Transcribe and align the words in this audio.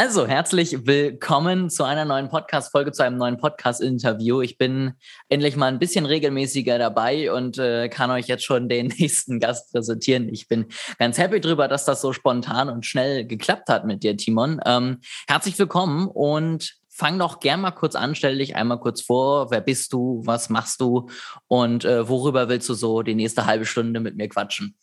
Also, 0.00 0.28
herzlich 0.28 0.86
willkommen 0.86 1.70
zu 1.70 1.82
einer 1.82 2.04
neuen 2.04 2.28
Podcast-Folge, 2.28 2.92
zu 2.92 3.02
einem 3.02 3.18
neuen 3.18 3.36
Podcast-Interview. 3.36 4.42
Ich 4.42 4.56
bin 4.56 4.92
endlich 5.28 5.56
mal 5.56 5.66
ein 5.66 5.80
bisschen 5.80 6.06
regelmäßiger 6.06 6.78
dabei 6.78 7.32
und 7.32 7.58
äh, 7.58 7.88
kann 7.88 8.12
euch 8.12 8.28
jetzt 8.28 8.44
schon 8.44 8.68
den 8.68 8.86
nächsten 8.98 9.40
Gast 9.40 9.72
präsentieren. 9.72 10.28
Ich 10.28 10.46
bin 10.46 10.66
ganz 11.00 11.18
happy 11.18 11.40
drüber, 11.40 11.66
dass 11.66 11.84
das 11.84 12.00
so 12.00 12.12
spontan 12.12 12.68
und 12.68 12.86
schnell 12.86 13.26
geklappt 13.26 13.68
hat 13.68 13.86
mit 13.86 14.04
dir, 14.04 14.16
Timon. 14.16 14.60
Ähm, 14.64 15.00
herzlich 15.26 15.58
willkommen 15.58 16.06
und 16.06 16.76
fang 16.88 17.18
doch 17.18 17.40
gern 17.40 17.60
mal 17.60 17.72
kurz 17.72 17.96
an, 17.96 18.14
stell 18.14 18.38
dich 18.38 18.54
einmal 18.54 18.78
kurz 18.78 19.02
vor. 19.02 19.50
Wer 19.50 19.62
bist 19.62 19.92
du? 19.92 20.22
Was 20.24 20.48
machst 20.48 20.80
du? 20.80 21.08
Und 21.48 21.84
äh, 21.84 22.08
worüber 22.08 22.48
willst 22.48 22.68
du 22.68 22.74
so 22.74 23.02
die 23.02 23.16
nächste 23.16 23.46
halbe 23.46 23.66
Stunde 23.66 23.98
mit 23.98 24.16
mir 24.16 24.28
quatschen? 24.28 24.76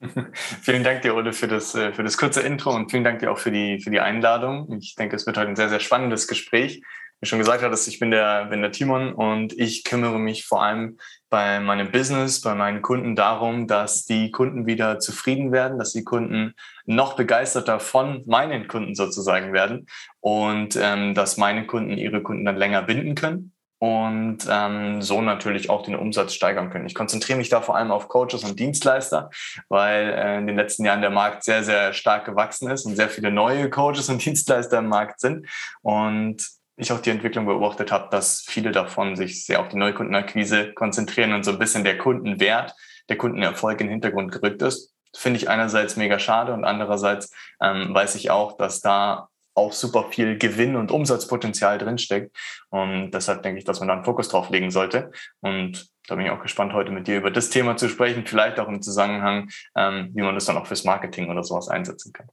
vielen 0.62 0.82
Dank 0.82 1.02
dir, 1.02 1.14
Ole, 1.14 1.32
für 1.32 1.48
das, 1.48 1.74
äh, 1.74 1.92
für 1.92 2.02
das 2.02 2.16
kurze 2.16 2.40
Intro 2.40 2.74
und 2.74 2.90
vielen 2.90 3.04
Dank 3.04 3.18
dir 3.18 3.30
auch 3.30 3.38
für 3.38 3.50
die, 3.50 3.80
für 3.80 3.90
die 3.90 4.00
Einladung. 4.00 4.78
Ich 4.80 4.94
denke, 4.94 5.16
es 5.16 5.26
wird 5.26 5.36
heute 5.36 5.48
ein 5.48 5.56
sehr, 5.56 5.68
sehr 5.68 5.80
spannendes 5.80 6.26
Gespräch. 6.26 6.82
Wie 7.20 7.28
schon 7.28 7.38
gesagt 7.38 7.62
hattest, 7.62 7.86
ich 7.86 7.98
bin 7.98 8.10
der, 8.10 8.46
bin 8.46 8.62
der 8.62 8.72
Timon 8.72 9.12
und 9.12 9.52
ich 9.58 9.84
kümmere 9.84 10.18
mich 10.18 10.46
vor 10.46 10.62
allem 10.62 10.96
bei 11.28 11.60
meinem 11.60 11.92
Business, 11.92 12.40
bei 12.40 12.54
meinen 12.54 12.80
Kunden 12.80 13.14
darum, 13.14 13.66
dass 13.66 14.06
die 14.06 14.30
Kunden 14.30 14.64
wieder 14.64 15.00
zufrieden 15.00 15.52
werden, 15.52 15.78
dass 15.78 15.92
die 15.92 16.02
Kunden 16.02 16.54
noch 16.86 17.16
begeisterter 17.16 17.78
von 17.78 18.22
meinen 18.26 18.68
Kunden 18.68 18.94
sozusagen 18.94 19.52
werden 19.52 19.86
und 20.20 20.78
ähm, 20.80 21.14
dass 21.14 21.36
meine 21.36 21.66
Kunden 21.66 21.98
ihre 21.98 22.22
Kunden 22.22 22.46
dann 22.46 22.56
länger 22.56 22.82
binden 22.82 23.14
können 23.14 23.52
und 23.80 24.46
ähm, 24.46 25.00
so 25.00 25.22
natürlich 25.22 25.70
auch 25.70 25.82
den 25.82 25.96
Umsatz 25.96 26.34
steigern 26.34 26.68
können. 26.68 26.84
Ich 26.84 26.94
konzentriere 26.94 27.38
mich 27.38 27.48
da 27.48 27.62
vor 27.62 27.76
allem 27.76 27.90
auf 27.90 28.08
Coaches 28.08 28.44
und 28.44 28.60
Dienstleister, 28.60 29.30
weil 29.70 30.12
äh, 30.12 30.38
in 30.38 30.46
den 30.46 30.56
letzten 30.56 30.84
Jahren 30.84 31.00
der 31.00 31.08
Markt 31.08 31.44
sehr, 31.44 31.64
sehr 31.64 31.94
stark 31.94 32.26
gewachsen 32.26 32.70
ist 32.70 32.84
und 32.84 32.94
sehr 32.94 33.08
viele 33.08 33.30
neue 33.30 33.70
Coaches 33.70 34.10
und 34.10 34.22
Dienstleister 34.24 34.80
im 34.80 34.88
Markt 34.88 35.20
sind. 35.20 35.48
Und 35.80 36.46
ich 36.76 36.92
auch 36.92 37.00
die 37.00 37.08
Entwicklung 37.08 37.46
beobachtet 37.46 37.90
habe, 37.90 38.08
dass 38.10 38.42
viele 38.46 38.70
davon 38.70 39.16
sich 39.16 39.46
sehr 39.46 39.60
auf 39.60 39.68
die 39.68 39.78
Neukundenakquise 39.78 40.74
konzentrieren 40.74 41.32
und 41.32 41.46
so 41.46 41.52
ein 41.52 41.58
bisschen 41.58 41.82
der 41.82 41.96
Kundenwert, 41.96 42.74
der 43.08 43.16
Kundenerfolg 43.16 43.80
in 43.80 43.86
den 43.86 43.92
Hintergrund 43.92 44.30
gerückt 44.30 44.60
ist. 44.60 44.92
Finde 45.16 45.38
ich 45.38 45.48
einerseits 45.48 45.96
mega 45.96 46.18
schade 46.18 46.52
und 46.52 46.64
andererseits 46.64 47.32
ähm, 47.62 47.94
weiß 47.94 48.14
ich 48.16 48.30
auch, 48.30 48.58
dass 48.58 48.82
da 48.82 49.29
auch 49.54 49.72
super 49.72 50.06
viel 50.10 50.38
Gewinn 50.38 50.76
und 50.76 50.90
Umsatzpotenzial 50.90 51.78
drinsteckt. 51.78 52.36
Und 52.70 53.10
deshalb 53.12 53.42
denke 53.42 53.58
ich, 53.58 53.64
dass 53.64 53.80
man 53.80 53.88
da 53.88 53.94
einen 53.94 54.04
Fokus 54.04 54.28
drauf 54.28 54.50
legen 54.50 54.70
sollte. 54.70 55.10
Und 55.40 55.88
da 56.08 56.16
bin 56.16 56.26
ich 56.26 56.30
auch 56.30 56.42
gespannt, 56.42 56.72
heute 56.72 56.90
mit 56.90 57.06
dir 57.06 57.18
über 57.18 57.30
das 57.30 57.50
Thema 57.50 57.76
zu 57.76 57.88
sprechen, 57.88 58.26
vielleicht 58.26 58.58
auch 58.58 58.68
im 58.68 58.82
Zusammenhang, 58.82 59.48
ähm, 59.76 60.10
wie 60.14 60.22
man 60.22 60.34
das 60.34 60.46
dann 60.46 60.56
auch 60.56 60.66
fürs 60.66 60.84
Marketing 60.84 61.30
oder 61.30 61.44
sowas 61.44 61.68
einsetzen 61.68 62.12
kann. 62.12 62.28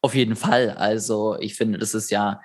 Auf 0.00 0.14
jeden 0.14 0.36
Fall. 0.36 0.70
Also 0.70 1.36
ich 1.38 1.54
finde, 1.54 1.78
das 1.78 1.94
ist 1.94 2.10
ja 2.10 2.40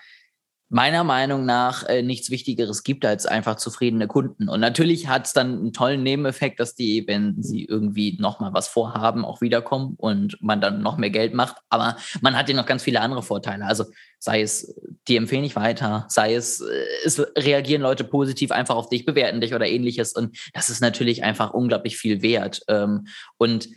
meiner 0.73 1.03
Meinung 1.03 1.45
nach 1.45 1.83
äh, 1.83 2.01
nichts 2.01 2.31
Wichtigeres 2.31 2.81
gibt 2.81 3.05
als 3.05 3.27
einfach 3.27 3.57
zufriedene 3.57 4.07
Kunden. 4.07 4.49
Und 4.49 4.59
natürlich 4.59 5.07
hat 5.07 5.27
es 5.27 5.33
dann 5.33 5.59
einen 5.59 5.71
tollen 5.71 6.01
Nebeneffekt, 6.01 6.59
dass 6.59 6.73
die, 6.73 7.05
wenn 7.07 7.43
sie 7.43 7.63
irgendwie 7.65 8.17
nochmal 8.19 8.53
was 8.53 8.67
vorhaben, 8.67 9.23
auch 9.23 9.39
wiederkommen 9.39 9.93
und 9.97 10.35
man 10.41 10.61
dann 10.61 10.81
noch 10.81 10.97
mehr 10.97 11.11
Geld 11.11 11.35
macht. 11.35 11.57
Aber 11.69 11.95
man 12.21 12.35
hat 12.35 12.49
ja 12.49 12.55
noch 12.55 12.65
ganz 12.65 12.81
viele 12.81 13.01
andere 13.01 13.21
Vorteile. 13.21 13.65
Also 13.65 13.85
sei 14.17 14.41
es, 14.41 14.73
die 15.07 15.15
empfehlen 15.15 15.43
dich 15.43 15.55
weiter, 15.55 16.07
sei 16.09 16.33
es, 16.33 16.59
äh, 16.61 16.85
es 17.05 17.19
reagieren 17.37 17.83
Leute 17.83 18.03
positiv 18.03 18.51
einfach 18.51 18.75
auf 18.75 18.89
dich, 18.89 19.05
bewerten 19.05 19.41
dich 19.41 19.53
oder 19.53 19.67
ähnliches. 19.67 20.13
Und 20.13 20.35
das 20.53 20.71
ist 20.71 20.81
natürlich 20.81 21.23
einfach 21.23 21.53
unglaublich 21.53 21.97
viel 21.97 22.23
wert. 22.23 22.61
Ähm, 22.67 23.05
und 23.37 23.69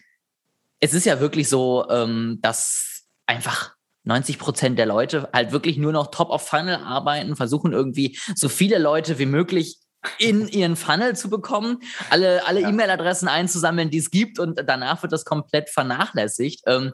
es 0.80 0.94
ist 0.94 1.04
ja 1.04 1.20
wirklich 1.20 1.50
so, 1.50 1.86
ähm, 1.90 2.38
dass 2.40 3.02
einfach 3.26 3.75
90 4.06 4.38
Prozent 4.38 4.78
der 4.78 4.86
Leute 4.86 5.28
halt 5.32 5.52
wirklich 5.52 5.76
nur 5.76 5.92
noch 5.92 6.10
top 6.10 6.30
of 6.30 6.46
Funnel 6.46 6.76
arbeiten, 6.76 7.36
versuchen 7.36 7.72
irgendwie 7.72 8.18
so 8.34 8.48
viele 8.48 8.78
Leute 8.78 9.18
wie 9.18 9.26
möglich 9.26 9.78
in 10.18 10.46
ihren 10.48 10.76
Funnel 10.76 11.16
zu 11.16 11.28
bekommen, 11.28 11.80
alle, 12.10 12.46
alle 12.46 12.60
ja. 12.60 12.68
E-Mail-Adressen 12.68 13.28
einzusammeln, 13.28 13.90
die 13.90 13.98
es 13.98 14.10
gibt 14.10 14.38
und 14.38 14.62
danach 14.66 15.02
wird 15.02 15.12
das 15.12 15.24
komplett 15.24 15.68
vernachlässigt. 15.68 16.62
Ähm, 16.66 16.92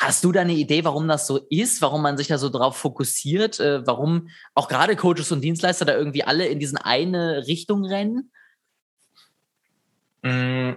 hast 0.00 0.24
du 0.24 0.32
da 0.32 0.40
eine 0.40 0.54
Idee, 0.54 0.84
warum 0.84 1.08
das 1.08 1.26
so 1.26 1.38
ist, 1.50 1.82
warum 1.82 2.02
man 2.02 2.16
sich 2.16 2.28
da 2.28 2.38
so 2.38 2.48
drauf 2.48 2.76
fokussiert, 2.76 3.60
äh, 3.60 3.86
warum 3.86 4.28
auch 4.54 4.68
gerade 4.68 4.96
Coaches 4.96 5.30
und 5.32 5.42
Dienstleister 5.42 5.84
da 5.84 5.94
irgendwie 5.94 6.24
alle 6.24 6.46
in 6.46 6.58
diesen 6.58 6.78
eine 6.78 7.46
Richtung 7.46 7.84
rennen? 7.84 8.32
Mm, 10.22 10.72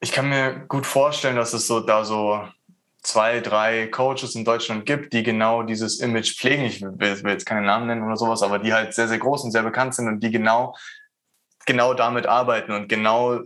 ich 0.00 0.12
kann 0.12 0.28
mir 0.28 0.64
gut 0.68 0.86
vorstellen, 0.86 1.36
dass 1.36 1.52
es 1.52 1.66
so 1.66 1.80
da 1.80 2.04
so 2.04 2.40
zwei, 3.02 3.40
drei 3.40 3.88
Coaches 3.88 4.34
in 4.34 4.44
Deutschland 4.44 4.86
gibt, 4.86 5.12
die 5.12 5.22
genau 5.22 5.62
dieses 5.62 6.00
Image 6.00 6.36
pflegen. 6.36 6.64
Ich 6.64 6.80
will, 6.82 6.98
will 6.98 7.32
jetzt 7.32 7.46
keine 7.46 7.66
Namen 7.66 7.88
nennen 7.88 8.04
oder 8.04 8.16
sowas, 8.16 8.42
aber 8.42 8.58
die 8.58 8.72
halt 8.72 8.94
sehr, 8.94 9.08
sehr 9.08 9.18
groß 9.18 9.44
und 9.44 9.50
sehr 9.50 9.64
bekannt 9.64 9.94
sind 9.94 10.08
und 10.08 10.20
die 10.20 10.30
genau, 10.30 10.76
genau 11.66 11.94
damit 11.94 12.26
arbeiten 12.26 12.72
und 12.72 12.88
genau 12.88 13.40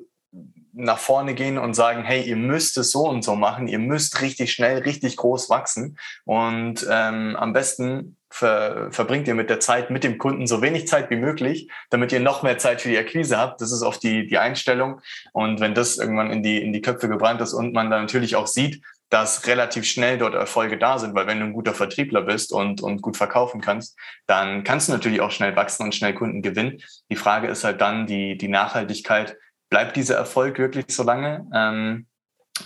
nach 0.78 0.98
vorne 0.98 1.34
gehen 1.34 1.56
und 1.56 1.72
sagen, 1.72 2.04
hey, 2.04 2.22
ihr 2.22 2.36
müsst 2.36 2.76
es 2.76 2.90
so 2.90 3.08
und 3.08 3.22
so 3.22 3.34
machen, 3.34 3.66
ihr 3.66 3.78
müsst 3.78 4.20
richtig 4.20 4.52
schnell, 4.52 4.80
richtig 4.80 5.16
groß 5.16 5.48
wachsen 5.48 5.98
und 6.24 6.86
ähm, 6.90 7.34
am 7.36 7.54
besten 7.54 8.16
ver 8.28 8.88
verbringt 8.90 9.26
ihr 9.26 9.34
mit 9.34 9.48
der 9.48 9.60
Zeit 9.60 9.90
mit 9.90 10.04
dem 10.04 10.18
Kunden 10.18 10.46
so 10.46 10.60
wenig 10.60 10.86
Zeit 10.86 11.08
wie 11.08 11.16
möglich, 11.16 11.70
damit 11.88 12.12
ihr 12.12 12.20
noch 12.20 12.42
mehr 12.42 12.58
Zeit 12.58 12.82
für 12.82 12.90
die 12.90 12.98
Akquise 12.98 13.38
habt. 13.38 13.62
Das 13.62 13.72
ist 13.72 13.82
oft 13.82 14.02
die, 14.02 14.26
die 14.26 14.36
Einstellung 14.36 15.00
und 15.32 15.60
wenn 15.60 15.74
das 15.74 15.96
irgendwann 15.96 16.30
in 16.30 16.42
die, 16.42 16.62
in 16.62 16.74
die 16.74 16.82
Köpfe 16.82 17.08
gebrannt 17.08 17.40
ist 17.40 17.54
und 17.54 17.72
man 17.72 17.88
dann 17.88 18.02
natürlich 18.02 18.36
auch 18.36 18.46
sieht, 18.46 18.82
dass 19.08 19.46
relativ 19.46 19.84
schnell 19.84 20.18
dort 20.18 20.34
Erfolge 20.34 20.78
da 20.78 20.98
sind, 20.98 21.14
weil 21.14 21.26
wenn 21.26 21.38
du 21.38 21.46
ein 21.46 21.52
guter 21.52 21.74
Vertriebler 21.74 22.22
bist 22.22 22.52
und, 22.52 22.80
und 22.80 23.02
gut 23.02 23.16
verkaufen 23.16 23.60
kannst, 23.60 23.96
dann 24.26 24.64
kannst 24.64 24.88
du 24.88 24.92
natürlich 24.92 25.20
auch 25.20 25.30
schnell 25.30 25.54
wachsen 25.54 25.84
und 25.84 25.94
schnell 25.94 26.14
Kunden 26.14 26.42
gewinnen. 26.42 26.78
Die 27.10 27.16
Frage 27.16 27.46
ist 27.46 27.64
halt 27.64 27.80
dann 27.80 28.06
die, 28.06 28.36
die 28.36 28.48
Nachhaltigkeit. 28.48 29.36
Bleibt 29.70 29.96
dieser 29.96 30.16
Erfolg 30.16 30.58
wirklich 30.58 30.86
so 30.88 31.02
lange? 31.02 31.46
Ähm, 31.54 32.06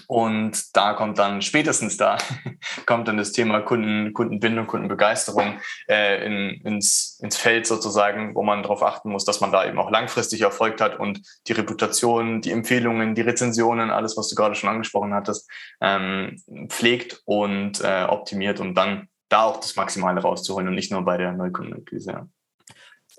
und 0.07 0.77
da 0.77 0.95
kommt 0.95 1.19
dann 1.19 1.43
spätestens 1.43 1.97
da 1.97 2.19
kommt 2.87 3.09
dann 3.09 3.17
das 3.17 3.33
Thema 3.33 3.61
Kunden, 3.61 4.13
Kundenbindung, 4.13 4.67
Kundenbegeisterung 4.67 5.61
äh, 5.89 6.25
in, 6.25 6.61
ins, 6.65 7.19
ins 7.23 7.37
Feld 7.37 7.67
sozusagen, 7.67 8.35
wo 8.35 8.43
man 8.43 8.63
darauf 8.63 8.83
achten 8.83 9.11
muss, 9.11 9.25
dass 9.25 9.41
man 9.41 9.53
da 9.53 9.65
eben 9.65 9.79
auch 9.79 9.91
langfristig 9.91 10.41
Erfolg 10.43 10.81
hat 10.81 10.99
und 10.99 11.21
die 11.47 11.53
Reputation, 11.53 12.41
die 12.41 12.53
Empfehlungen, 12.53 13.15
die 13.15 13.23
Rezensionen, 13.23 13.91
alles, 13.91 14.17
was 14.17 14.29
du 14.29 14.35
gerade 14.35 14.55
schon 14.55 14.71
angesprochen 14.71 15.15
hattest, 15.15 15.51
ähm, 15.81 16.37
pflegt 16.69 17.23
und 17.25 17.81
äh, 17.83 18.05
optimiert, 18.05 18.61
um 18.61 18.75
dann 18.75 19.09
da 19.29 19.45
auch 19.45 19.59
das 19.59 19.77
Maximale 19.77 20.21
rauszuholen 20.21 20.69
und 20.69 20.75
nicht 20.75 20.93
nur 20.93 21.03
bei 21.03 21.17
der 21.17 21.33
Neukundenakquise. 21.33 22.11
Ja. 22.11 22.29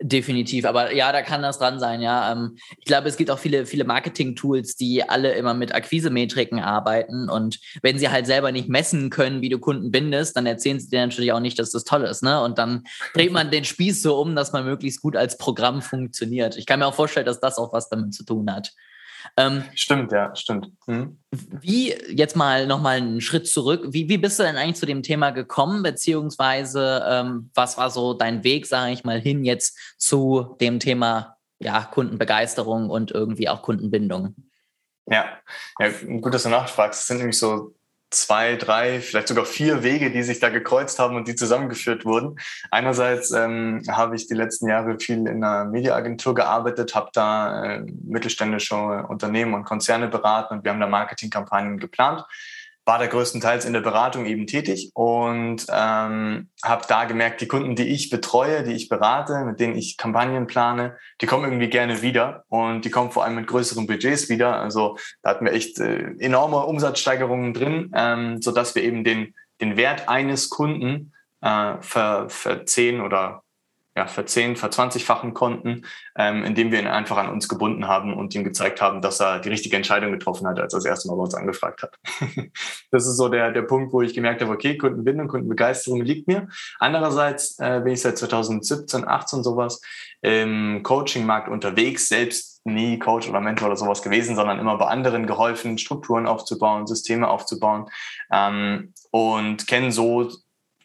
Definitiv, 0.04 0.66
aber 0.66 0.96
ja, 0.96 1.12
da 1.12 1.22
kann 1.22 1.44
das 1.44 1.60
dran 1.60 1.80
sein, 1.80 2.02
ja. 2.02 2.32
Ähm, 2.32 2.58
ich 2.80 2.86
glaube, 2.86 3.08
es 3.08 3.18
gibt 3.18 3.30
auch 3.30 3.38
viele, 3.38 3.68
viele 3.68 3.84
Marketing-Tools, 3.84 4.76
die 4.76 5.08
alle 5.08 5.34
immer 5.34 5.54
mit 5.54 5.76
Akquise-Metriken 5.76 6.60
arbeiten 6.60 7.30
und 7.30 7.60
wenn 7.84 8.00
sie 8.00 8.10
halt 8.10 8.26
selber 8.26 8.52
nicht 8.52 8.68
messen 8.68 9.12
können, 9.12 9.42
wie 9.42 9.50
du 9.50 9.60
Kunden 9.60 9.92
bindest, 9.92 10.36
dann 10.36 10.48
erzählen 10.48 10.80
sie 10.80 10.90
dir 10.90 11.06
natürlich 11.06 11.32
auch 11.34 11.40
nicht, 11.40 11.60
dass 11.60 11.70
das 11.70 11.84
toll 11.84 12.02
ist, 12.02 12.24
ne? 12.24 12.42
Und 12.42 12.58
dann 12.58 12.84
dreht 13.14 13.32
man 13.32 13.52
den 13.52 13.64
Spieß 13.64 14.02
so 14.02 14.20
um, 14.20 14.36
dass 14.36 14.54
man 14.54 14.66
möglichst 14.66 15.04
gut 15.04 15.16
als 15.16 15.38
Programm 15.38 15.84
funktioniert. 15.84 16.58
Ich 16.58 16.66
kann 16.66 16.80
mir 16.80 16.88
auch 16.88 16.96
vorstellen, 16.96 17.28
dass 17.28 17.40
das 17.40 17.60
auch 17.60 17.72
was 17.72 17.88
damit 17.90 18.16
zu 18.16 18.26
tun 18.26 18.52
hat. 18.52 18.74
Ähm, 19.38 19.64
stimmt, 19.76 20.12
ja, 20.12 20.36
stimmt. 20.36 20.68
Mhm. 20.88 21.20
Wie, 21.32 21.94
jetzt 22.10 22.36
mal 22.36 22.68
nochmal 22.68 22.98
einen 22.98 23.22
Schritt 23.22 23.48
zurück, 23.48 23.86
wie, 23.90 24.10
wie 24.10 24.18
bist 24.18 24.40
du 24.40 24.44
denn 24.44 24.58
eigentlich 24.58 24.78
zu 24.78 24.86
dem 24.86 25.04
Thema 25.04 25.32
gekommen, 25.32 25.84
beziehungsweise 25.84 27.04
ähm, 27.08 27.50
was 27.54 27.78
war 27.78 27.90
so 27.90 28.14
dein 28.14 28.44
Weg, 28.44 28.66
sage 28.66 28.92
ich 28.92 29.04
mal, 29.04 29.20
hin 29.20 29.44
jetzt 29.44 29.78
zu 29.98 30.56
dem 30.60 30.80
Thema 30.80 31.38
ja, 31.60 31.84
Kundenbegeisterung 31.84 32.90
und 32.90 33.12
irgendwie 33.12 33.50
auch 33.50 33.62
Kundenbindung? 33.62 34.36
Ja, 35.08 35.40
ja 35.80 35.90
gut, 36.20 36.34
dass 36.34 36.44
du 36.44 36.50
nachfragst. 36.50 37.02
Es 37.02 37.08
sind 37.08 37.18
nämlich 37.18 37.38
so 37.38 37.76
zwei, 38.12 38.56
drei, 38.56 39.00
vielleicht 39.00 39.30
sogar 39.30 39.46
vier 39.46 39.84
Wege, 39.84 40.12
die 40.12 40.22
sich 40.22 40.40
da 40.40 40.50
gekreuzt 40.50 41.00
haben 41.00 41.16
und 41.16 41.28
die 41.28 41.36
zusammengeführt 41.36 42.06
wurden. 42.06 42.38
Einerseits 42.70 43.32
ähm, 43.32 43.82
habe 43.90 44.16
ich 44.16 44.28
die 44.28 44.34
letzten 44.34 44.68
Jahre 44.68 45.00
viel 45.00 45.28
in 45.28 45.44
einer 45.44 45.66
Mediaagentur 45.66 46.36
gearbeitet, 46.36 46.94
habe 46.94 47.10
da 47.14 47.64
äh, 47.64 47.86
mittelständische 48.04 48.76
Unternehmen 48.76 49.54
und 49.54 49.64
Konzerne 49.64 50.10
beraten 50.10 50.56
und 50.56 50.64
wir 50.64 50.72
haben 50.72 50.80
da 50.80 50.88
Marketingkampagnen 50.88 51.80
geplant 51.80 52.26
war 52.86 52.98
da 52.98 53.06
größtenteils 53.06 53.66
in 53.66 53.74
der 53.74 53.82
Beratung 53.82 54.26
eben 54.26 54.48
tätig 54.48 54.92
und 54.96 55.66
ähm, 55.70 56.50
habe 56.64 56.86
da 56.88 57.06
gemerkt, 57.06 57.42
die 57.42 57.48
Kunden, 57.48 57.76
die 57.76 57.88
ich 57.88 58.10
betreue, 58.10 58.64
die 58.64 58.74
ich 58.74 58.90
berate, 58.90 59.46
mit 59.46 59.60
denen 59.60 59.76
ich 59.76 59.98
Kampagnen 59.98 60.48
plane, 60.48 60.98
die 61.22 61.28
kommen 61.28 61.46
irgendwie 61.46 61.70
gerne 61.70 62.02
wieder 62.02 62.44
und 62.50 62.84
die 62.84 62.90
kommen 62.90 63.12
vor 63.12 63.24
allem 63.24 63.36
mit 63.36 63.48
größeren 63.48 63.86
Budgets 63.86 64.30
wieder. 64.30 64.60
Also 64.60 64.98
da 65.22 65.32
hatten 65.32 65.46
wir 65.46 65.54
echt 65.54 65.80
äh, 65.80 66.16
enorme 66.20 66.66
Umsatzsteigerungen 66.66 67.54
drin, 67.54 67.92
ähm, 67.96 68.42
so 68.42 68.52
dass 68.52 68.74
wir 68.74 68.84
eben 68.84 69.04
den, 69.04 69.36
den 69.62 69.78
Wert 69.78 70.10
eines 70.10 70.50
Kunden 70.50 71.14
äh, 71.42 71.76
ver, 71.82 72.30
verzehn 72.30 73.02
oder 73.02 73.44
ja, 73.96 74.08
verzehn, 74.08 74.56
verzwanzigfachen 74.56 75.34
konnten, 75.34 75.86
ähm, 76.18 76.46
indem 76.46 76.72
wir 76.72 76.80
ihn 76.80 76.88
einfach 76.88 77.18
an 77.18 77.30
uns 77.30 77.50
gebunden 77.50 77.88
haben 77.88 78.14
und 78.14 78.34
ihm 78.34 78.44
gezeigt 78.44 78.82
haben, 78.82 79.02
dass 79.02 79.20
er 79.20 79.40
die 79.40 79.50
richtige 79.50 79.76
Entscheidung 79.76 80.12
getroffen 80.12 80.48
hat, 80.48 80.60
als 80.60 80.74
er 80.74 80.78
das 80.78 80.86
erste 80.86 81.10
Mal 81.10 81.16
bei 81.16 81.24
uns 81.24 81.36
angefragt 81.36 81.84
hat. 81.84 82.00
das 82.92 83.06
ist 83.06 83.18
so 83.18 83.28
der, 83.28 83.52
der 83.52 83.64
Punkt, 83.64 83.92
wo 83.92 84.02
ich 84.02 84.14
gemerkt 84.14 84.42
habe, 84.42 84.54
okay, 84.54 84.78
Kundenbindung, 84.78 85.28
Kundenbegeisterung 85.28 86.02
liegt 86.02 86.28
mir. 86.28 86.48
Andererseits 86.80 87.60
äh, 87.60 87.82
bin 87.84 87.94
ich 87.94 88.02
seit 88.02 88.18
2017, 88.18 89.06
18 89.06 89.44
sowas 89.44 89.82
im 90.22 90.84
Coaching-Markt 90.84 91.50
unterwegs, 91.50 92.08
selbst 92.08 92.62
nie 92.64 93.00
Coach 93.00 93.28
oder 93.28 93.42
Mentor 93.42 93.68
oder 93.68 93.78
sowas 93.78 94.02
gewesen, 94.02 94.36
sondern 94.36 94.60
immer 94.60 94.78
bei 94.78 94.86
anderen 94.86 95.26
geholfen, 95.26 95.78
Strukturen 95.78 96.28
aufzubauen, 96.28 96.88
Systeme 96.88 97.28
aufzubauen 97.28 97.90
ähm, 98.32 98.94
und 99.10 99.68
kenne 99.68 99.92
so 99.92 100.30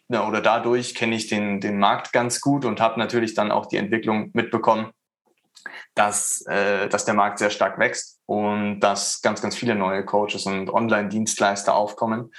ja, 0.09 0.27
oder 0.27 0.41
dadurch 0.41 0.95
kenne 0.95 1.15
ich 1.15 1.27
den, 1.27 1.59
den 1.59 1.79
Markt 1.79 2.13
ganz 2.13 2.39
gut 2.39 2.65
und 2.65 2.79
habe 2.79 2.99
natürlich 2.99 3.33
dann 3.33 3.51
auch 3.51 3.65
die 3.65 3.77
Entwicklung 3.77 4.29
mitbekommen, 4.33 4.91
dass, 5.95 6.45
äh, 6.47 6.87
dass 6.87 7.05
der 7.05 7.13
Markt 7.13 7.39
sehr 7.39 7.49
stark 7.49 7.77
wächst 7.79 8.19
und 8.25 8.79
dass 8.79 9.21
ganz, 9.21 9.41
ganz 9.41 9.55
viele 9.55 9.75
neue 9.75 10.05
Coaches 10.05 10.45
und 10.45 10.69
Online-Dienstleister 10.69 11.75
aufkommen 11.75 12.31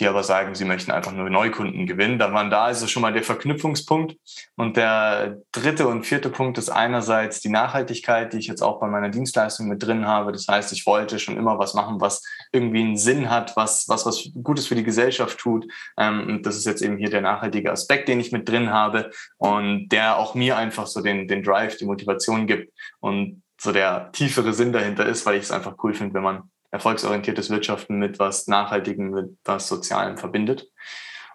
die 0.00 0.08
aber 0.08 0.24
sagen, 0.24 0.54
sie 0.54 0.64
möchten 0.64 0.90
einfach 0.90 1.12
nur 1.12 1.28
Neukunden 1.28 1.86
gewinnen. 1.86 2.18
Da 2.18 2.32
waren 2.32 2.50
da 2.50 2.64
also 2.64 2.86
schon 2.86 3.02
mal 3.02 3.12
der 3.12 3.22
Verknüpfungspunkt. 3.22 4.16
Und 4.56 4.76
der 4.76 5.38
dritte 5.52 5.86
und 5.86 6.04
vierte 6.04 6.30
Punkt 6.30 6.58
ist 6.58 6.70
einerseits 6.70 7.40
die 7.40 7.50
Nachhaltigkeit, 7.50 8.32
die 8.32 8.38
ich 8.38 8.46
jetzt 8.46 8.62
auch 8.62 8.80
bei 8.80 8.88
meiner 8.88 9.10
Dienstleistung 9.10 9.68
mit 9.68 9.82
drin 9.82 10.06
habe. 10.06 10.32
Das 10.32 10.48
heißt, 10.48 10.72
ich 10.72 10.86
wollte 10.86 11.18
schon 11.18 11.36
immer 11.36 11.58
was 11.58 11.74
machen, 11.74 12.00
was 12.00 12.22
irgendwie 12.52 12.80
einen 12.80 12.96
Sinn 12.96 13.30
hat, 13.30 13.56
was 13.56 13.88
was, 13.88 14.06
was 14.06 14.30
Gutes 14.42 14.66
für 14.66 14.74
die 14.74 14.84
Gesellschaft 14.84 15.38
tut. 15.38 15.66
Ähm, 15.98 16.26
und 16.28 16.46
das 16.46 16.56
ist 16.56 16.66
jetzt 16.66 16.82
eben 16.82 16.98
hier 16.98 17.10
der 17.10 17.22
nachhaltige 17.22 17.72
Aspekt, 17.72 18.08
den 18.08 18.20
ich 18.20 18.32
mit 18.32 18.48
drin 18.48 18.70
habe 18.70 19.10
und 19.38 19.88
der 19.88 20.18
auch 20.18 20.34
mir 20.34 20.56
einfach 20.56 20.86
so 20.86 21.00
den, 21.00 21.28
den 21.28 21.42
Drive, 21.42 21.76
die 21.78 21.86
Motivation 21.86 22.46
gibt 22.46 22.72
und 23.00 23.42
so 23.60 23.72
der 23.72 24.10
tiefere 24.12 24.52
Sinn 24.52 24.72
dahinter 24.72 25.06
ist, 25.06 25.24
weil 25.24 25.36
ich 25.36 25.44
es 25.44 25.52
einfach 25.52 25.76
cool 25.82 25.94
finde, 25.94 26.14
wenn 26.14 26.22
man 26.22 26.50
erfolgsorientiertes 26.72 27.50
Wirtschaften 27.50 27.98
mit 27.98 28.18
was 28.18 28.48
Nachhaltigem, 28.48 29.10
mit 29.10 29.38
was 29.44 29.68
Sozialem 29.68 30.16
verbindet. 30.16 30.68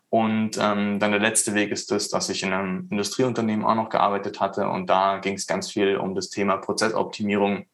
Und 0.10 0.58
ähm, 0.58 1.00
dann 1.00 1.12
der 1.12 1.20
letzte 1.20 1.54
Weg 1.54 1.72
ist 1.72 1.92
das, 1.92 2.10
dass 2.10 2.30
ich 2.30 2.44
in 2.44 2.54
einem 2.54 2.88
Industrieunternehmen 2.90 3.66
auch 3.66 3.76
noch 3.76 3.90
gearbeitet 3.90 4.40
hatte. 4.40 4.68
Und 4.70 4.90
da 4.90 5.20
ging 5.20 5.36
es 5.36 5.48
ganz 5.48 5.72
viel 5.72 5.98
um 5.98 6.16
das 6.16 6.30
Thema 6.30 6.58
Prozessoptimierung 6.58 7.66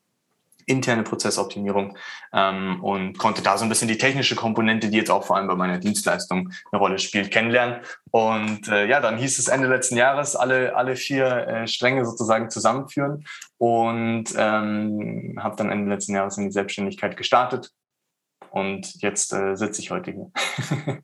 interne 0.66 1.04
Prozessoptimierung 1.04 1.98
ähm, 2.34 2.84
und 2.84 3.18
konnte 3.18 3.42
da 3.42 3.58
so 3.58 3.66
ein 3.66 3.70
bisschen 3.70 3.88
die 3.88 3.98
technische 3.98 4.36
Komponente, 4.36 4.90
die 4.90 4.98
jetzt 4.98 5.12
auch 5.12 5.24
vor 5.24 5.38
allem 5.38 5.48
bei 5.48 5.56
meiner 5.56 5.78
Dienstleistung 5.78 6.52
eine 6.72 6.80
Rolle 6.80 7.00
spielt, 7.00 7.32
kennenlernen. 7.32 7.82
Und 8.12 8.68
äh, 8.68 8.88
ja, 8.88 9.00
dann 9.00 9.18
hieß 9.18 9.40
es 9.40 9.48
Ende 9.48 9.68
letzten 9.68 9.98
Jahres, 9.98 10.36
alle, 10.36 10.76
alle 10.76 10.96
vier 10.96 11.26
äh, 11.48 11.68
Stränge 11.68 12.06
sozusagen 12.06 12.50
zusammenführen 12.50 13.26
und 13.58 14.26
ähm, 14.38 15.40
habe 15.42 15.56
dann 15.56 15.70
Ende 15.72 15.90
letzten 15.90 16.16
Jahres 16.16 16.38
in 16.38 16.46
die 16.46 16.52
Selbstständigkeit 16.52 17.18
gestartet. 17.18 17.72
Und 18.52 19.02
jetzt 19.02 19.34
äh, 19.34 19.56
sitze 19.56 19.82
ich 19.82 19.90
heute 19.90 20.12
hier. 20.12 20.32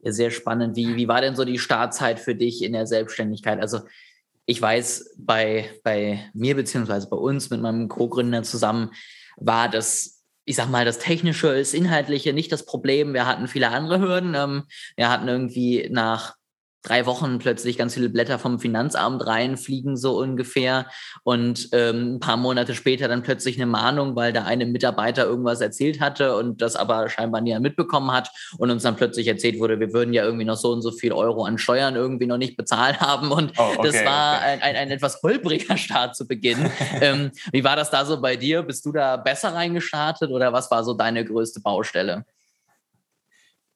ja, 0.00 0.12
sehr 0.12 0.30
spannend. 0.30 0.76
Wie, 0.76 0.96
wie 0.96 1.08
war 1.08 1.22
denn 1.22 1.36
so 1.36 1.44
die 1.44 1.58
Startzeit 1.58 2.20
für 2.20 2.34
dich 2.34 2.62
in 2.62 2.74
der 2.74 2.86
Selbstständigkeit? 2.86 3.60
Also 3.60 3.80
ich 4.46 4.60
weiß, 4.60 5.14
bei, 5.18 5.70
bei 5.84 6.30
mir 6.34 6.56
beziehungsweise 6.56 7.08
bei 7.08 7.16
uns 7.16 7.50
mit 7.50 7.60
meinem 7.60 7.88
Co-Gründer 7.88 8.42
zusammen 8.42 8.90
war 9.36 9.68
das, 9.68 10.24
ich 10.44 10.56
sag 10.56 10.68
mal, 10.68 10.84
das 10.84 10.98
Technische, 10.98 11.56
das 11.56 11.74
Inhaltliche 11.74 12.32
nicht 12.32 12.50
das 12.50 12.66
Problem. 12.66 13.14
Wir 13.14 13.26
hatten 13.26 13.46
viele 13.46 13.68
andere 13.68 14.00
Hürden. 14.00 14.34
Ähm, 14.34 14.64
wir 14.96 15.08
hatten 15.08 15.28
irgendwie 15.28 15.88
nach 15.90 16.34
drei 16.82 17.06
Wochen 17.06 17.38
plötzlich 17.38 17.78
ganz 17.78 17.94
viele 17.94 18.08
Blätter 18.08 18.38
vom 18.38 18.58
Finanzamt 18.58 19.24
reinfliegen, 19.26 19.96
so 19.96 20.18
ungefähr. 20.18 20.86
Und 21.22 21.68
ähm, 21.72 22.16
ein 22.16 22.20
paar 22.20 22.36
Monate 22.36 22.74
später 22.74 23.08
dann 23.08 23.22
plötzlich 23.22 23.56
eine 23.56 23.66
Mahnung, 23.66 24.16
weil 24.16 24.32
der 24.32 24.46
eine 24.46 24.66
Mitarbeiter 24.66 25.24
irgendwas 25.24 25.60
erzählt 25.60 26.00
hatte 26.00 26.36
und 26.36 26.60
das 26.60 26.74
aber 26.74 27.08
scheinbar 27.08 27.40
niemand 27.40 27.62
mitbekommen 27.62 28.10
hat 28.12 28.30
und 28.58 28.70
uns 28.70 28.82
dann 28.82 28.96
plötzlich 28.96 29.28
erzählt 29.28 29.60
wurde, 29.60 29.78
wir 29.78 29.92
würden 29.92 30.12
ja 30.12 30.24
irgendwie 30.24 30.44
noch 30.44 30.56
so 30.56 30.72
und 30.72 30.82
so 30.82 30.90
viel 30.90 31.12
Euro 31.12 31.44
an 31.44 31.58
Steuern 31.58 31.94
irgendwie 31.94 32.26
noch 32.26 32.38
nicht 32.38 32.56
bezahlt 32.56 33.00
haben. 33.00 33.30
Und 33.30 33.52
oh, 33.58 33.74
okay, 33.76 33.90
das 33.90 34.04
war 34.04 34.38
okay. 34.38 34.46
ein, 34.46 34.62
ein, 34.62 34.76
ein, 34.76 34.90
etwas 34.90 35.22
holpriger 35.22 35.76
Start 35.82 36.16
zu 36.16 36.26
Beginn. 36.26 36.70
ähm, 37.00 37.30
wie 37.52 37.64
war 37.64 37.76
das 37.76 37.90
da 37.90 38.04
so 38.04 38.20
bei 38.20 38.36
dir? 38.36 38.62
Bist 38.62 38.84
du 38.84 38.92
da 38.92 39.16
besser 39.16 39.54
reingestartet 39.54 40.30
oder 40.30 40.52
was 40.52 40.70
war 40.70 40.82
so 40.82 40.94
deine 40.94 41.24
größte 41.24 41.60
Baustelle? 41.60 42.24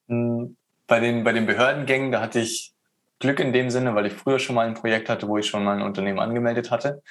Hm, 0.08 0.56
bei 0.87 1.00
den, 1.00 1.25
bei 1.25 1.32
den 1.32 1.47
Behördengängen, 1.47 2.12
da 2.12 2.20
hatte 2.20 2.41
ich 2.41 2.75
Glück 3.18 3.40
in 3.40 3.52
dem 3.52 3.70
Sinne, 3.70 3.94
weil 3.94 4.06
ich 4.06 4.12
früher 4.12 4.38
schon 4.38 4.54
mal 4.54 4.66
ein 4.66 4.74
Projekt 4.74 5.08
hatte, 5.08 5.26
wo 5.28 5.38
ich 5.38 5.46
schon 5.46 5.64
mal 5.64 5.76
ein 5.76 5.82
Unternehmen 5.82 6.18
angemeldet 6.18 6.70
hatte. 6.70 7.02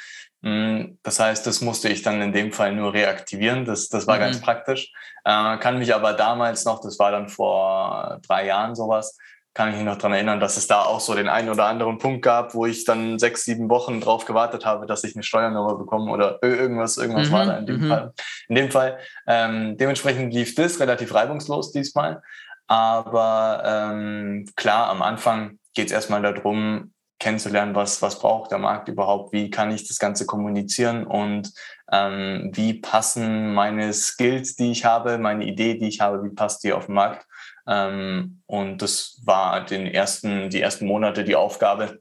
Mm, 0.41 0.97
das 1.01 1.19
heißt, 1.19 1.47
das 1.47 1.61
musste 1.61 1.89
ich 1.89 2.03
dann 2.03 2.21
in 2.21 2.31
dem 2.31 2.51
Fall 2.51 2.73
nur 2.73 2.93
reaktivieren. 2.93 3.65
Das, 3.65 3.89
das 3.89 4.05
war 4.05 4.17
mhm. 4.17 4.21
ganz 4.21 4.41
praktisch. 4.41 4.91
Äh, 5.23 5.57
kann 5.57 5.79
mich 5.79 5.93
aber 5.95 6.13
damals 6.13 6.65
noch, 6.65 6.81
das 6.81 6.99
war 6.99 7.11
dann 7.11 7.29
vor 7.29 8.19
drei 8.27 8.45
Jahren 8.45 8.75
sowas, 8.75 9.17
kann 9.55 9.69
ich 9.69 9.77
mich 9.77 9.85
noch 9.85 9.97
dran 9.97 10.11
erinnern, 10.11 10.41
dass 10.41 10.57
es 10.57 10.67
da 10.67 10.81
auch 10.81 10.99
so 10.99 11.15
den 11.15 11.29
einen 11.29 11.49
oder 11.49 11.65
anderen 11.65 11.97
Punkt 11.97 12.21
gab, 12.21 12.53
wo 12.53 12.65
ich 12.65 12.83
dann 12.83 13.17
sechs, 13.17 13.45
sieben 13.45 13.69
Wochen 13.69 14.01
drauf 14.01 14.25
gewartet 14.25 14.65
habe, 14.65 14.85
dass 14.85 15.05
ich 15.05 15.15
eine 15.15 15.23
Steuernummer 15.23 15.75
bekomme 15.77 16.11
oder 16.11 16.39
irgendwas, 16.43 16.97
irgendwas 16.97 17.29
mhm. 17.29 17.33
war 17.33 17.45
da 17.45 17.57
in 17.57 17.65
dem 17.65 17.79
mhm. 17.79 17.87
Fall. 17.87 18.13
In 18.49 18.55
dem 18.55 18.69
Fall. 18.69 18.99
Ähm, 19.25 19.77
dementsprechend 19.77 20.33
lief 20.33 20.55
das 20.55 20.79
relativ 20.79 21.13
reibungslos 21.13 21.71
diesmal. 21.71 22.21
Aber 22.67 23.63
ähm, 23.65 24.45
klar, 24.55 24.89
am 24.89 25.01
Anfang 25.01 25.57
geht 25.75 25.87
es 25.87 25.91
erstmal 25.91 26.21
darum, 26.21 26.93
kennenzulernen, 27.19 27.75
was, 27.75 28.01
was 28.01 28.19
braucht 28.19 28.51
der 28.51 28.57
Markt 28.57 28.89
überhaupt, 28.89 29.31
wie 29.31 29.49
kann 29.49 29.71
ich 29.71 29.87
das 29.87 29.99
Ganze 29.99 30.25
kommunizieren 30.25 31.05
und 31.05 31.51
ähm, 31.91 32.51
wie 32.53 32.73
passen 32.73 33.53
meine 33.53 33.93
Skills, 33.93 34.55
die 34.55 34.71
ich 34.71 34.85
habe, 34.85 35.17
meine 35.17 35.45
Idee, 35.45 35.77
die 35.77 35.87
ich 35.87 36.01
habe, 36.01 36.23
wie 36.23 36.33
passt 36.33 36.63
die 36.63 36.73
auf 36.73 36.87
den 36.87 36.95
Markt. 36.95 37.25
Ähm, 37.67 38.41
und 38.47 38.81
das 38.81 39.21
war 39.23 39.63
den 39.63 39.87
ersten, 39.87 40.49
die 40.49 40.61
ersten 40.61 40.85
Monate 40.87 41.23
die 41.23 41.35
Aufgabe, 41.35 41.99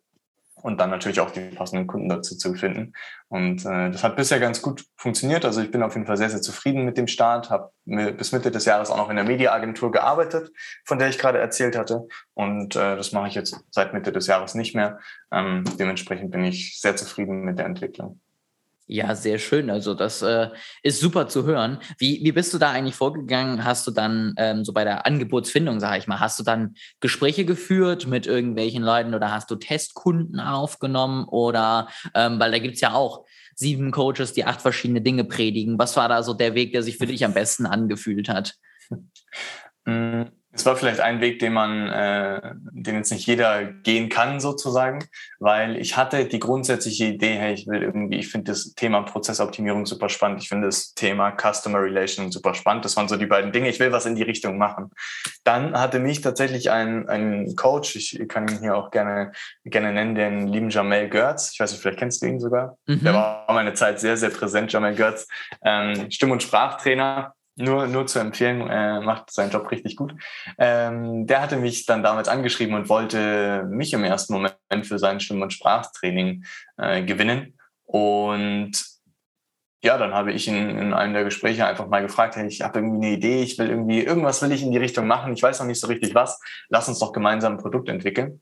und 0.64 0.81
dann 0.81 0.88
natürlich 0.88 1.20
auch 1.20 1.31
die 1.31 1.50
passenden 1.50 1.87
Kunden 1.87 2.08
dazu 2.08 2.38
zu 2.38 2.55
finden. 2.55 2.94
Und 3.28 3.66
äh, 3.66 3.90
das 3.90 4.02
hat 4.02 4.16
bisher 4.16 4.40
ganz 4.40 4.62
gut 4.62 4.87
funktioniert. 4.96 5.44
Also 5.44 5.61
ich 5.61 5.70
bin 5.70 5.82
auf 5.82 5.93
jeden 5.93 6.06
Fall 6.06 6.16
sehr, 6.16 6.31
sehr 6.31 6.40
zufrieden 6.40 6.87
mit 6.87 6.96
dem 6.96 7.06
Start, 7.06 7.50
habe 7.50 7.70
bis 7.84 8.32
Mitte 8.32 8.50
des 8.50 8.64
Jahres 8.64 8.88
auch 8.88 8.96
noch 8.96 9.11
in 9.11 9.16
der 9.16 9.26
Mediaagentur 9.26 9.93
gearbeitet, 9.93 10.50
von 10.86 10.98
der 10.98 11.10
ich 11.10 11.19
gerade 11.19 11.38
erzählt 11.38 11.77
hatte. 11.77 12.08
Und 12.32 12.77
äh, 12.77 12.96
das 12.96 13.12
mache 13.12 13.29
ich 13.29 13.34
jetzt 13.34 13.60
seit 13.70 13.93
Mitte 13.93 14.10
des 14.10 14.27
Jahres 14.27 14.55
nicht 14.55 14.74
mehr. 14.74 15.00
Ähm, 15.31 15.65
dementsprechend 15.79 16.31
bin 16.31 16.43
ich 16.44 16.81
sehr 16.81 16.96
zufrieden 16.96 17.43
mit 17.43 17.58
der 17.58 17.67
Entwicklung. 17.67 18.20
Ja, 18.86 19.14
sehr 19.14 19.38
schön. 19.38 19.70
Also 19.70 19.94
das 19.94 20.20
äh, 20.20 20.50
ist 20.82 21.00
super 21.00 21.26
zu 21.26 21.44
hören. 21.44 21.79
Wie, 21.96 22.20
wie 22.22 22.32
bist 22.32 22.53
du 22.53 22.58
da 22.58 22.70
eigentlich 22.70 22.94
vorgegangen? 22.94 23.64
Hast 23.64 23.86
du 23.86 23.91
dann 23.91 24.34
ähm, 24.36 24.62
so 24.62 24.74
bei 24.74 24.84
der 24.84 25.06
Angebotsfindung, 25.06 25.81
sage 25.81 25.98
ich 25.98 26.06
mal, 26.06 26.20
hast 26.20 26.38
du 26.38 26.44
dann 26.44 26.74
Gespräche 27.00 27.46
geführt 27.46 28.06
mit 28.06 28.26
irgendwelchen 28.26 28.82
Leuten 28.82 29.14
oder 29.14 29.31
hast 29.31 29.50
du 29.50 29.56
Testkunden 29.56 30.38
aufgenommen? 30.38 31.24
Oder 31.24 31.88
ähm, 32.14 32.38
weil 32.38 32.50
da 32.50 32.58
gibt's 32.58 32.82
ja 32.82 32.93
auch 32.93 33.24
sieben 33.55 33.91
Coaches, 33.91 34.34
die 34.34 34.44
acht 34.44 34.60
verschiedene 34.60 35.00
Dinge 35.00 35.24
predigen. 35.24 35.79
Was 35.79 35.96
war 35.96 36.10
da 36.10 36.22
so 36.22 36.34
der 36.34 36.55
Weg, 36.55 36.72
der 36.72 36.82
sich 36.82 36.98
für 36.98 37.06
dich 37.06 37.24
am 37.24 37.32
besten 37.32 37.64
angefühlt 37.64 38.29
hat? 38.29 38.55
Es 40.55 40.65
war 40.65 40.77
vielleicht 40.77 41.01
ein 41.01 41.20
Weg, 41.20 41.41
den 41.41 41.53
man, 41.53 41.89
äh, 41.89 42.55
den 42.70 42.94
jetzt 42.94 43.11
nicht 43.11 43.27
jeder 43.27 43.65
gehen 43.65 44.08
kann, 44.08 44.39
sozusagen, 44.39 45.05
weil 45.41 45.77
ich 45.77 45.96
hatte 45.96 46.27
die 46.27 46.39
grundsätzliche 46.39 47.06
Idee, 47.06 47.34
hey, 47.34 47.55
ich 47.55 47.67
will 47.67 47.82
irgendwie, 47.82 48.19
ich 48.19 48.29
finde 48.29 48.53
das 48.53 48.75
Thema 48.75 49.03
Prozessoptimierung 49.03 49.84
super 49.84 50.08
spannend, 50.08 50.43
ich 50.43 50.49
finde 50.49 50.69
das 50.69 50.94
Thema 50.94 51.32
Customer 51.32 51.82
Relation 51.82 52.31
super 52.31 52.55
spannend. 52.55 52.84
Das 52.84 52.96
waren 52.96 53.08
so 53.08 53.17
die 53.17 53.27
beiden 53.27 53.51
Dinge, 53.51 53.69
ich 53.69 53.81
will 53.81 53.91
was 53.91 54.06
in 54.06 54.15
die 54.15 54.23
Richtung 54.23 54.56
machen. 54.56 54.91
Dann 55.43 55.79
hatte 55.79 55.99
mich 55.99 56.20
tatsächlich 56.20 56.70
ein, 56.70 57.08
ein 57.08 57.56
Coach, 57.56 57.96
ich 57.96 58.29
kann 58.29 58.46
ihn 58.46 58.61
hier 58.61 58.77
auch 58.77 58.93
gerne, 58.93 59.32
gerne 59.65 59.93
nennen, 59.93 60.15
den 60.15 60.46
lieben 60.46 60.70
Jamel 60.70 61.08
Görz. 61.08 61.51
Ich 61.53 61.61
weiß 61.61 61.73
nicht, 61.73 61.82
vielleicht 61.82 61.99
kennst 61.99 62.23
du 62.23 62.27
ihn 62.27 62.39
sogar. 62.39 62.79
Mhm. 62.87 63.01
Der 63.03 63.15
war 63.15 63.44
meine 63.53 63.75
Zeit 63.75 63.99
sehr, 63.99 64.17
sehr 64.17 64.31
präsent, 64.31 64.73
Jamel 64.73 64.94
Görz, 64.94 65.27
ähm, 65.65 66.11
Stimm- 66.13 66.31
und 66.31 66.44
Sprachtrainer 66.44 67.34
nur, 67.56 67.87
nur 67.87 68.06
zu 68.06 68.19
empfehlen, 68.19 68.69
äh, 68.69 69.01
macht 69.01 69.31
seinen 69.31 69.51
Job 69.51 69.70
richtig 69.70 69.96
gut. 69.96 70.15
Ähm, 70.58 71.27
der 71.27 71.41
hatte 71.41 71.56
mich 71.56 71.87
dann 71.87 72.03
damals 72.03 72.29
angeschrieben 72.29 72.75
und 72.75 72.89
wollte 72.89 73.65
mich 73.69 73.93
im 73.93 74.05
ersten 74.05 74.32
Moment 74.32 74.56
für 74.82 74.99
sein 74.99 75.20
Stimm- 75.20 75.43
und 75.43 75.53
Sprachtraining 75.53 76.44
äh, 76.77 77.03
gewinnen. 77.05 77.58
Und 77.84 78.73
ja, 79.84 79.99
dann 79.99 80.15
habe 80.15 80.32
ich 80.32 80.49
ihn 80.49 80.70
in 80.70 80.94
einem 80.94 81.13
der 81.13 81.25
Gespräche 81.25 81.67
einfach 81.67 81.87
mal 81.89 82.01
gefragt, 82.01 82.37
hey, 82.37 82.46
ich 82.46 82.63
habe 82.63 82.79
irgendwie 82.79 83.06
eine 83.06 83.17
Idee, 83.17 83.43
ich 83.43 83.58
will 83.58 83.69
irgendwie, 83.69 84.03
irgendwas 84.03 84.41
will 84.43 84.51
ich 84.51 84.63
in 84.63 84.73
die 84.73 84.79
Richtung 84.79 85.06
machen, 85.06 85.34
ich 85.34 85.43
weiß 85.43 85.61
noch 85.61 85.67
nicht 85.67 85.81
so 85.81 85.89
richtig 85.89 86.15
was, 86.15 86.41
lass 86.70 86.89
uns 86.89 86.99
doch 87.01 87.13
gemeinsam 87.13 87.53
ein 87.53 87.58
Produkt 87.58 87.91
entwickeln. 87.91 88.41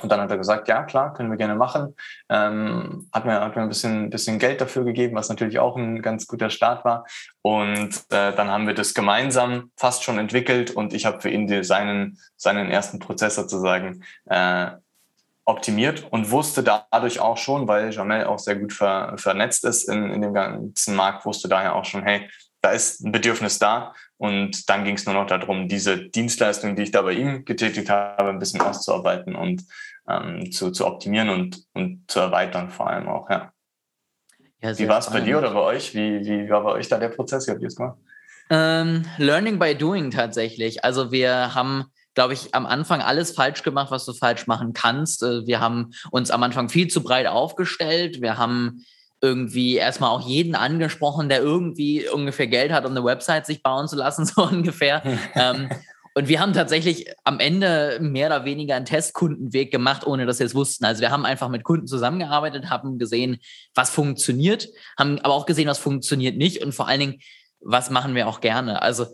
Und 0.00 0.10
dann 0.10 0.20
hat 0.20 0.30
er 0.30 0.38
gesagt, 0.38 0.68
ja 0.68 0.82
klar, 0.82 1.12
können 1.12 1.30
wir 1.30 1.36
gerne 1.36 1.54
machen. 1.54 1.94
Ähm, 2.28 3.08
hat 3.12 3.24
mir, 3.24 3.40
hat 3.40 3.56
mir 3.56 3.62
ein 3.62 3.68
bisschen, 3.68 4.10
bisschen 4.10 4.38
Geld 4.38 4.60
dafür 4.60 4.84
gegeben, 4.84 5.16
was 5.16 5.28
natürlich 5.28 5.58
auch 5.58 5.76
ein 5.76 6.02
ganz 6.02 6.26
guter 6.26 6.50
Start 6.50 6.84
war. 6.84 7.04
Und 7.42 7.90
äh, 8.10 8.32
dann 8.34 8.50
haben 8.50 8.66
wir 8.66 8.74
das 8.74 8.94
gemeinsam 8.94 9.70
fast 9.76 10.02
schon 10.02 10.18
entwickelt 10.18 10.70
und 10.70 10.94
ich 10.94 11.06
habe 11.06 11.20
für 11.20 11.30
ihn 11.30 11.46
die, 11.46 11.62
seinen, 11.62 12.18
seinen 12.36 12.70
ersten 12.70 12.98
Prozess 12.98 13.34
sozusagen 13.34 14.04
äh, 14.26 14.70
optimiert 15.44 16.06
und 16.10 16.30
wusste 16.30 16.62
dadurch 16.62 17.20
auch 17.20 17.36
schon, 17.36 17.66
weil 17.66 17.90
Jamel 17.90 18.24
auch 18.24 18.38
sehr 18.38 18.56
gut 18.56 18.72
ver, 18.72 19.14
vernetzt 19.16 19.64
ist 19.64 19.88
in, 19.88 20.10
in 20.10 20.22
dem 20.22 20.34
ganzen 20.34 20.94
Markt, 20.94 21.26
wusste 21.26 21.48
daher 21.48 21.74
auch 21.74 21.84
schon, 21.84 22.04
hey, 22.04 22.28
da 22.62 22.70
ist 22.70 23.04
ein 23.04 23.12
Bedürfnis 23.12 23.58
da. 23.58 23.94
Und 24.16 24.68
dann 24.70 24.84
ging 24.84 24.94
es 24.94 25.04
nur 25.04 25.14
noch 25.14 25.26
darum, 25.26 25.68
diese 25.68 26.08
Dienstleistung, 26.08 26.76
die 26.76 26.82
ich 26.82 26.90
da 26.92 27.02
bei 27.02 27.12
ihm 27.12 27.44
getätigt 27.44 27.90
habe, 27.90 28.30
ein 28.30 28.38
bisschen 28.38 28.60
auszuarbeiten 28.60 29.34
und 29.34 29.64
ähm, 30.08 30.50
zu, 30.52 30.70
zu 30.70 30.86
optimieren 30.86 31.28
und, 31.28 31.64
und 31.74 32.04
zu 32.08 32.20
erweitern 32.20 32.70
vor 32.70 32.88
allem 32.88 33.08
auch, 33.08 33.28
ja. 33.30 33.52
ja 34.60 34.78
wie 34.78 34.88
war 34.88 34.98
es 34.98 35.10
bei 35.10 35.20
dir 35.20 35.38
oder 35.38 35.52
bei 35.52 35.60
euch? 35.60 35.94
Wie, 35.94 36.24
wie 36.24 36.48
war 36.48 36.62
bei 36.62 36.70
euch 36.70 36.88
da 36.88 36.98
der 36.98 37.08
Prozess? 37.08 37.46
Wie 37.46 37.50
habt 37.50 37.62
ihr 37.62 37.68
es 37.68 37.76
gemacht? 37.76 37.98
Ähm, 38.48 39.04
learning 39.18 39.58
by 39.58 39.74
doing 39.74 40.10
tatsächlich. 40.10 40.84
Also 40.84 41.10
wir 41.10 41.54
haben 41.54 41.86
glaube 42.14 42.34
ich, 42.34 42.54
am 42.54 42.66
Anfang 42.66 43.00
alles 43.00 43.32
falsch 43.32 43.62
gemacht, 43.62 43.90
was 43.90 44.04
du 44.04 44.12
falsch 44.12 44.46
machen 44.46 44.72
kannst. 44.72 45.22
Äh, 45.22 45.46
wir 45.46 45.60
haben 45.60 45.92
uns 46.10 46.30
am 46.30 46.42
Anfang 46.42 46.68
viel 46.68 46.88
zu 46.88 47.02
breit 47.02 47.26
aufgestellt. 47.26 48.20
Wir 48.20 48.36
haben 48.36 48.84
irgendwie 49.22 49.76
erstmal 49.76 50.10
auch 50.10 50.26
jeden 50.26 50.56
angesprochen, 50.56 51.28
der 51.28 51.40
irgendwie 51.40 52.08
ungefähr 52.08 52.48
Geld 52.48 52.72
hat, 52.72 52.84
um 52.84 52.90
eine 52.90 53.04
Website 53.04 53.46
sich 53.46 53.62
bauen 53.62 53.88
zu 53.88 53.96
lassen, 53.96 54.26
so 54.26 54.42
ungefähr. 54.42 55.02
ähm, 55.34 55.68
und 56.14 56.28
wir 56.28 56.40
haben 56.40 56.52
tatsächlich 56.52 57.06
am 57.24 57.40
Ende 57.40 57.98
mehr 58.02 58.26
oder 58.26 58.44
weniger 58.44 58.74
einen 58.74 58.84
Testkundenweg 58.84 59.70
gemacht, 59.70 60.06
ohne 60.06 60.26
dass 60.26 60.40
wir 60.40 60.46
es 60.46 60.54
wussten. 60.54 60.84
Also 60.84 61.00
wir 61.00 61.10
haben 61.10 61.24
einfach 61.24 61.48
mit 61.48 61.64
Kunden 61.64 61.86
zusammengearbeitet, 61.86 62.68
haben 62.68 62.98
gesehen, 62.98 63.38
was 63.74 63.88
funktioniert, 63.88 64.68
haben 64.98 65.18
aber 65.20 65.32
auch 65.32 65.46
gesehen, 65.46 65.68
was 65.68 65.78
funktioniert 65.78 66.36
nicht 66.36 66.62
und 66.62 66.74
vor 66.74 66.86
allen 66.86 67.00
Dingen, 67.00 67.20
was 67.60 67.88
machen 67.88 68.14
wir 68.14 68.28
auch 68.28 68.40
gerne. 68.40 68.82
Also 68.82 69.06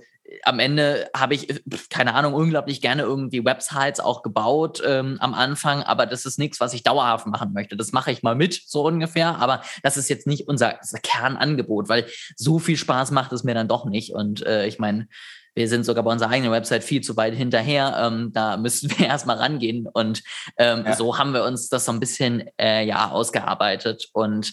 am 0.43 0.59
Ende 0.59 1.11
habe 1.17 1.35
ich, 1.35 1.63
keine 1.91 2.15
Ahnung, 2.15 2.35
unglaublich 2.35 2.81
gerne 2.81 3.03
irgendwie 3.03 3.45
Websites 3.45 4.01
auch 4.01 4.23
gebaut 4.23 4.83
ähm, 4.85 5.17
am 5.21 5.35
Anfang, 5.35 5.83
aber 5.83 6.07
das 6.07 6.27
ist 6.27 6.39
nichts, 6.39 6.61
was 6.61 6.75
ich 6.75 6.83
dauerhaft 6.83 7.27
machen 7.27 7.53
möchte. 7.53 7.77
Das 7.77 7.93
mache 7.93 8.13
ich 8.13 8.23
mal 8.23 8.35
mit, 8.35 8.63
so 8.67 8.85
ungefähr, 8.85 9.37
aber 9.39 9.63
das 9.83 9.97
ist 9.97 10.09
jetzt 10.09 10.27
nicht 10.27 10.49
unser, 10.49 10.79
unser 10.81 10.99
Kernangebot, 10.99 11.89
weil 11.89 12.07
so 12.37 12.59
viel 12.59 12.77
Spaß 12.77 13.11
macht 13.11 13.33
es 13.33 13.45
mir 13.45 13.55
dann 13.55 13.69
doch 13.69 13.87
nicht. 13.87 14.13
Und 14.13 14.45
äh, 14.45 14.67
ich 14.67 14.79
meine, 14.79 15.09
wir 15.55 15.69
sind 15.69 15.85
sogar 15.85 16.05
bei 16.05 16.13
unserer 16.13 16.31
eigenen 16.31 16.53
Website 16.53 16.85
viel 16.85 17.01
zu 17.01 17.17
weit 17.17 17.35
hinterher. 17.35 17.97
Ähm, 17.99 18.31
da 18.33 18.57
müssten 18.57 18.91
wir 18.91 19.07
erstmal 19.07 19.39
rangehen. 19.39 19.89
Und 19.93 20.23
ähm, 20.57 20.85
ja. 20.87 20.95
so 20.95 21.19
haben 21.19 21.33
wir 21.33 21.45
uns 21.45 21.69
das 21.69 21.85
so 21.85 21.93
ein 21.93 22.01
bisschen 22.01 22.45
äh, 22.61 22.85
ja 22.85 23.11
ausgearbeitet. 23.11 24.09
Und 24.13 24.53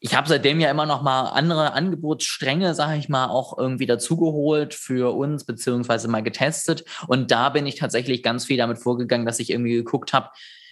ich 0.00 0.14
habe 0.14 0.28
seitdem 0.28 0.60
ja 0.60 0.70
immer 0.70 0.86
noch 0.86 1.02
mal 1.02 1.30
andere 1.30 1.72
Angebotsstränge, 1.72 2.74
sage 2.74 2.98
ich 2.98 3.08
mal, 3.08 3.26
auch 3.26 3.58
irgendwie 3.58 3.86
dazugeholt 3.86 4.74
für 4.74 5.16
uns, 5.16 5.44
beziehungsweise 5.44 6.08
mal 6.08 6.22
getestet. 6.22 6.84
Und 7.08 7.30
da 7.30 7.48
bin 7.48 7.66
ich 7.66 7.76
tatsächlich 7.76 8.22
ganz 8.22 8.44
viel 8.44 8.56
damit 8.56 8.78
vorgegangen, 8.78 9.26
dass 9.26 9.40
ich 9.40 9.50
irgendwie 9.50 9.74
geguckt 9.74 10.12
habe, 10.12 10.30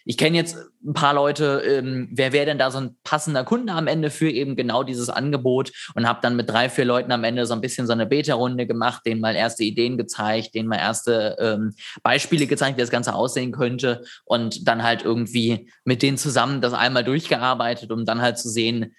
ich 0.09 0.17
kenne 0.17 0.37
jetzt 0.37 0.57
ein 0.87 0.95
paar 0.95 1.15
Leute, 1.15 1.63
ähm, 1.67 2.09
wer 2.13 2.33
wäre 2.33 2.47
denn 2.47 2.59
da 2.59 2.71
so 2.71 2.79
ein 2.79 2.97
passender 3.03 3.43
Kunde 3.43 3.73
am 3.73 3.89
Ende 3.89 4.11
für 4.11 4.31
eben 4.31 4.55
genau 4.55 4.85
dieses 4.85 5.11
Angebot 5.11 5.73
und 5.97 6.09
habe 6.09 6.21
dann 6.23 6.37
mit 6.37 6.49
drei, 6.49 6.69
vier 6.69 6.85
Leuten 6.85 7.11
am 7.11 7.25
Ende 7.25 7.45
so 7.45 7.55
ein 7.55 7.61
bisschen 7.61 7.89
so 7.89 7.93
eine 7.93 8.07
Beta-Runde 8.07 8.69
gemacht, 8.69 9.03
denen 9.05 9.21
mal 9.21 9.35
erste 9.35 9.65
Ideen 9.65 9.99
gezeigt, 9.99 10.55
denen 10.55 10.69
mal 10.69 10.79
erste 10.79 11.37
ähm, 11.41 11.75
Beispiele 12.05 12.47
gezeigt, 12.47 12.77
wie 12.77 12.83
das 12.83 12.91
Ganze 12.91 13.17
aussehen 13.17 13.51
könnte 13.51 14.05
und 14.25 14.69
dann 14.69 14.85
halt 14.85 15.03
irgendwie 15.03 15.69
mit 15.85 16.03
denen 16.03 16.19
zusammen 16.19 16.61
das 16.61 16.73
einmal 16.73 17.03
durchgearbeitet, 17.03 17.91
um 17.91 18.05
dann 18.05 18.23
halt 18.23 18.39
zu 18.39 18.49
sehen, 18.49 18.95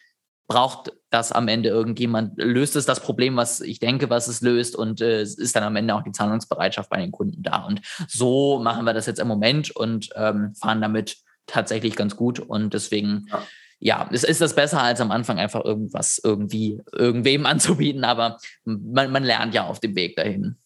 braucht 0.48 0.94
das 1.10 1.32
am 1.32 1.48
Ende 1.48 1.70
irgendjemand, 1.70 2.34
löst 2.38 2.76
es 2.76 2.86
das 2.86 3.02
Problem, 3.02 3.36
was 3.36 3.60
ich 3.60 3.80
denke, 3.80 4.10
was 4.10 4.28
es 4.28 4.42
löst 4.42 4.76
und 4.76 5.02
äh, 5.02 5.22
ist 5.22 5.56
dann 5.56 5.64
am 5.64 5.76
Ende 5.76 5.94
auch 5.94 6.04
die 6.04 6.12
Zahlungsbereitschaft 6.12 6.90
bei 6.90 6.98
den 6.98 7.12
Kunden 7.12 7.44
da. 7.44 7.66
Und 7.66 7.82
so 8.08 8.60
machen 8.60 8.86
wir 8.86 8.94
das 8.94 9.06
jetzt 9.06 9.20
im 9.20 9.28
Moment 9.28 9.76
und 9.76 10.10
ähm, 10.16 10.54
fahren 10.56 10.82
damit 10.82 11.18
tatsächlich 11.46 11.96
ganz 11.96 12.16
gut 12.16 12.40
und 12.40 12.74
deswegen 12.74 13.28
ja. 13.30 13.44
ja, 13.80 14.10
es 14.12 14.24
ist 14.24 14.42
das 14.42 14.56
besser 14.56 14.82
als 14.82 15.02
am 15.02 15.12
Anfang 15.12 15.38
einfach 15.38 15.64
irgendwas 15.64 16.20
irgendwie 16.24 16.82
irgendwem 16.92 17.46
anzubieten, 17.46 18.04
aber 18.04 18.38
man, 18.64 19.12
man 19.12 19.24
lernt 19.24 19.54
ja 19.54 19.66
auf 19.66 19.80
dem 19.80 19.96
Weg 19.96 20.16
dahin. 20.16 20.58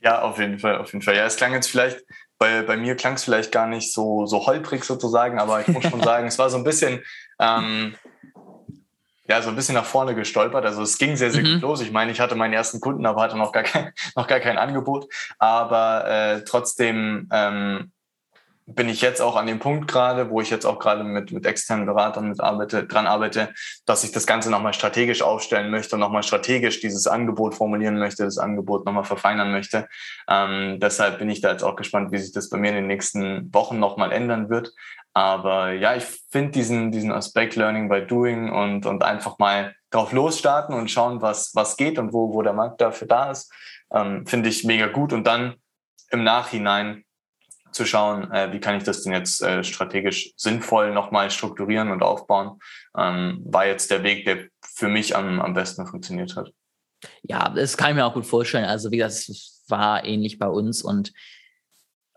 Ja, 0.00 0.22
auf 0.22 0.38
jeden 0.38 0.58
Fall, 0.58 0.78
auf 0.78 0.92
jeden 0.92 1.02
Fall. 1.04 1.14
Ja, 1.14 1.26
es 1.26 1.36
klang 1.36 1.52
jetzt 1.52 1.70
vielleicht 1.70 2.04
bei, 2.38 2.62
bei 2.62 2.76
mir 2.76 2.96
klang 2.96 3.14
es 3.14 3.22
vielleicht 3.22 3.52
gar 3.52 3.68
nicht 3.68 3.92
so, 3.92 4.26
so 4.26 4.46
holprig 4.46 4.82
sozusagen, 4.82 5.38
aber 5.38 5.60
ich 5.60 5.68
muss 5.68 5.84
schon 5.84 6.02
sagen, 6.02 6.26
es 6.26 6.40
war 6.40 6.50
so 6.50 6.56
ein 6.56 6.64
bisschen, 6.64 7.00
ähm, 7.38 7.94
ja, 9.28 9.40
so 9.40 9.50
ein 9.50 9.56
bisschen 9.56 9.74
nach 9.74 9.84
vorne 9.84 10.14
gestolpert. 10.14 10.64
Also 10.64 10.82
es 10.82 10.98
ging 10.98 11.16
sehr, 11.16 11.30
sehr 11.30 11.42
mhm. 11.42 11.54
gut 11.54 11.62
los. 11.62 11.80
Ich 11.80 11.92
meine, 11.92 12.10
ich 12.10 12.20
hatte 12.20 12.34
meinen 12.34 12.52
ersten 12.52 12.80
Kunden, 12.80 13.06
aber 13.06 13.22
hatte 13.22 13.38
noch 13.38 13.52
gar 13.52 13.62
kein, 13.62 13.92
noch 14.16 14.26
gar 14.26 14.40
kein 14.40 14.58
Angebot. 14.58 15.06
Aber 15.38 16.06
äh, 16.08 16.44
trotzdem 16.44 17.28
ähm, 17.32 17.92
bin 18.66 18.88
ich 18.88 19.00
jetzt 19.00 19.20
auch 19.20 19.36
an 19.36 19.46
dem 19.46 19.58
Punkt 19.58 19.88
gerade, 19.88 20.30
wo 20.30 20.40
ich 20.40 20.50
jetzt 20.50 20.64
auch 20.64 20.78
gerade 20.78 21.04
mit, 21.04 21.32
mit 21.32 21.46
externen 21.46 21.86
Beratern 21.86 22.28
mit 22.28 22.40
arbeite, 22.40 22.86
dran 22.86 23.06
arbeite, 23.06 23.52
dass 23.86 24.04
ich 24.04 24.12
das 24.12 24.26
Ganze 24.26 24.50
nochmal 24.50 24.72
strategisch 24.72 25.22
aufstellen 25.22 25.70
möchte 25.70 25.96
und 25.96 26.00
nochmal 26.00 26.22
strategisch 26.22 26.80
dieses 26.80 27.06
Angebot 27.06 27.54
formulieren 27.54 27.98
möchte, 27.98 28.24
das 28.24 28.38
Angebot 28.38 28.86
nochmal 28.86 29.04
verfeinern 29.04 29.50
möchte. 29.50 29.88
Ähm, 30.28 30.78
deshalb 30.80 31.18
bin 31.18 31.28
ich 31.28 31.40
da 31.40 31.50
jetzt 31.50 31.64
auch 31.64 31.76
gespannt, 31.76 32.12
wie 32.12 32.18
sich 32.18 32.32
das 32.32 32.48
bei 32.50 32.56
mir 32.56 32.68
in 32.68 32.76
den 32.76 32.86
nächsten 32.86 33.52
Wochen 33.52 33.78
nochmal 33.78 34.12
ändern 34.12 34.48
wird. 34.48 34.72
Aber 35.14 35.72
ja, 35.72 35.94
ich 35.94 36.04
finde 36.30 36.52
diesen, 36.52 36.90
diesen 36.90 37.12
Aspekt 37.12 37.56
Learning 37.56 37.88
by 37.88 38.06
Doing 38.06 38.50
und, 38.50 38.86
und 38.86 39.02
einfach 39.02 39.38
mal 39.38 39.74
drauf 39.90 40.12
losstarten 40.12 40.74
und 40.74 40.90
schauen, 40.90 41.20
was, 41.20 41.54
was 41.54 41.76
geht 41.76 41.98
und 41.98 42.12
wo, 42.12 42.32
wo 42.32 42.42
der 42.42 42.54
Markt 42.54 42.80
dafür 42.80 43.06
da 43.06 43.30
ist, 43.30 43.52
ähm, 43.92 44.26
finde 44.26 44.48
ich 44.48 44.64
mega 44.64 44.86
gut. 44.86 45.12
Und 45.12 45.26
dann 45.26 45.56
im 46.10 46.24
Nachhinein 46.24 47.04
zu 47.72 47.84
schauen, 47.84 48.30
äh, 48.30 48.52
wie 48.52 48.60
kann 48.60 48.76
ich 48.76 48.84
das 48.84 49.02
denn 49.02 49.12
jetzt 49.12 49.42
äh, 49.42 49.64
strategisch 49.64 50.32
sinnvoll 50.36 50.92
nochmal 50.92 51.30
strukturieren 51.30 51.90
und 51.90 52.02
aufbauen, 52.02 52.58
ähm, 52.96 53.42
war 53.44 53.66
jetzt 53.66 53.90
der 53.90 54.02
Weg, 54.02 54.24
der 54.24 54.48
für 54.62 54.88
mich 54.88 55.16
am, 55.16 55.40
am 55.40 55.54
besten 55.54 55.86
funktioniert 55.86 56.36
hat. 56.36 56.52
Ja, 57.22 57.48
das 57.48 57.76
kann 57.76 57.90
ich 57.90 57.96
mir 57.96 58.06
auch 58.06 58.14
gut 58.14 58.26
vorstellen. 58.26 58.66
Also 58.66 58.90
wie 58.90 59.00
es 59.00 59.64
war 59.68 60.04
ähnlich 60.04 60.38
bei 60.38 60.48
uns 60.48 60.82
und 60.82 61.12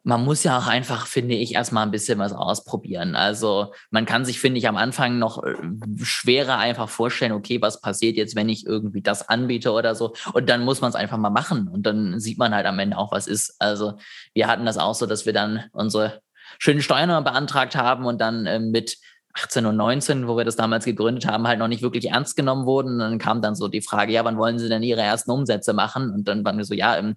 man 0.06 0.24
muss 0.24 0.44
ja 0.44 0.60
auch 0.60 0.68
einfach, 0.68 1.08
finde 1.08 1.34
ich, 1.34 1.56
erstmal 1.56 1.84
ein 1.84 1.90
bisschen 1.90 2.20
was 2.20 2.32
ausprobieren. 2.32 3.16
Also 3.16 3.74
man 3.90 4.06
kann 4.06 4.24
sich, 4.24 4.40
finde 4.40 4.60
ich, 4.60 4.68
am 4.68 4.78
Anfang 4.78 5.18
noch 5.18 5.44
äh, 5.44 5.56
schwerer 6.04 6.60
einfach 6.60 6.90
vorstellen, 6.90 7.32
okay, 7.32 7.60
was 7.60 7.82
passiert 7.82 8.16
jetzt, 8.16 8.36
wenn 8.36 8.48
ich 8.48 8.68
irgendwie 8.68 9.02
das 9.02 9.28
anbiete 9.28 9.72
oder 9.72 9.96
so. 9.96 10.14
Und 10.34 10.48
dann 10.48 10.64
muss 10.64 10.80
man 10.80 10.90
es 10.90 10.96
einfach 10.96 11.18
mal 11.18 11.32
machen. 11.32 11.68
Und 11.68 11.88
dann 11.88 12.20
sieht 12.20 12.38
man 12.38 12.54
halt 12.54 12.68
am 12.68 12.78
Ende 12.78 13.00
auch, 13.00 13.12
was 13.12 13.26
ist. 13.26 13.56
Also 13.58 13.98
wir 14.36 14.46
hatten 14.46 14.68
das 14.68 14.78
auch 14.78 14.94
so, 14.94 15.08
dass 15.08 15.26
wir 15.26 15.34
dann 15.34 15.64
unsere 15.72 16.22
schönen 16.60 16.84
Steuern 16.84 17.24
beantragt 17.24 17.76
haben 17.76 18.06
und 18.06 18.22
dann 18.22 18.46
äh, 18.46 18.60
mit 18.60 19.00
18 19.34 19.66
und 19.66 19.76
19, 19.76 20.28
wo 20.28 20.38
wir 20.38 20.46
das 20.46 20.56
damals 20.56 20.86
gegründet 20.86 21.26
haben, 21.26 21.48
halt 21.48 21.58
noch 21.58 21.68
nicht 21.68 21.82
wirklich 21.82 22.12
ernst 22.12 22.36
genommen 22.36 22.68
wurden. 22.68 22.94
Und 22.94 23.00
dann 23.00 23.18
kam 23.18 23.42
dann 23.42 23.56
so 23.56 23.70
die 23.70 23.82
Frage, 23.82 24.14
ja, 24.14 24.24
wann 24.24 24.38
wollen 24.38 24.60
Sie 24.60 24.70
denn 24.70 24.84
Ihre 24.84 25.02
ersten 25.02 25.32
Umsätze 25.32 25.74
machen? 25.74 26.12
Und 26.12 26.28
dann 26.28 26.46
waren 26.46 26.58
wir 26.58 26.64
so, 26.64 26.76
ja, 26.76 26.96
ähm, 26.96 27.16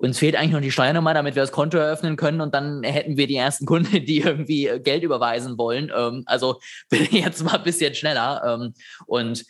uns 0.00 0.18
fehlt 0.18 0.34
eigentlich 0.34 0.52
noch 0.52 0.62
die 0.62 0.70
Steuernummer, 0.70 1.12
damit 1.12 1.34
wir 1.34 1.42
das 1.42 1.52
Konto 1.52 1.76
eröffnen 1.76 2.16
können 2.16 2.40
und 2.40 2.54
dann 2.54 2.82
hätten 2.82 3.18
wir 3.18 3.26
die 3.26 3.36
ersten 3.36 3.66
Kunden, 3.66 4.04
die 4.06 4.20
irgendwie 4.20 4.66
äh, 4.66 4.80
Geld 4.80 5.02
überweisen 5.02 5.58
wollen. 5.58 5.92
Ähm, 5.94 6.22
also 6.26 6.58
ich 6.90 7.10
jetzt 7.12 7.44
mal 7.44 7.56
ein 7.56 7.62
bisschen 7.62 7.94
schneller. 7.94 8.42
Ähm, 8.46 8.74
und 9.06 9.44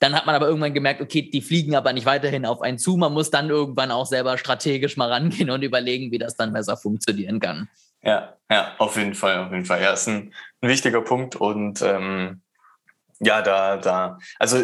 dann 0.00 0.14
hat 0.14 0.26
man 0.26 0.34
aber 0.34 0.46
irgendwann 0.46 0.74
gemerkt, 0.74 1.00
okay, 1.00 1.30
die 1.30 1.40
fliegen 1.40 1.74
aber 1.74 1.94
nicht 1.94 2.04
weiterhin 2.04 2.44
auf 2.44 2.60
einen 2.60 2.76
zu. 2.76 2.98
Man 2.98 3.14
muss 3.14 3.30
dann 3.30 3.48
irgendwann 3.48 3.90
auch 3.90 4.04
selber 4.04 4.36
strategisch 4.36 4.98
mal 4.98 5.10
rangehen 5.10 5.48
und 5.48 5.62
überlegen, 5.62 6.12
wie 6.12 6.18
das 6.18 6.36
dann 6.36 6.52
besser 6.52 6.76
funktionieren 6.76 7.40
kann. 7.40 7.70
Ja, 8.02 8.36
ja, 8.50 8.74
auf 8.76 8.98
jeden 8.98 9.14
Fall, 9.14 9.38
auf 9.38 9.52
jeden 9.52 9.64
Fall. 9.64 9.80
Ja, 9.80 9.94
ist 9.94 10.06
ein, 10.06 10.34
ein 10.60 10.68
wichtiger 10.68 11.00
Punkt 11.00 11.36
und 11.36 11.80
ähm, 11.80 12.42
ja, 13.20 13.40
da, 13.40 13.78
da, 13.78 14.18
also 14.38 14.62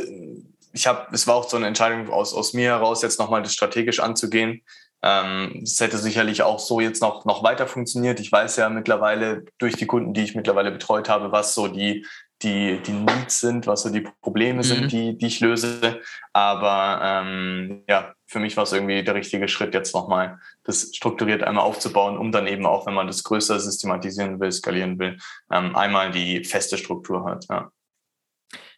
ich 0.74 0.86
habe, 0.86 1.06
es 1.14 1.26
war 1.26 1.36
auch 1.36 1.48
so 1.48 1.56
eine 1.56 1.66
Entscheidung 1.66 2.10
aus, 2.10 2.34
aus 2.34 2.52
mir 2.52 2.72
heraus, 2.72 3.00
jetzt 3.00 3.18
nochmal 3.18 3.42
das 3.42 3.54
strategisch 3.54 4.00
anzugehen. 4.00 4.62
Ähm, 5.02 5.60
es 5.62 5.80
hätte 5.80 5.98
sicherlich 5.98 6.42
auch 6.42 6.58
so 6.58 6.80
jetzt 6.80 7.00
noch, 7.00 7.24
noch 7.24 7.42
weiter 7.42 7.66
funktioniert. 7.66 8.20
Ich 8.20 8.30
weiß 8.30 8.56
ja 8.56 8.68
mittlerweile 8.68 9.44
durch 9.58 9.74
die 9.76 9.86
Kunden, 9.86 10.12
die 10.12 10.22
ich 10.22 10.34
mittlerweile 10.34 10.70
betreut 10.70 11.08
habe, 11.08 11.32
was 11.32 11.54
so 11.54 11.68
die, 11.68 12.06
die, 12.42 12.80
die 12.82 12.92
Needs 12.92 13.40
sind, 13.40 13.66
was 13.66 13.82
so 13.82 13.90
die 13.90 14.06
Probleme 14.22 14.58
mhm. 14.58 14.62
sind, 14.62 14.92
die, 14.92 15.16
die 15.16 15.26
ich 15.26 15.40
löse. 15.40 16.00
Aber 16.32 17.00
ähm, 17.02 17.82
ja, 17.88 18.14
für 18.26 18.40
mich 18.40 18.56
war 18.56 18.64
es 18.64 18.72
irgendwie 18.72 19.02
der 19.02 19.14
richtige 19.14 19.48
Schritt, 19.48 19.74
jetzt 19.74 19.94
nochmal 19.94 20.38
das 20.64 20.90
strukturiert 20.94 21.42
einmal 21.42 21.64
aufzubauen, 21.64 22.18
um 22.18 22.30
dann 22.30 22.46
eben 22.46 22.66
auch, 22.66 22.86
wenn 22.86 22.94
man 22.94 23.06
das 23.06 23.24
größer 23.24 23.58
systematisieren 23.58 24.38
will, 24.38 24.52
skalieren 24.52 24.98
will, 24.98 25.18
ähm, 25.50 25.74
einmal 25.74 26.10
die 26.10 26.44
feste 26.44 26.76
Struktur 26.78 27.24
hat. 27.24 27.46
Ja. 27.48 27.70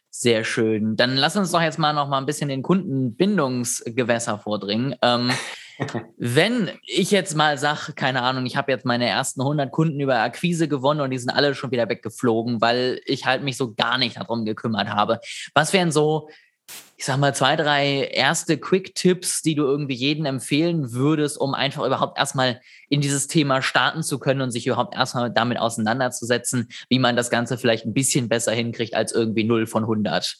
Sehr 0.09 0.43
schön. 0.43 0.95
Dann 0.95 1.15
lass 1.17 1.35
uns 1.35 1.51
doch 1.51 1.61
jetzt 1.61 1.79
mal 1.79 1.91
noch 1.91 2.07
mal 2.07 2.19
ein 2.19 2.25
bisschen 2.25 2.47
den 2.47 2.61
Kundenbindungsgewässer 2.61 4.37
vordringen. 4.37 4.95
Ähm, 5.01 5.31
Wenn 6.17 6.69
ich 6.85 7.11
jetzt 7.11 7.35
mal 7.35 7.57
sage, 7.57 7.93
keine 7.93 8.21
Ahnung, 8.21 8.45
ich 8.45 8.55
habe 8.55 8.71
jetzt 8.71 8.85
meine 8.85 9.07
ersten 9.07 9.41
100 9.41 9.71
Kunden 9.71 9.99
über 9.99 10.19
Akquise 10.19 10.67
gewonnen 10.67 11.01
und 11.01 11.11
die 11.11 11.17
sind 11.17 11.31
alle 11.31 11.55
schon 11.55 11.71
wieder 11.71 11.89
weggeflogen, 11.89 12.61
weil 12.61 13.01
ich 13.05 13.25
halt 13.25 13.43
mich 13.43 13.57
so 13.57 13.73
gar 13.73 13.97
nicht 13.97 14.17
darum 14.17 14.45
gekümmert 14.45 14.89
habe. 14.89 15.19
Was 15.53 15.73
wären 15.73 15.91
so 15.91 16.29
ich 16.95 17.05
sag 17.05 17.17
mal, 17.17 17.35
zwei, 17.35 17.55
drei 17.55 18.05
erste 18.13 18.57
Quick-Tipps, 18.57 19.41
die 19.41 19.55
du 19.55 19.63
irgendwie 19.63 19.95
jedem 19.95 20.25
empfehlen 20.25 20.93
würdest, 20.93 21.37
um 21.37 21.53
einfach 21.53 21.85
überhaupt 21.85 22.17
erstmal 22.17 22.61
in 22.87 23.01
dieses 23.01 23.27
Thema 23.27 23.61
starten 23.61 24.03
zu 24.03 24.19
können 24.19 24.41
und 24.41 24.51
sich 24.51 24.67
überhaupt 24.67 24.95
erstmal 24.95 25.31
damit 25.31 25.59
auseinanderzusetzen, 25.59 26.69
wie 26.89 26.99
man 26.99 27.15
das 27.15 27.29
Ganze 27.29 27.57
vielleicht 27.57 27.85
ein 27.85 27.93
bisschen 27.93 28.29
besser 28.29 28.53
hinkriegt 28.53 28.93
als 28.93 29.11
irgendwie 29.11 29.43
0 29.43 29.67
von 29.67 29.83
100? 29.83 30.37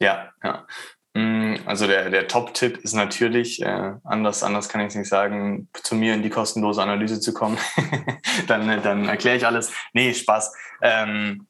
Ja, 0.00 0.32
ja. 0.42 0.66
Mm, 1.14 1.56
also 1.66 1.86
der, 1.86 2.10
der 2.10 2.28
Top-Tipp 2.28 2.78
ist 2.78 2.94
natürlich, 2.94 3.62
äh, 3.62 3.92
anders, 4.04 4.42
anders 4.42 4.68
kann 4.68 4.80
ich 4.80 4.88
es 4.88 4.94
nicht 4.94 5.08
sagen, 5.08 5.68
zu 5.82 5.94
mir 5.94 6.14
in 6.14 6.22
die 6.22 6.30
kostenlose 6.30 6.82
Analyse 6.82 7.20
zu 7.20 7.34
kommen. 7.34 7.58
dann 8.46 8.82
dann 8.82 9.08
erkläre 9.08 9.36
ich 9.36 9.46
alles. 9.46 9.72
Nee, 9.92 10.14
Spaß. 10.14 10.54
Ähm, 10.80 11.46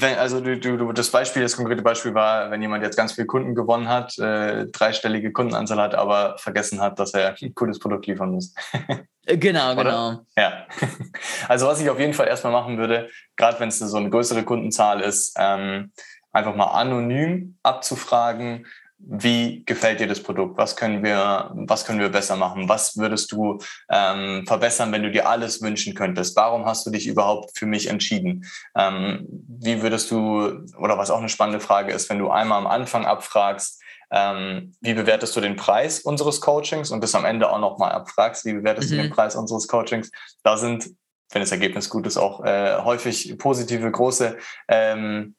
wenn, 0.00 0.18
also 0.18 0.40
du, 0.40 0.58
du, 0.58 0.92
das 0.92 1.10
Beispiel, 1.10 1.42
das 1.42 1.56
konkrete 1.56 1.82
Beispiel 1.82 2.14
war, 2.14 2.50
wenn 2.50 2.60
jemand 2.60 2.82
jetzt 2.82 2.96
ganz 2.96 3.12
viele 3.12 3.26
Kunden 3.26 3.54
gewonnen 3.54 3.88
hat, 3.88 4.18
äh, 4.18 4.66
dreistellige 4.66 5.32
Kundenanzahl 5.32 5.78
hat, 5.78 5.94
aber 5.94 6.36
vergessen 6.38 6.80
hat, 6.80 6.98
dass 6.98 7.14
er 7.14 7.36
ein 7.40 7.54
cooles 7.54 7.78
Produkt 7.78 8.06
liefern 8.06 8.30
muss. 8.30 8.54
Äh, 9.26 9.38
genau, 9.38 9.74
genau. 9.74 10.20
Ja. 10.36 10.66
Also 11.48 11.66
was 11.66 11.80
ich 11.80 11.88
auf 11.88 11.98
jeden 11.98 12.12
Fall 12.12 12.28
erstmal 12.28 12.52
machen 12.52 12.76
würde, 12.76 13.08
gerade 13.36 13.58
wenn 13.58 13.70
es 13.70 13.78
so 13.78 13.96
eine 13.96 14.10
größere 14.10 14.44
Kundenzahl 14.44 15.00
ist, 15.00 15.34
ähm, 15.38 15.92
einfach 16.34 16.54
mal 16.54 16.66
anonym 16.66 17.56
abzufragen, 17.62 18.66
wie 19.06 19.64
gefällt 19.66 20.00
dir 20.00 20.06
das 20.06 20.22
Produkt? 20.22 20.56
Was 20.56 20.76
können 20.76 21.02
wir, 21.02 21.50
was 21.54 21.84
können 21.84 22.00
wir 22.00 22.08
besser 22.08 22.36
machen? 22.36 22.68
Was 22.68 22.96
würdest 22.96 23.32
du 23.32 23.58
ähm, 23.90 24.44
verbessern, 24.46 24.92
wenn 24.92 25.02
du 25.02 25.10
dir 25.10 25.28
alles 25.28 25.60
wünschen 25.60 25.94
könntest? 25.94 26.36
Warum 26.36 26.64
hast 26.64 26.86
du 26.86 26.90
dich 26.90 27.06
überhaupt 27.06 27.58
für 27.58 27.66
mich 27.66 27.88
entschieden? 27.88 28.46
Ähm, 28.76 29.26
wie 29.28 29.82
würdest 29.82 30.10
du, 30.10 30.64
oder 30.78 30.96
was 30.96 31.10
auch 31.10 31.18
eine 31.18 31.28
spannende 31.28 31.60
Frage 31.60 31.92
ist, 31.92 32.08
wenn 32.08 32.18
du 32.18 32.30
einmal 32.30 32.58
am 32.58 32.66
Anfang 32.66 33.04
abfragst, 33.04 33.82
ähm, 34.10 34.72
wie 34.80 34.94
bewertest 34.94 35.34
du 35.36 35.40
den 35.40 35.56
Preis 35.56 36.00
unseres 36.00 36.40
Coachings 36.40 36.90
und 36.90 37.02
das 37.02 37.14
am 37.14 37.24
Ende 37.24 37.50
auch 37.50 37.58
nochmal 37.58 37.92
abfragst, 37.92 38.44
wie 38.44 38.54
bewertest 38.54 38.90
mhm. 38.90 38.96
du 38.96 39.02
den 39.02 39.10
mhm. 39.10 39.14
Preis 39.14 39.36
unseres 39.36 39.68
Coachings? 39.68 40.10
Da 40.44 40.56
sind, 40.56 40.90
wenn 41.30 41.42
das 41.42 41.52
Ergebnis 41.52 41.90
gut 41.90 42.06
ist, 42.06 42.16
auch 42.16 42.44
äh, 42.44 42.78
häufig 42.78 43.36
positive, 43.38 43.90
große 43.90 44.38
ähm, 44.68 45.34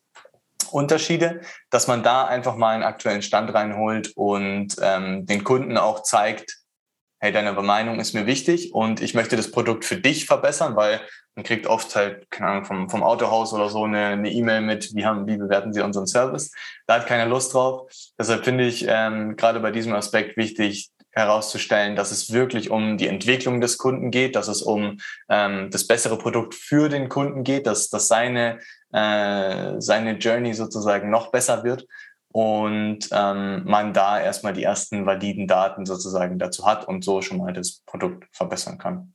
Unterschiede, 0.76 1.42
dass 1.70 1.88
man 1.88 2.04
da 2.04 2.26
einfach 2.26 2.56
mal 2.56 2.76
einen 2.76 2.84
aktuellen 2.84 3.22
Stand 3.22 3.54
reinholt 3.54 4.12
und 4.16 4.76
ähm, 4.82 5.26
den 5.26 5.44
Kunden 5.44 5.78
auch 5.78 6.04
zeigt, 6.04 6.58
hey, 7.20 7.32
deine 7.32 7.54
Meinung 7.54 8.00
ist 8.00 8.14
mir 8.14 8.26
wichtig 8.26 8.74
und 8.74 9.02
ich 9.02 9.14
möchte 9.14 9.38
das 9.38 9.52
Produkt 9.52 9.86
für 9.86 9.96
dich 9.96 10.26
verbessern, 10.26 10.76
weil 10.76 11.00
man 11.34 11.44
kriegt 11.44 11.66
oft 11.66 11.96
halt, 11.96 12.30
keine 12.30 12.50
Ahnung, 12.50 12.66
vom, 12.66 12.90
vom 12.90 13.04
Autohaus 13.04 13.54
oder 13.54 13.70
so 13.70 13.86
eine 13.86 14.30
E-Mail 14.30 14.64
e 14.64 14.66
mit, 14.66 14.94
wie, 14.94 15.06
haben, 15.06 15.28
wie 15.28 15.38
bewerten 15.38 15.74
sie 15.74 15.82
unseren 15.82 16.08
Service. 16.08 16.52
Da 16.88 16.96
hat 16.96 17.08
keiner 17.08 17.26
Lust 17.26 17.54
drauf. 17.54 17.90
Deshalb 18.20 18.46
finde 18.46 18.66
ich 18.66 18.86
ähm, 18.88 19.36
gerade 19.36 19.60
bei 19.62 19.72
diesem 19.72 19.94
Aspekt 19.94 20.38
wichtig, 20.38 20.92
herauszustellen, 21.16 21.96
dass 21.96 22.12
es 22.12 22.32
wirklich 22.32 22.70
um 22.70 22.98
die 22.98 23.08
Entwicklung 23.08 23.62
des 23.62 23.78
Kunden 23.78 24.12
geht, 24.12 24.36
dass 24.36 24.50
es 24.50 24.62
um 24.62 25.00
ähm, 25.30 25.70
das 25.72 25.88
bessere 25.88 26.18
Produkt 26.18 26.54
für 26.54 26.90
den 26.90 27.08
Kunden 27.10 27.44
geht, 27.44 27.66
dass, 27.66 27.90
dass 27.90 28.08
seine 28.08 28.60
äh, 28.92 29.80
seine 29.80 30.18
Journey 30.18 30.54
sozusagen 30.54 31.10
noch 31.10 31.32
besser 31.32 31.64
wird 31.64 31.88
und 32.32 33.10
ähm, 33.12 33.64
man 33.66 33.94
da 33.94 34.20
erstmal 34.20 34.54
die 34.54 34.64
ersten 34.64 35.06
validen 35.06 35.48
Daten 35.48 35.86
sozusagen 35.86 36.38
dazu 36.38 36.66
hat 36.66 36.88
und 36.88 37.04
so 37.04 37.22
schon 37.22 37.38
mal 37.38 37.54
das 37.54 37.82
Produkt 37.86 38.26
verbessern 38.34 38.78
kann. 38.78 39.15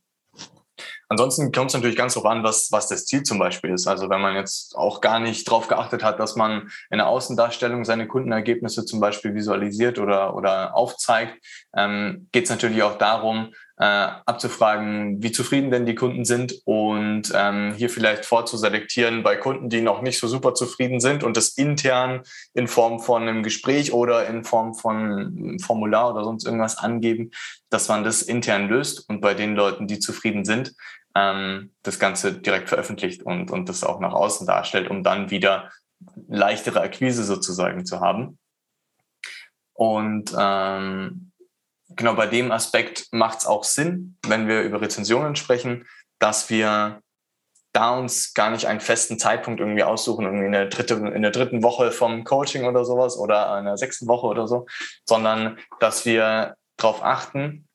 Ansonsten 1.11 1.51
kommt 1.51 1.71
es 1.71 1.73
natürlich 1.73 1.97
ganz 1.97 2.13
darauf 2.13 2.31
an, 2.31 2.41
was, 2.41 2.71
was 2.71 2.87
das 2.87 3.05
Ziel 3.05 3.23
zum 3.23 3.37
Beispiel 3.37 3.71
ist. 3.71 3.85
Also 3.85 4.09
wenn 4.09 4.21
man 4.21 4.37
jetzt 4.37 4.77
auch 4.77 5.01
gar 5.01 5.19
nicht 5.19 5.45
darauf 5.45 5.67
geachtet 5.67 6.05
hat, 6.05 6.21
dass 6.21 6.37
man 6.37 6.71
in 6.89 6.99
der 6.99 7.07
Außendarstellung 7.09 7.83
seine 7.83 8.07
Kundenergebnisse 8.07 8.85
zum 8.85 9.01
Beispiel 9.01 9.35
visualisiert 9.35 9.99
oder, 9.99 10.33
oder 10.37 10.73
aufzeigt, 10.73 11.37
ähm, 11.75 12.29
geht 12.31 12.45
es 12.45 12.49
natürlich 12.49 12.81
auch 12.83 12.97
darum, 12.97 13.49
äh, 13.81 13.83
abzufragen, 13.83 15.21
wie 15.23 15.31
zufrieden 15.31 15.71
denn 15.71 15.87
die 15.87 15.95
Kunden 15.95 16.23
sind 16.23 16.53
und 16.65 17.23
ähm, 17.33 17.73
hier 17.75 17.89
vielleicht 17.89 18.25
vorzuselektieren 18.25 19.23
bei 19.23 19.35
Kunden, 19.35 19.69
die 19.69 19.81
noch 19.81 20.03
nicht 20.03 20.19
so 20.19 20.27
super 20.27 20.53
zufrieden 20.53 20.99
sind 20.99 21.23
und 21.23 21.35
das 21.35 21.49
intern 21.49 22.21
in 22.53 22.67
Form 22.67 22.99
von 22.99 23.23
einem 23.23 23.41
Gespräch 23.41 23.91
oder 23.91 24.27
in 24.27 24.43
Form 24.43 24.75
von 24.75 24.95
einem 24.95 25.59
Formular 25.59 26.13
oder 26.13 26.23
sonst 26.23 26.45
irgendwas 26.45 26.77
angeben, 26.77 27.31
dass 27.71 27.87
man 27.87 28.03
das 28.03 28.21
intern 28.21 28.69
löst 28.69 29.09
und 29.09 29.19
bei 29.19 29.33
den 29.33 29.55
Leuten, 29.55 29.87
die 29.87 29.97
zufrieden 29.97 30.45
sind, 30.45 30.75
ähm, 31.15 31.71
das 31.83 31.99
Ganze 31.99 32.33
direkt 32.33 32.69
veröffentlicht 32.69 33.23
und, 33.23 33.51
und 33.51 33.69
das 33.69 33.83
auch 33.83 33.99
nach 33.99 34.13
außen 34.13 34.47
darstellt, 34.47 34.89
um 34.89 35.03
dann 35.03 35.29
wieder 35.29 35.71
leichtere 36.27 36.81
Akquise 36.81 37.23
sozusagen 37.23 37.85
zu 37.85 37.99
haben. 37.99 38.39
Und 39.73 40.33
ähm, 40.37 41.31
genau 41.89 42.15
bei 42.15 42.27
dem 42.27 42.51
Aspekt 42.51 43.07
macht 43.11 43.39
es 43.39 43.45
auch 43.45 43.63
Sinn, 43.63 44.17
wenn 44.27 44.47
wir 44.47 44.61
über 44.61 44.81
Rezensionen 44.81 45.35
sprechen, 45.35 45.87
dass 46.19 46.49
wir 46.49 47.01
da 47.73 47.97
uns 47.97 48.33
gar 48.33 48.51
nicht 48.51 48.65
einen 48.65 48.81
festen 48.81 49.17
Zeitpunkt 49.17 49.59
irgendwie 49.59 49.83
aussuchen, 49.83 50.25
irgendwie 50.25 50.45
in 50.45 50.51
der, 50.51 50.65
dritte, 50.65 50.95
in 50.95 51.21
der 51.21 51.31
dritten 51.31 51.63
Woche 51.63 51.91
vom 51.91 52.25
Coaching 52.25 52.65
oder 52.65 52.83
sowas 52.83 53.17
oder 53.17 53.57
in 53.59 53.65
der 53.65 53.77
sechsten 53.77 54.07
Woche 54.07 54.27
oder 54.27 54.47
so, 54.47 54.65
sondern 55.05 55.57
dass 55.79 56.05
wir 56.05 56.55
darauf 56.77 57.03
achten, 57.03 57.67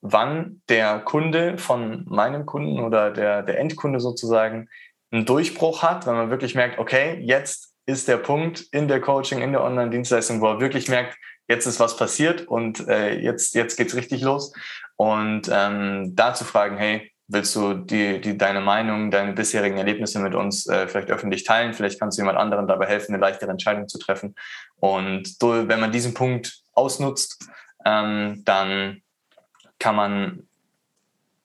wann 0.00 0.62
der 0.68 1.00
Kunde 1.00 1.58
von 1.58 2.04
meinem 2.08 2.46
Kunden 2.46 2.80
oder 2.80 3.10
der, 3.10 3.42
der 3.42 3.58
Endkunde 3.58 4.00
sozusagen 4.00 4.68
einen 5.10 5.24
Durchbruch 5.24 5.82
hat, 5.82 6.06
wenn 6.06 6.14
man 6.14 6.30
wirklich 6.30 6.54
merkt, 6.54 6.78
okay, 6.78 7.20
jetzt 7.22 7.74
ist 7.86 8.08
der 8.08 8.16
Punkt 8.16 8.64
in 8.72 8.88
der 8.88 9.00
Coaching, 9.00 9.40
in 9.40 9.52
der 9.52 9.62
Online-Dienstleistung, 9.62 10.40
wo 10.40 10.48
er 10.48 10.60
wirklich 10.60 10.88
merkt, 10.88 11.16
jetzt 11.48 11.66
ist 11.66 11.80
was 11.80 11.96
passiert 11.96 12.46
und 12.48 12.86
äh, 12.88 13.18
jetzt, 13.18 13.54
jetzt 13.54 13.76
geht's 13.76 13.94
richtig 13.94 14.22
los. 14.22 14.52
Und 14.96 15.48
ähm, 15.52 16.12
da 16.16 16.34
zu 16.34 16.44
fragen, 16.44 16.76
hey, 16.76 17.12
willst 17.28 17.54
du 17.54 17.74
die, 17.74 18.20
die, 18.20 18.36
deine 18.36 18.60
Meinung, 18.60 19.10
deine 19.10 19.32
bisherigen 19.32 19.78
Erlebnisse 19.78 20.18
mit 20.18 20.34
uns 20.34 20.66
äh, 20.66 20.88
vielleicht 20.88 21.10
öffentlich 21.10 21.44
teilen? 21.44 21.74
Vielleicht 21.74 22.00
kannst 22.00 22.18
du 22.18 22.22
jemand 22.22 22.38
anderen 22.38 22.66
dabei 22.66 22.86
helfen, 22.86 23.14
eine 23.14 23.20
leichtere 23.20 23.50
Entscheidung 23.50 23.88
zu 23.88 23.98
treffen. 23.98 24.34
Und 24.76 25.36
wenn 25.40 25.80
man 25.80 25.92
diesen 25.92 26.14
Punkt 26.14 26.62
ausnutzt, 26.72 27.48
ähm, 27.84 28.42
dann 28.44 29.02
kann 29.78 29.96
man 29.96 30.46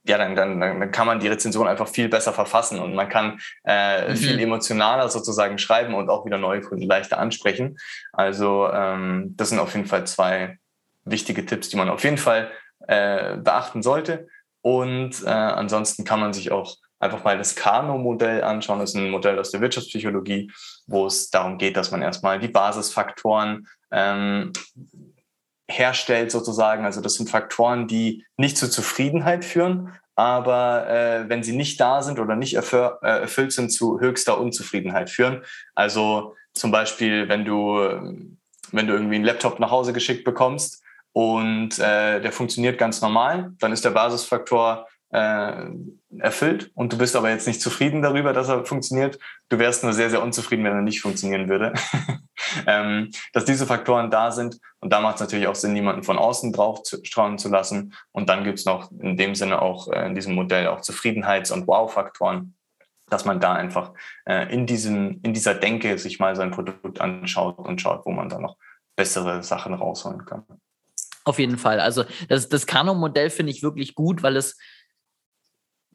ja, 0.04 0.18
dann, 0.18 0.36
dann, 0.36 0.60
dann 0.60 0.92
kann 0.92 1.06
man 1.06 1.20
die 1.20 1.28
Rezension 1.28 1.68
einfach 1.68 1.88
viel 1.88 2.10
besser 2.10 2.34
verfassen 2.34 2.80
und 2.80 2.96
man 2.96 3.08
kann 3.08 3.40
äh, 3.64 4.10
mhm. 4.10 4.16
viel 4.16 4.40
emotionaler 4.40 5.10
sozusagen 5.10 5.60
schreiben 5.60 5.94
und 5.94 6.10
auch 6.10 6.26
wieder 6.26 6.40
neue 6.40 6.62
Kunden 6.62 6.86
leichter 6.86 7.20
ansprechen. 7.20 7.78
Also 8.12 8.68
ähm, 8.74 9.36
das 9.38 9.50
sind 9.50 9.60
auf 9.60 9.76
jeden 9.76 9.86
Fall 9.86 10.08
zwei 10.08 10.58
wichtige 11.06 11.46
Tipps, 11.46 11.70
die 11.70 11.78
man 11.78 11.90
auf 11.90 12.04
jeden 12.04 12.18
Fall 12.18 12.52
äh, 12.88 13.38
beachten 13.38 13.84
sollte. 13.84 14.28
Und 14.62 15.24
äh, 15.24 15.30
ansonsten 15.30 16.04
kann 16.04 16.20
man 16.20 16.34
sich 16.34 16.52
auch 16.52 16.78
einfach 17.00 17.24
mal 17.24 17.38
das 17.38 17.56
Kano-Modell 17.56 18.44
anschauen. 18.44 18.80
Das 18.80 18.92
ist 18.92 18.96
ein 18.96 19.10
Modell 19.10 19.40
aus 19.40 19.52
der 19.52 19.62
Wirtschaftspsychologie, 19.62 20.52
wo 20.88 21.08
es 21.08 21.30
darum 21.30 21.58
geht, 21.58 21.78
dass 21.78 21.92
man 21.92 22.02
erstmal 22.02 22.40
die 22.40 22.48
Basisfaktoren 22.48 23.68
ähm, 23.92 24.52
herstellt 25.72 26.32
sozusagen. 26.32 26.86
Also 26.86 27.02
das 27.02 27.16
sind 27.16 27.30
Faktoren, 27.30 27.88
die 27.88 28.26
nicht 28.38 28.58
zur 28.58 28.70
Zufriedenheit 28.70 29.46
führen, 29.46 29.94
aber 30.16 30.88
äh, 30.90 31.30
wenn 31.30 31.44
sie 31.44 31.56
nicht 31.56 31.80
da 31.80 32.02
sind 32.02 32.20
oder 32.20 32.36
nicht 32.36 32.56
äh, 32.56 32.88
erfüllt 33.02 33.54
sind, 33.54 33.72
zu 33.72 34.00
höchster 34.00 34.40
Unzufriedenheit 34.40 35.10
führen. 35.10 35.44
Also 35.74 36.36
zum 36.54 36.72
Beispiel, 36.72 37.30
wenn 37.30 37.46
du, 37.46 37.78
wenn 38.72 38.88
du 38.88 38.94
irgendwie 38.94 39.16
einen 39.16 39.26
Laptop 39.26 39.60
nach 39.60 39.72
Hause 39.72 39.94
geschickt 39.94 40.24
bekommst 40.24 40.84
und 41.14 41.80
äh, 41.80 42.22
der 42.22 42.32
funktioniert 42.32 42.78
ganz 42.78 43.02
normal, 43.02 43.54
dann 43.60 43.72
ist 43.72 43.86
der 43.86 43.92
Basisfaktor 43.92 44.88
äh, 45.12 45.66
erfüllt 46.20 46.72
und 46.74 46.94
du 46.94 46.98
bist 46.98 47.16
aber 47.16 47.30
jetzt 47.30 47.48
nicht 47.48 47.62
zufrieden 47.62 48.02
darüber, 48.02 48.34
dass 48.34 48.50
er 48.50 48.66
funktioniert. 48.66 49.20
Du 49.50 49.60
wärst 49.60 49.84
nur 49.84 49.94
sehr, 49.94 50.10
sehr 50.10 50.24
unzufrieden, 50.24 50.64
wenn 50.64 50.74
er 50.74 50.82
nicht 50.82 51.02
funktionieren 51.02 51.50
würde. 51.50 51.74
ähm, 52.68 53.12
dass 53.34 53.46
diese 53.46 53.66
Faktoren 53.66 54.10
da 54.10 54.32
sind 54.32 54.58
und 54.80 54.92
da 54.92 55.02
macht 55.02 55.16
es 55.16 55.22
natürlich 55.22 55.48
auch 55.48 55.56
Sinn, 55.56 55.74
niemanden 55.74 56.04
von 56.04 56.18
außen 56.18 56.54
drauf 56.54 56.84
zu, 56.84 56.98
schauen 57.04 57.38
zu 57.38 57.50
lassen. 57.50 57.94
Und 58.12 58.30
dann 58.30 58.44
gibt 58.44 58.60
es 58.60 58.66
noch 58.66 58.92
in 58.92 59.18
dem 59.18 59.36
Sinne 59.36 59.62
auch 59.62 59.88
äh, 59.90 60.06
in 60.08 60.16
diesem 60.16 60.34
Modell 60.34 60.68
auch 60.68 60.82
Zufriedenheits- 60.82 61.52
und 61.52 61.68
Wow-Faktoren, 61.68 62.56
dass 63.10 63.26
man 63.26 63.40
da 63.40 63.54
einfach 63.54 63.94
äh, 64.26 64.52
in, 64.54 64.66
diesem, 64.66 65.20
in 65.24 65.34
dieser 65.34 65.54
Denke 65.54 65.98
sich 65.98 66.20
mal 66.20 66.36
sein 66.36 66.52
Produkt 66.52 67.02
anschaut 67.02 67.60
und 67.60 67.82
schaut, 67.82 68.06
wo 68.06 68.12
man 68.12 68.30
da 68.30 68.40
noch 68.40 68.58
bessere 68.96 69.44
Sachen 69.44 69.74
rausholen 69.74 70.26
kann. 70.26 70.46
Auf 71.24 71.38
jeden 71.38 71.58
Fall. 71.58 71.80
Also 71.80 72.06
das, 72.30 72.50
das 72.50 72.66
Kano-Modell 72.66 73.30
finde 73.30 73.52
ich 73.52 73.62
wirklich 73.62 73.94
gut, 73.94 74.24
weil 74.24 74.38
es 74.38 74.58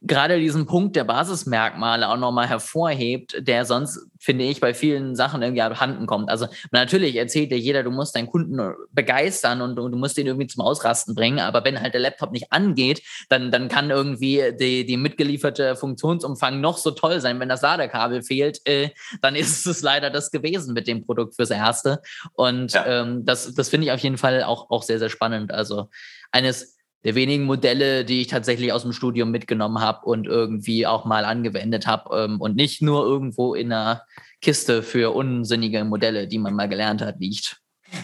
gerade 0.06 0.38
diesen 0.38 0.66
Punkt 0.66 0.96
der 0.96 1.04
Basismerkmale 1.04 2.08
auch 2.08 2.16
nochmal 2.16 2.48
hervorhebt, 2.48 3.36
der 3.40 3.64
sonst, 3.64 4.06
finde 4.18 4.44
ich, 4.44 4.60
bei 4.60 4.74
vielen 4.74 5.14
Sachen 5.14 5.42
irgendwie 5.42 5.62
abhanden 5.62 6.06
kommt. 6.06 6.28
Also 6.28 6.46
natürlich 6.70 7.16
erzählt 7.16 7.50
dir 7.50 7.58
jeder, 7.58 7.82
du 7.82 7.90
musst 7.90 8.16
deinen 8.16 8.26
Kunden 8.26 8.74
begeistern 8.92 9.60
und, 9.60 9.78
und, 9.78 9.92
du 9.92 9.98
musst 9.98 10.16
den 10.16 10.26
irgendwie 10.26 10.46
zum 10.46 10.62
Ausrasten 10.62 11.14
bringen, 11.14 11.40
aber 11.40 11.64
wenn 11.64 11.80
halt 11.80 11.94
der 11.94 12.00
Laptop 12.00 12.32
nicht 12.32 12.52
angeht, 12.52 13.02
dann, 13.28 13.50
dann 13.50 13.68
kann 13.68 13.90
irgendwie 13.90 14.52
die, 14.58 14.86
die 14.86 14.96
mitgelieferte 14.96 15.76
Funktionsumfang 15.76 16.60
noch 16.60 16.78
so 16.78 16.90
toll 16.90 17.20
sein. 17.20 17.40
Wenn 17.40 17.48
das 17.48 17.62
Ladekabel 17.62 18.22
fehlt, 18.22 18.60
äh, 18.66 18.90
dann 19.22 19.34
ist 19.36 19.66
es 19.66 19.82
leider 19.82 20.10
das 20.10 20.30
gewesen 20.30 20.74
mit 20.74 20.86
dem 20.86 21.04
Produkt 21.04 21.36
fürs 21.36 21.50
Erste. 21.50 22.00
Und 22.34 22.72
ja. 22.72 22.86
ähm, 22.86 23.24
das, 23.24 23.54
das 23.54 23.68
finde 23.68 23.86
ich 23.86 23.92
auf 23.92 24.00
jeden 24.00 24.18
Fall 24.18 24.42
auch, 24.42 24.70
auch 24.70 24.82
sehr, 24.82 24.98
sehr 24.98 25.10
spannend. 25.10 25.52
Also 25.52 25.88
eines 26.32 26.75
der 27.06 27.14
wenigen 27.14 27.44
Modelle, 27.44 28.04
die 28.04 28.22
ich 28.22 28.26
tatsächlich 28.26 28.72
aus 28.72 28.82
dem 28.82 28.92
Studium 28.92 29.30
mitgenommen 29.30 29.80
habe 29.80 30.04
und 30.06 30.26
irgendwie 30.26 30.88
auch 30.88 31.04
mal 31.04 31.24
angewendet 31.24 31.86
habe 31.86 32.24
ähm, 32.24 32.40
und 32.40 32.56
nicht 32.56 32.82
nur 32.82 33.04
irgendwo 33.06 33.54
in 33.54 33.72
einer 33.72 34.02
Kiste 34.40 34.82
für 34.82 35.14
unsinnige 35.14 35.84
Modelle, 35.84 36.26
die 36.26 36.40
man 36.40 36.54
mal 36.54 36.68
gelernt 36.68 37.02
hat, 37.02 37.20
liegt. 37.20 37.58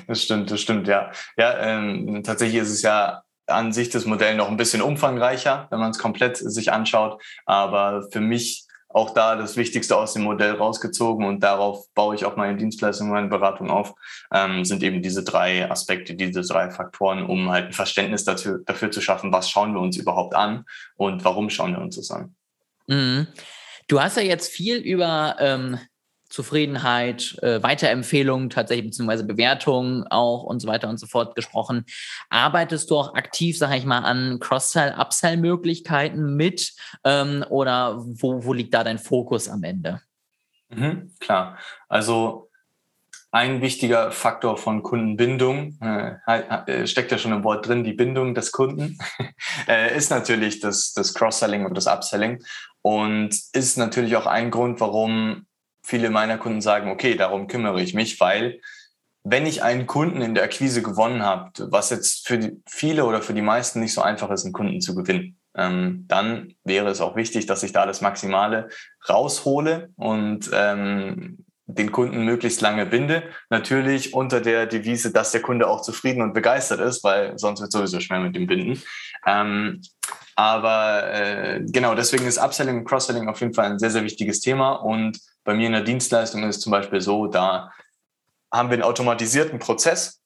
Das 0.06 0.22
stimmt, 0.22 0.52
das 0.52 0.60
stimmt, 0.60 0.86
ja. 0.86 1.10
Ja, 1.36 1.58
ähm, 1.58 2.22
tatsächlich 2.22 2.62
ist 2.62 2.70
es 2.70 2.82
ja 2.82 3.22
an 3.48 3.72
sich 3.72 3.90
das 3.90 4.06
Modell 4.06 4.36
noch 4.36 4.48
ein 4.48 4.56
bisschen 4.56 4.82
umfangreicher, 4.82 5.66
wenn 5.70 5.80
man 5.80 5.90
es 5.90 5.98
komplett 5.98 6.36
sich 6.36 6.70
anschaut. 6.70 7.20
Aber 7.44 8.06
für 8.12 8.20
mich 8.20 8.66
auch 8.94 9.10
da 9.10 9.36
das 9.36 9.56
Wichtigste 9.56 9.96
aus 9.96 10.14
dem 10.14 10.22
Modell 10.22 10.52
rausgezogen 10.52 11.26
und 11.26 11.40
darauf 11.40 11.92
baue 11.94 12.14
ich 12.14 12.24
auch 12.24 12.36
meine 12.36 12.56
Dienstleistungen, 12.56 13.12
meine 13.12 13.28
Beratung 13.28 13.70
auf, 13.70 13.94
ähm, 14.32 14.64
sind 14.64 14.82
eben 14.82 15.02
diese 15.02 15.24
drei 15.24 15.70
Aspekte, 15.70 16.14
diese 16.14 16.42
drei 16.42 16.70
Faktoren, 16.70 17.24
um 17.24 17.50
halt 17.50 17.66
ein 17.66 17.72
Verständnis 17.72 18.24
dafür, 18.24 18.60
dafür 18.66 18.90
zu 18.90 19.00
schaffen, 19.00 19.32
was 19.32 19.48
schauen 19.48 19.74
wir 19.74 19.80
uns 19.80 19.96
überhaupt 19.96 20.34
an 20.34 20.64
und 20.96 21.24
warum 21.24 21.50
schauen 21.50 21.72
wir 21.72 21.80
uns 21.80 21.96
das 21.96 22.10
an. 22.10 22.34
Mhm. 22.86 23.28
Du 23.88 24.00
hast 24.00 24.16
ja 24.16 24.22
jetzt 24.22 24.50
viel 24.50 24.76
über 24.76 25.36
ähm, 25.38 25.78
Zufriedenheit, 26.32 27.38
äh, 27.42 27.62
Weiterempfehlungen 27.62 28.48
tatsächlich, 28.48 28.86
beziehungsweise 28.86 29.24
Bewertungen 29.24 30.06
auch 30.08 30.44
und 30.44 30.60
so 30.60 30.68
weiter 30.68 30.88
und 30.88 30.98
so 30.98 31.06
fort 31.06 31.36
gesprochen. 31.36 31.84
Arbeitest 32.30 32.90
du 32.90 32.96
auch 32.96 33.14
aktiv, 33.14 33.58
sage 33.58 33.76
ich 33.76 33.84
mal, 33.84 33.98
an 33.98 34.40
Cross-Sell, 34.40 34.94
Upsell-Möglichkeiten 34.98 36.34
mit 36.34 36.72
ähm, 37.04 37.44
oder 37.50 37.98
wo, 37.98 38.44
wo 38.44 38.54
liegt 38.54 38.72
da 38.72 38.82
dein 38.82 38.98
Fokus 38.98 39.48
am 39.48 39.62
Ende? 39.62 40.00
Mhm, 40.70 41.12
klar, 41.20 41.58
also 41.90 42.48
ein 43.30 43.60
wichtiger 43.60 44.10
Faktor 44.10 44.56
von 44.56 44.82
Kundenbindung, 44.82 45.78
äh, 45.82 46.16
äh, 46.26 46.86
steckt 46.86 47.12
ja 47.12 47.18
schon 47.18 47.32
im 47.32 47.44
Wort 47.44 47.66
drin, 47.66 47.84
die 47.84 47.92
Bindung 47.92 48.34
des 48.34 48.52
Kunden, 48.52 48.98
äh, 49.68 49.94
ist 49.94 50.10
natürlich 50.10 50.60
das, 50.60 50.94
das 50.94 51.12
Cross-Selling 51.12 51.66
und 51.66 51.76
das 51.76 51.86
Upselling 51.86 52.42
und 52.80 53.34
ist 53.52 53.76
natürlich 53.76 54.16
auch 54.16 54.26
ein 54.26 54.50
Grund, 54.50 54.80
warum 54.80 55.46
viele 55.82 56.10
meiner 56.10 56.38
Kunden 56.38 56.60
sagen, 56.60 56.90
okay, 56.90 57.14
darum 57.14 57.48
kümmere 57.48 57.80
ich 57.80 57.94
mich, 57.94 58.20
weil 58.20 58.60
wenn 59.24 59.46
ich 59.46 59.62
einen 59.62 59.86
Kunden 59.86 60.20
in 60.20 60.34
der 60.34 60.44
Akquise 60.44 60.82
gewonnen 60.82 61.22
habe, 61.22 61.50
was 61.70 61.90
jetzt 61.90 62.26
für 62.26 62.52
viele 62.66 63.04
oder 63.04 63.22
für 63.22 63.34
die 63.34 63.42
meisten 63.42 63.80
nicht 63.80 63.94
so 63.94 64.02
einfach 64.02 64.30
ist, 64.30 64.44
einen 64.44 64.52
Kunden 64.52 64.80
zu 64.80 64.94
gewinnen, 64.94 65.38
ähm, 65.54 66.06
dann 66.08 66.54
wäre 66.64 66.88
es 66.88 67.00
auch 67.00 67.14
wichtig, 67.14 67.46
dass 67.46 67.62
ich 67.62 67.72
da 67.72 67.86
das 67.86 68.00
Maximale 68.00 68.68
raushole 69.08 69.90
und 69.96 70.50
ähm, 70.52 71.44
den 71.66 71.92
Kunden 71.92 72.24
möglichst 72.24 72.60
lange 72.60 72.86
binde. 72.86 73.22
Natürlich 73.48 74.14
unter 74.14 74.40
der 74.40 74.66
Devise, 74.66 75.12
dass 75.12 75.30
der 75.30 75.42
Kunde 75.42 75.68
auch 75.68 75.82
zufrieden 75.82 76.22
und 76.22 76.34
begeistert 76.34 76.80
ist, 76.80 77.04
weil 77.04 77.38
sonst 77.38 77.60
wird 77.60 77.68
es 77.68 77.78
sowieso 77.78 78.00
schwer 78.00 78.20
mit 78.20 78.34
dem 78.34 78.46
Binden. 78.46 78.82
Ähm, 79.26 79.80
aber 80.34 81.12
äh, 81.12 81.60
genau, 81.64 81.94
deswegen 81.94 82.26
ist 82.26 82.38
Upselling 82.38 82.78
und 82.78 82.84
Cross-Selling 82.84 83.28
auf 83.28 83.40
jeden 83.40 83.54
Fall 83.54 83.66
ein 83.66 83.78
sehr, 83.78 83.90
sehr 83.90 84.04
wichtiges 84.04 84.40
Thema. 84.40 84.72
Und 84.72 85.18
bei 85.44 85.54
mir 85.54 85.66
in 85.66 85.72
der 85.72 85.82
Dienstleistung 85.82 86.42
ist 86.44 86.56
es 86.56 86.62
zum 86.62 86.72
Beispiel 86.72 87.00
so, 87.00 87.26
da 87.26 87.72
haben 88.52 88.68
wir 88.68 88.74
einen 88.74 88.82
automatisierten 88.82 89.58
Prozess, 89.58 90.20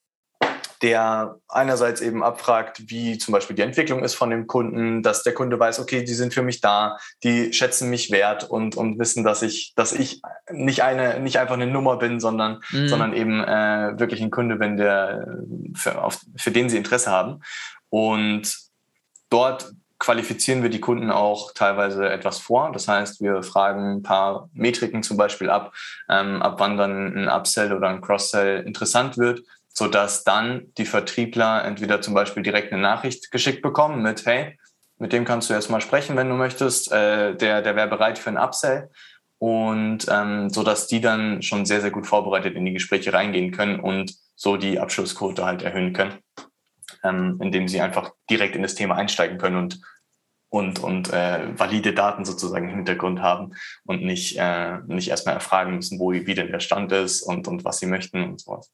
der 0.83 1.37
einerseits 1.49 2.01
eben 2.01 2.23
abfragt, 2.23 2.83
wie 2.91 3.17
zum 3.17 3.33
Beispiel 3.33 3.57
die 3.57 3.63
Entwicklung 3.63 4.05
ist 4.05 4.15
von 4.15 4.31
dem 4.31 4.47
Kunden, 4.47 5.03
dass 5.03 5.23
der 5.23 5.33
Kunde 5.33 5.59
weiß, 5.59 5.81
okay, 5.81 6.05
die 6.05 6.15
sind 6.15 6.35
für 6.35 6.43
mich 6.43 6.61
da, 6.61 6.99
die 7.23 7.53
schätzen 7.53 7.89
mich 7.89 8.11
wert 8.11 8.45
und, 8.45 8.77
und 8.77 8.99
wissen, 8.99 9.25
dass 9.25 9.43
ich, 9.43 9.73
dass 9.75 9.93
ich 9.93 10.21
nicht 10.51 10.83
eine, 10.83 11.21
nicht 11.21 11.39
einfach 11.39 11.55
eine 11.55 11.67
Nummer 11.67 11.97
bin, 11.97 12.21
sondern, 12.21 12.63
mhm. 12.71 12.89
sondern 12.89 13.15
eben 13.15 13.43
äh, 13.43 13.99
wirklich 13.99 14.21
ein 14.21 14.31
Kunde 14.31 14.57
bin, 14.57 14.77
der 14.77 15.39
für, 15.75 16.03
auf, 16.03 16.21
für 16.37 16.51
den 16.51 16.69
sie 16.69 16.77
Interesse 16.77 17.11
haben. 17.11 17.41
Und 17.89 18.55
dort 19.31 19.73
qualifizieren 19.99 20.63
wir 20.63 20.71
die 20.71 20.81
Kunden 20.81 21.11
auch 21.11 21.53
teilweise 21.55 22.09
etwas 22.09 22.39
vor. 22.39 22.71
Das 22.73 22.89
heißt, 22.89 23.21
wir 23.21 23.43
fragen 23.43 23.97
ein 23.97 24.03
paar 24.03 24.51
Metriken 24.53 25.03
zum 25.03 25.17
Beispiel 25.17 25.49
ab, 25.49 25.75
ähm, 26.09 26.43
ab 26.43 26.57
wann 26.59 26.77
dann 26.77 27.17
ein 27.17 27.29
Upsell 27.29 27.73
oder 27.73 27.89
ein 27.89 28.01
Cross-Sell 28.01 28.65
interessant 28.65 29.17
wird, 29.17 29.43
sodass 29.69 30.25
dann 30.25 30.73
die 30.77 30.87
Vertriebler 30.87 31.65
entweder 31.65 32.01
zum 32.01 32.15
Beispiel 32.15 32.43
direkt 32.43 32.73
eine 32.73 32.83
Nachricht 32.83 33.31
geschickt 33.31 33.63
bekommen 33.63 34.03
mit, 34.03 34.27
hey, 34.27 34.59
mit 34.99 35.13
dem 35.13 35.25
kannst 35.25 35.51
du 35.51 35.55
jetzt 35.55 35.71
mal 35.71 35.81
sprechen, 35.81 36.17
wenn 36.17 36.29
du 36.29 36.35
möchtest, 36.35 36.91
äh, 36.93 37.35
der, 37.35 37.63
der 37.63 37.77
wäre 37.77 37.89
bereit 37.89 38.19
für 38.19 38.31
ein 38.31 38.39
Upsell. 38.39 38.91
Und 39.39 40.07
ähm, 40.11 40.49
so 40.49 40.63
dass 40.63 40.87
die 40.87 41.03
dann 41.03 41.43
schon 41.43 41.67
sehr, 41.67 41.83
sehr 41.83 41.91
gut 41.91 42.07
vorbereitet 42.07 42.55
in 42.55 42.65
die 42.65 42.73
Gespräche 42.73 43.13
reingehen 43.13 43.53
können 43.53 43.81
und 43.81 44.15
so 44.35 44.57
die 44.57 44.79
Abschlussquote 44.79 45.45
halt 45.45 45.63
erhöhen 45.63 45.93
können 45.93 46.15
ähm, 47.05 47.39
indem 47.43 47.69
sie 47.69 47.81
einfach 47.81 48.13
direkt 48.31 48.57
in 48.57 48.63
das 48.63 48.75
Thema 48.75 48.97
einsteigen 48.97 49.39
können 49.39 49.57
und 49.57 49.81
und, 50.49 50.79
und 50.79 51.13
äh, 51.13 51.59
valide 51.59 51.93
Daten 51.93 52.25
sozusagen 52.25 52.69
im 52.69 52.77
Hintergrund 52.77 53.21
haben 53.21 53.55
und 53.85 54.03
nicht, 54.03 54.37
äh, 54.39 54.79
nicht 54.87 55.09
erstmal 55.09 55.35
erfragen 55.35 55.75
müssen, 55.75 55.99
wo 55.99 56.13
wie 56.13 56.35
denn 56.35 56.53
der 56.53 56.61
Stand 56.61 56.93
ist 56.93 57.23
und, 57.23 57.49
und 57.49 57.65
was 57.65 57.79
sie 57.79 57.87
möchten 57.87 58.23
und 58.23 58.41
sowas. 58.41 58.71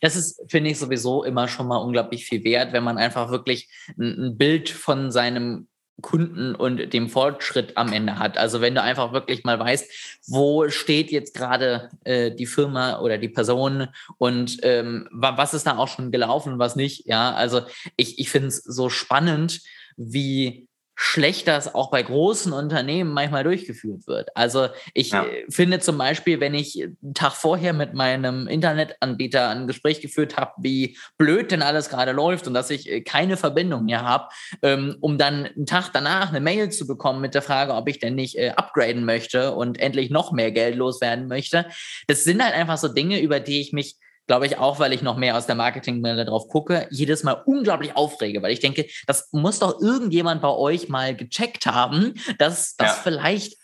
Das 0.00 0.16
ist, 0.16 0.42
finde 0.48 0.70
ich, 0.70 0.78
sowieso 0.78 1.24
immer 1.24 1.48
schon 1.48 1.66
mal 1.66 1.78
unglaublich 1.78 2.26
viel 2.26 2.44
wert, 2.44 2.72
wenn 2.72 2.84
man 2.84 2.98
einfach 2.98 3.30
wirklich 3.30 3.68
ein, 3.98 4.26
ein 4.26 4.38
Bild 4.38 4.68
von 4.68 5.10
seinem 5.10 5.68
Kunden 6.00 6.54
und 6.54 6.92
dem 6.92 7.08
Fortschritt 7.08 7.76
am 7.76 7.92
Ende 7.92 8.18
hat. 8.18 8.38
Also 8.38 8.60
wenn 8.60 8.74
du 8.74 8.82
einfach 8.82 9.12
wirklich 9.12 9.44
mal 9.44 9.58
weißt, 9.58 10.20
wo 10.26 10.68
steht 10.68 11.10
jetzt 11.10 11.34
gerade 11.34 11.90
äh, 12.04 12.30
die 12.30 12.46
Firma 12.46 13.00
oder 13.00 13.18
die 13.18 13.28
Person 13.28 13.88
und 14.18 14.58
ähm, 14.62 15.08
was 15.12 15.54
ist 15.54 15.66
da 15.66 15.76
auch 15.76 15.88
schon 15.88 16.10
gelaufen 16.10 16.58
was 16.58 16.76
nicht. 16.76 17.06
Ja, 17.06 17.32
also 17.32 17.62
ich, 17.96 18.18
ich 18.18 18.30
finde 18.30 18.48
es 18.48 18.58
so 18.58 18.88
spannend, 18.88 19.60
wie 19.96 20.68
schlecht 21.02 21.48
das 21.48 21.74
auch 21.74 21.90
bei 21.90 22.02
großen 22.02 22.52
Unternehmen 22.52 23.14
manchmal 23.14 23.42
durchgeführt 23.42 24.06
wird. 24.06 24.36
Also 24.36 24.68
ich 24.92 25.12
ja. 25.12 25.24
Äh, 25.24 25.46
finde 25.48 25.80
zum 25.80 25.96
Beispiel, 25.96 26.40
wenn 26.40 26.52
ich 26.52 26.78
einen 26.82 27.14
Tag 27.14 27.32
vorher 27.32 27.72
mit 27.72 27.94
meinem 27.94 28.46
Internetanbieter 28.46 29.48
ein 29.48 29.66
Gespräch 29.66 30.02
geführt 30.02 30.36
habe, 30.36 30.52
wie 30.58 30.98
blöd 31.16 31.52
denn 31.52 31.62
alles 31.62 31.88
gerade 31.88 32.12
läuft 32.12 32.46
und 32.46 32.52
dass 32.52 32.68
ich 32.68 32.86
äh, 32.86 33.00
keine 33.00 33.38
Verbindung 33.38 33.86
mehr 33.86 34.02
habe, 34.02 34.28
ähm, 34.60 34.98
um 35.00 35.16
dann 35.16 35.46
einen 35.46 35.64
Tag 35.64 35.88
danach 35.94 36.28
eine 36.28 36.40
Mail 36.40 36.68
zu 36.68 36.86
bekommen 36.86 37.22
mit 37.22 37.34
der 37.34 37.40
Frage, 37.40 37.72
ob 37.72 37.88
ich 37.88 37.98
denn 37.98 38.14
nicht 38.14 38.36
äh, 38.36 38.50
upgraden 38.50 39.06
möchte 39.06 39.54
und 39.54 39.80
endlich 39.80 40.10
noch 40.10 40.32
mehr 40.32 40.52
Geld 40.52 40.76
loswerden 40.76 41.28
möchte. 41.28 41.64
Das 42.08 42.24
sind 42.24 42.44
halt 42.44 42.54
einfach 42.54 42.76
so 42.76 42.88
Dinge, 42.88 43.22
über 43.22 43.40
die 43.40 43.62
ich 43.62 43.72
mich 43.72 43.96
glaube 44.30 44.46
ich, 44.46 44.58
auch 44.58 44.78
weil 44.78 44.92
ich 44.92 45.02
noch 45.02 45.16
mehr 45.16 45.36
aus 45.36 45.46
der 45.46 45.56
Marketingbrille 45.56 46.24
drauf 46.24 46.46
gucke, 46.46 46.86
jedes 46.90 47.24
Mal 47.24 47.42
unglaublich 47.46 47.96
aufrege, 47.96 48.40
weil 48.42 48.52
ich 48.52 48.60
denke, 48.60 48.86
das 49.08 49.28
muss 49.32 49.58
doch 49.58 49.80
irgendjemand 49.80 50.40
bei 50.40 50.50
euch 50.50 50.88
mal 50.88 51.16
gecheckt 51.16 51.66
haben, 51.66 52.14
dass 52.38 52.76
das 52.76 52.90
ja. 52.90 53.00
vielleicht 53.02 53.58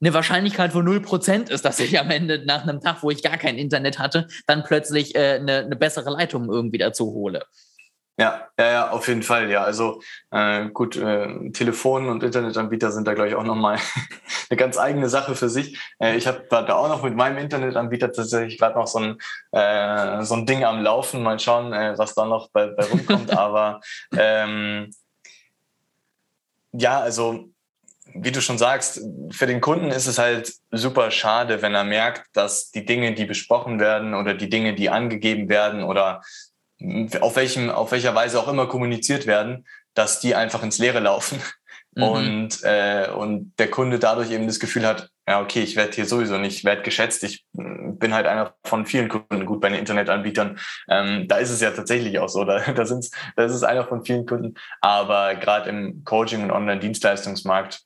eine 0.00 0.14
Wahrscheinlichkeit 0.14 0.70
von 0.70 0.86
0% 0.86 1.50
ist, 1.50 1.64
dass 1.64 1.80
ich 1.80 1.98
am 1.98 2.08
Ende 2.08 2.44
nach 2.46 2.62
einem 2.62 2.80
Tag, 2.80 3.02
wo 3.02 3.10
ich 3.10 3.20
gar 3.20 3.36
kein 3.36 3.58
Internet 3.58 3.98
hatte, 3.98 4.28
dann 4.46 4.62
plötzlich 4.62 5.16
äh, 5.16 5.40
eine, 5.40 5.64
eine 5.64 5.74
bessere 5.74 6.10
Leitung 6.10 6.48
irgendwie 6.48 6.78
dazu 6.78 7.06
hole. 7.06 7.44
Ja, 8.18 8.48
ja, 8.58 8.70
ja, 8.70 8.90
auf 8.90 9.08
jeden 9.08 9.22
Fall, 9.22 9.50
ja. 9.50 9.62
Also 9.62 10.02
äh, 10.30 10.68
gut, 10.68 10.96
äh, 10.96 11.50
Telefon- 11.52 12.08
und 12.08 12.22
Internetanbieter 12.22 12.92
sind 12.92 13.06
da, 13.06 13.14
glaube 13.14 13.30
ich, 13.30 13.34
auch 13.34 13.44
nochmal 13.44 13.78
eine 14.50 14.56
ganz 14.58 14.76
eigene 14.76 15.08
Sache 15.08 15.34
für 15.34 15.48
sich. 15.48 15.78
Äh, 15.98 16.16
ich 16.16 16.26
habe 16.26 16.44
da 16.50 16.74
auch 16.74 16.88
noch 16.88 17.02
mit 17.02 17.16
meinem 17.16 17.38
Internetanbieter 17.38 18.12
tatsächlich 18.12 18.58
gerade 18.58 18.78
noch 18.78 18.86
so 18.86 18.98
ein, 18.98 19.18
äh, 19.52 20.22
so 20.24 20.34
ein 20.34 20.44
Ding 20.44 20.64
am 20.64 20.82
Laufen. 20.82 21.22
Mal 21.22 21.38
schauen, 21.38 21.72
äh, 21.72 21.96
was 21.96 22.14
da 22.14 22.26
noch 22.26 22.50
bei, 22.50 22.66
bei 22.66 22.84
rumkommt. 22.84 23.30
Aber 23.38 23.80
ähm, 24.14 24.90
ja, 26.72 27.00
also 27.00 27.48
wie 28.14 28.32
du 28.32 28.40
schon 28.42 28.58
sagst, 28.58 29.00
für 29.30 29.46
den 29.46 29.60
Kunden 29.60 29.90
ist 29.90 30.06
es 30.06 30.18
halt 30.18 30.52
super 30.70 31.10
schade, 31.10 31.62
wenn 31.62 31.74
er 31.74 31.84
merkt, 31.84 32.24
dass 32.34 32.70
die 32.70 32.84
Dinge, 32.84 33.14
die 33.14 33.24
besprochen 33.24 33.78
werden 33.80 34.14
oder 34.14 34.34
die 34.34 34.48
Dinge, 34.48 34.74
die 34.74 34.90
angegeben 34.90 35.48
werden 35.48 35.82
oder 35.84 36.22
auf, 37.20 37.36
welchem, 37.36 37.70
auf 37.70 37.92
welcher 37.92 38.14
Weise 38.14 38.40
auch 38.40 38.48
immer 38.48 38.66
kommuniziert 38.66 39.26
werden, 39.26 39.66
dass 39.94 40.20
die 40.20 40.34
einfach 40.34 40.62
ins 40.62 40.78
Leere 40.78 41.00
laufen. 41.00 41.40
Mhm. 41.94 42.02
Und, 42.02 42.62
äh, 42.62 43.08
und 43.10 43.52
der 43.58 43.68
Kunde 43.68 43.98
dadurch 43.98 44.30
eben 44.30 44.46
das 44.46 44.60
Gefühl 44.60 44.86
hat, 44.86 45.10
ja, 45.28 45.40
okay, 45.40 45.62
ich 45.62 45.74
werde 45.76 45.92
hier 45.92 46.06
sowieso 46.06 46.38
nicht 46.38 46.64
wertgeschätzt. 46.64 47.24
Ich 47.24 47.44
mm, 47.52 47.98
bin 47.98 48.14
halt 48.14 48.26
einer 48.26 48.54
von 48.64 48.86
vielen 48.86 49.08
Kunden. 49.08 49.44
Gut, 49.44 49.60
bei 49.60 49.68
den 49.68 49.78
Internetanbietern, 49.78 50.58
ähm, 50.88 51.26
da 51.26 51.38
ist 51.38 51.50
es 51.50 51.60
ja 51.60 51.72
tatsächlich 51.72 52.18
auch 52.20 52.28
so. 52.28 52.44
Da, 52.44 52.60
da, 52.72 52.86
sind's, 52.86 53.10
da 53.36 53.44
ist 53.44 53.54
es 53.54 53.64
einer 53.64 53.84
von 53.84 54.04
vielen 54.04 54.24
Kunden. 54.24 54.54
Aber 54.80 55.34
gerade 55.34 55.68
im 55.68 56.04
Coaching- 56.04 56.44
und 56.44 56.52
Online-Dienstleistungsmarkt 56.52 57.80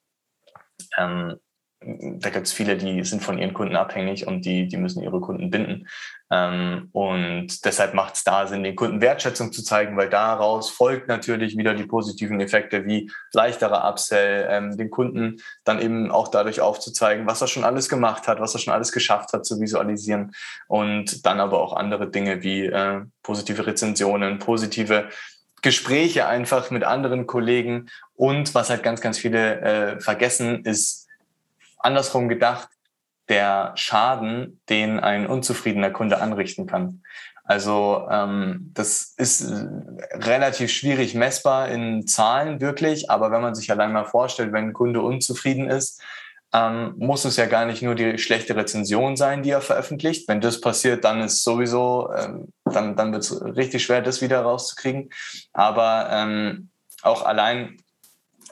ähm, 0.98 1.38
da 1.87 2.30
gibt 2.30 2.46
es 2.46 2.52
viele, 2.52 2.76
die 2.76 3.04
sind 3.04 3.22
von 3.22 3.38
ihren 3.38 3.52
Kunden 3.52 3.76
abhängig 3.76 4.26
und 4.26 4.44
die, 4.44 4.68
die 4.68 4.76
müssen 4.76 5.02
ihre 5.02 5.20
Kunden 5.20 5.50
binden. 5.50 5.88
Ähm, 6.30 6.88
und 6.92 7.64
deshalb 7.64 7.94
macht 7.94 8.14
es 8.14 8.24
da 8.24 8.46
Sinn, 8.46 8.62
den 8.62 8.76
Kunden 8.76 9.00
Wertschätzung 9.00 9.52
zu 9.52 9.62
zeigen, 9.62 9.96
weil 9.96 10.08
daraus 10.08 10.70
folgt 10.70 11.08
natürlich 11.08 11.56
wieder 11.56 11.74
die 11.74 11.84
positiven 11.84 12.40
Effekte 12.40 12.87
wie 12.87 13.10
leichterer 13.32 13.88
Upsell, 13.88 14.46
ähm, 14.50 14.76
den 14.76 14.90
Kunden 14.90 15.40
dann 15.64 15.80
eben 15.80 16.10
auch 16.10 16.28
dadurch 16.28 16.60
aufzuzeigen, 16.60 17.26
was 17.26 17.42
er 17.42 17.48
schon 17.48 17.64
alles 17.64 17.88
gemacht 17.88 18.26
hat, 18.26 18.40
was 18.40 18.54
er 18.54 18.60
schon 18.60 18.72
alles 18.72 18.90
geschafft 18.90 19.32
hat 19.32 19.44
zu 19.44 19.60
visualisieren 19.60 20.32
und 20.66 21.26
dann 21.26 21.40
aber 21.40 21.60
auch 21.60 21.74
andere 21.74 22.10
Dinge 22.10 22.42
wie 22.42 22.66
äh, 22.66 23.02
positive 23.22 23.66
Rezensionen, 23.66 24.38
positive 24.38 25.08
Gespräche 25.64 26.26
einfach 26.26 26.70
mit 26.70 26.84
anderen 26.84 27.26
Kollegen. 27.26 27.88
Und 28.14 28.54
was 28.54 28.68
halt 28.68 28.82
ganz, 28.82 29.00
ganz 29.00 29.18
viele 29.18 29.60
äh, 29.60 30.00
vergessen, 30.00 30.62
ist 30.64 31.08
andersrum 31.78 32.28
gedacht, 32.28 32.68
der 33.28 33.72
Schaden, 33.76 34.60
den 34.68 35.00
ein 35.00 35.26
unzufriedener 35.26 35.90
Kunde 35.90 36.20
anrichten 36.20 36.66
kann. 36.66 37.02
Also 37.44 38.08
ähm, 38.10 38.70
das 38.72 39.14
ist 39.18 39.42
äh, 39.42 39.66
relativ 40.14 40.70
schwierig 40.70 41.14
messbar 41.14 41.68
in 41.68 42.06
Zahlen 42.06 42.60
wirklich, 42.60 43.10
aber 43.10 43.30
wenn 43.30 43.42
man 43.42 43.54
sich 43.54 43.70
allein 43.70 43.92
mal 43.92 44.06
vorstellt, 44.06 44.52
wenn 44.52 44.68
ein 44.68 44.72
Kunde 44.72 45.02
unzufrieden 45.02 45.68
ist, 45.68 46.02
ähm, 46.54 46.94
muss 46.96 47.24
es 47.26 47.37
ja 47.37 47.46
gar 47.46 47.66
nicht 47.66 47.82
nur 47.82 47.94
die 47.94 48.16
schlechte 48.16 48.56
Rezension 48.56 49.16
sein, 49.16 49.42
die 49.42 49.50
er 49.50 49.60
veröffentlicht. 49.60 50.26
Wenn 50.28 50.40
das 50.40 50.60
passiert, 50.60 51.04
dann 51.04 51.20
ist 51.20 51.42
sowieso, 51.42 52.10
ähm, 52.16 52.48
dann, 52.64 52.96
dann 52.96 53.12
wird 53.12 53.24
es 53.24 53.42
richtig 53.42 53.84
schwer, 53.84 54.00
das 54.00 54.22
wieder 54.22 54.40
rauszukriegen. 54.40 55.10
Aber 55.52 56.08
ähm, 56.10 56.70
auch 57.02 57.26
allein 57.26 57.76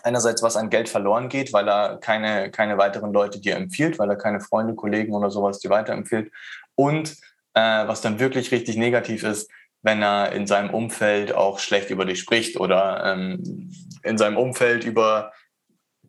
einerseits 0.03 0.43
was 0.43 0.57
an 0.57 0.71
Geld 0.71 0.89
verloren 0.89 1.29
geht, 1.29 1.53
weil 1.53 1.69
er 1.69 1.99
keine, 1.99 2.51
keine 2.51 2.79
weiteren 2.79 3.13
Leute 3.13 3.41
dir 3.41 3.57
empfiehlt, 3.57 3.99
weil 3.99 4.11
er 4.11 4.17
keine 4.17 4.41
Freunde, 4.41 4.75
Kollegen 4.75 5.15
oder 5.15 5.31
sowas 5.31 5.59
dir 5.59 5.71
weiterempfiehlt. 5.71 6.33
Und 6.75 7.17
äh, 7.55 7.87
was 7.87 8.01
dann 8.01 8.19
wirklich 8.19 8.51
richtig 8.51 8.77
negativ 8.77 9.25
ist, 9.25 9.51
wenn 9.83 10.03
er 10.03 10.33
in 10.33 10.47
seinem 10.47 10.71
Umfeld 10.71 11.35
auch 11.35 11.59
schlecht 11.59 11.91
über 11.91 12.05
dich 12.05 12.21
spricht 12.21 12.59
oder 12.59 13.05
ähm, 13.05 13.71
in 14.03 14.17
seinem 14.17 14.37
Umfeld 14.37 14.85
über, 14.85 15.33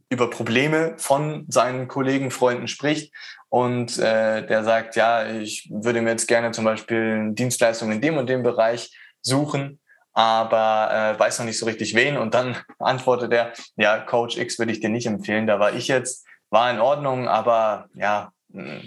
über 0.10 0.30
Probleme 0.30 0.94
von 0.98 1.46
seinen 1.50 1.88
Kollegen, 1.88 2.32
Freunden 2.32 2.68
spricht 2.68 3.14
und 3.50 3.98
äh, 3.98 4.46
der 4.46 4.64
sagt, 4.64 4.96
ja, 4.96 5.28
ich 5.28 5.70
würde 5.72 6.02
mir 6.02 6.12
jetzt 6.12 6.28
gerne 6.28 6.52
zum 6.52 6.66
Beispiel 6.66 7.32
Dienstleistungen 7.34 7.96
in 7.96 8.02
dem 8.02 8.18
und 8.18 8.30
dem 8.30 8.44
Bereich 8.44 8.96
suchen 9.22 9.80
aber 10.14 11.16
äh, 11.16 11.20
weiß 11.20 11.40
noch 11.40 11.46
nicht 11.46 11.60
so 11.60 11.66
richtig 11.66 11.96
wen. 11.96 12.18
Und 12.18 12.34
dann 12.34 12.56
antwortet 12.80 13.34
er, 13.34 13.54
ja, 13.76 14.00
Coach 14.00 14.38
X 14.38 14.60
würde 14.60 14.72
ich 14.72 14.80
dir 14.80 14.90
nicht 14.90 15.08
empfehlen. 15.08 15.48
Da 15.48 15.60
war 15.60 15.74
ich 15.74 15.88
jetzt, 15.88 16.26
war 16.50 16.72
in 16.72 16.80
Ordnung, 16.80 17.28
aber 17.28 17.90
ja, 17.96 18.32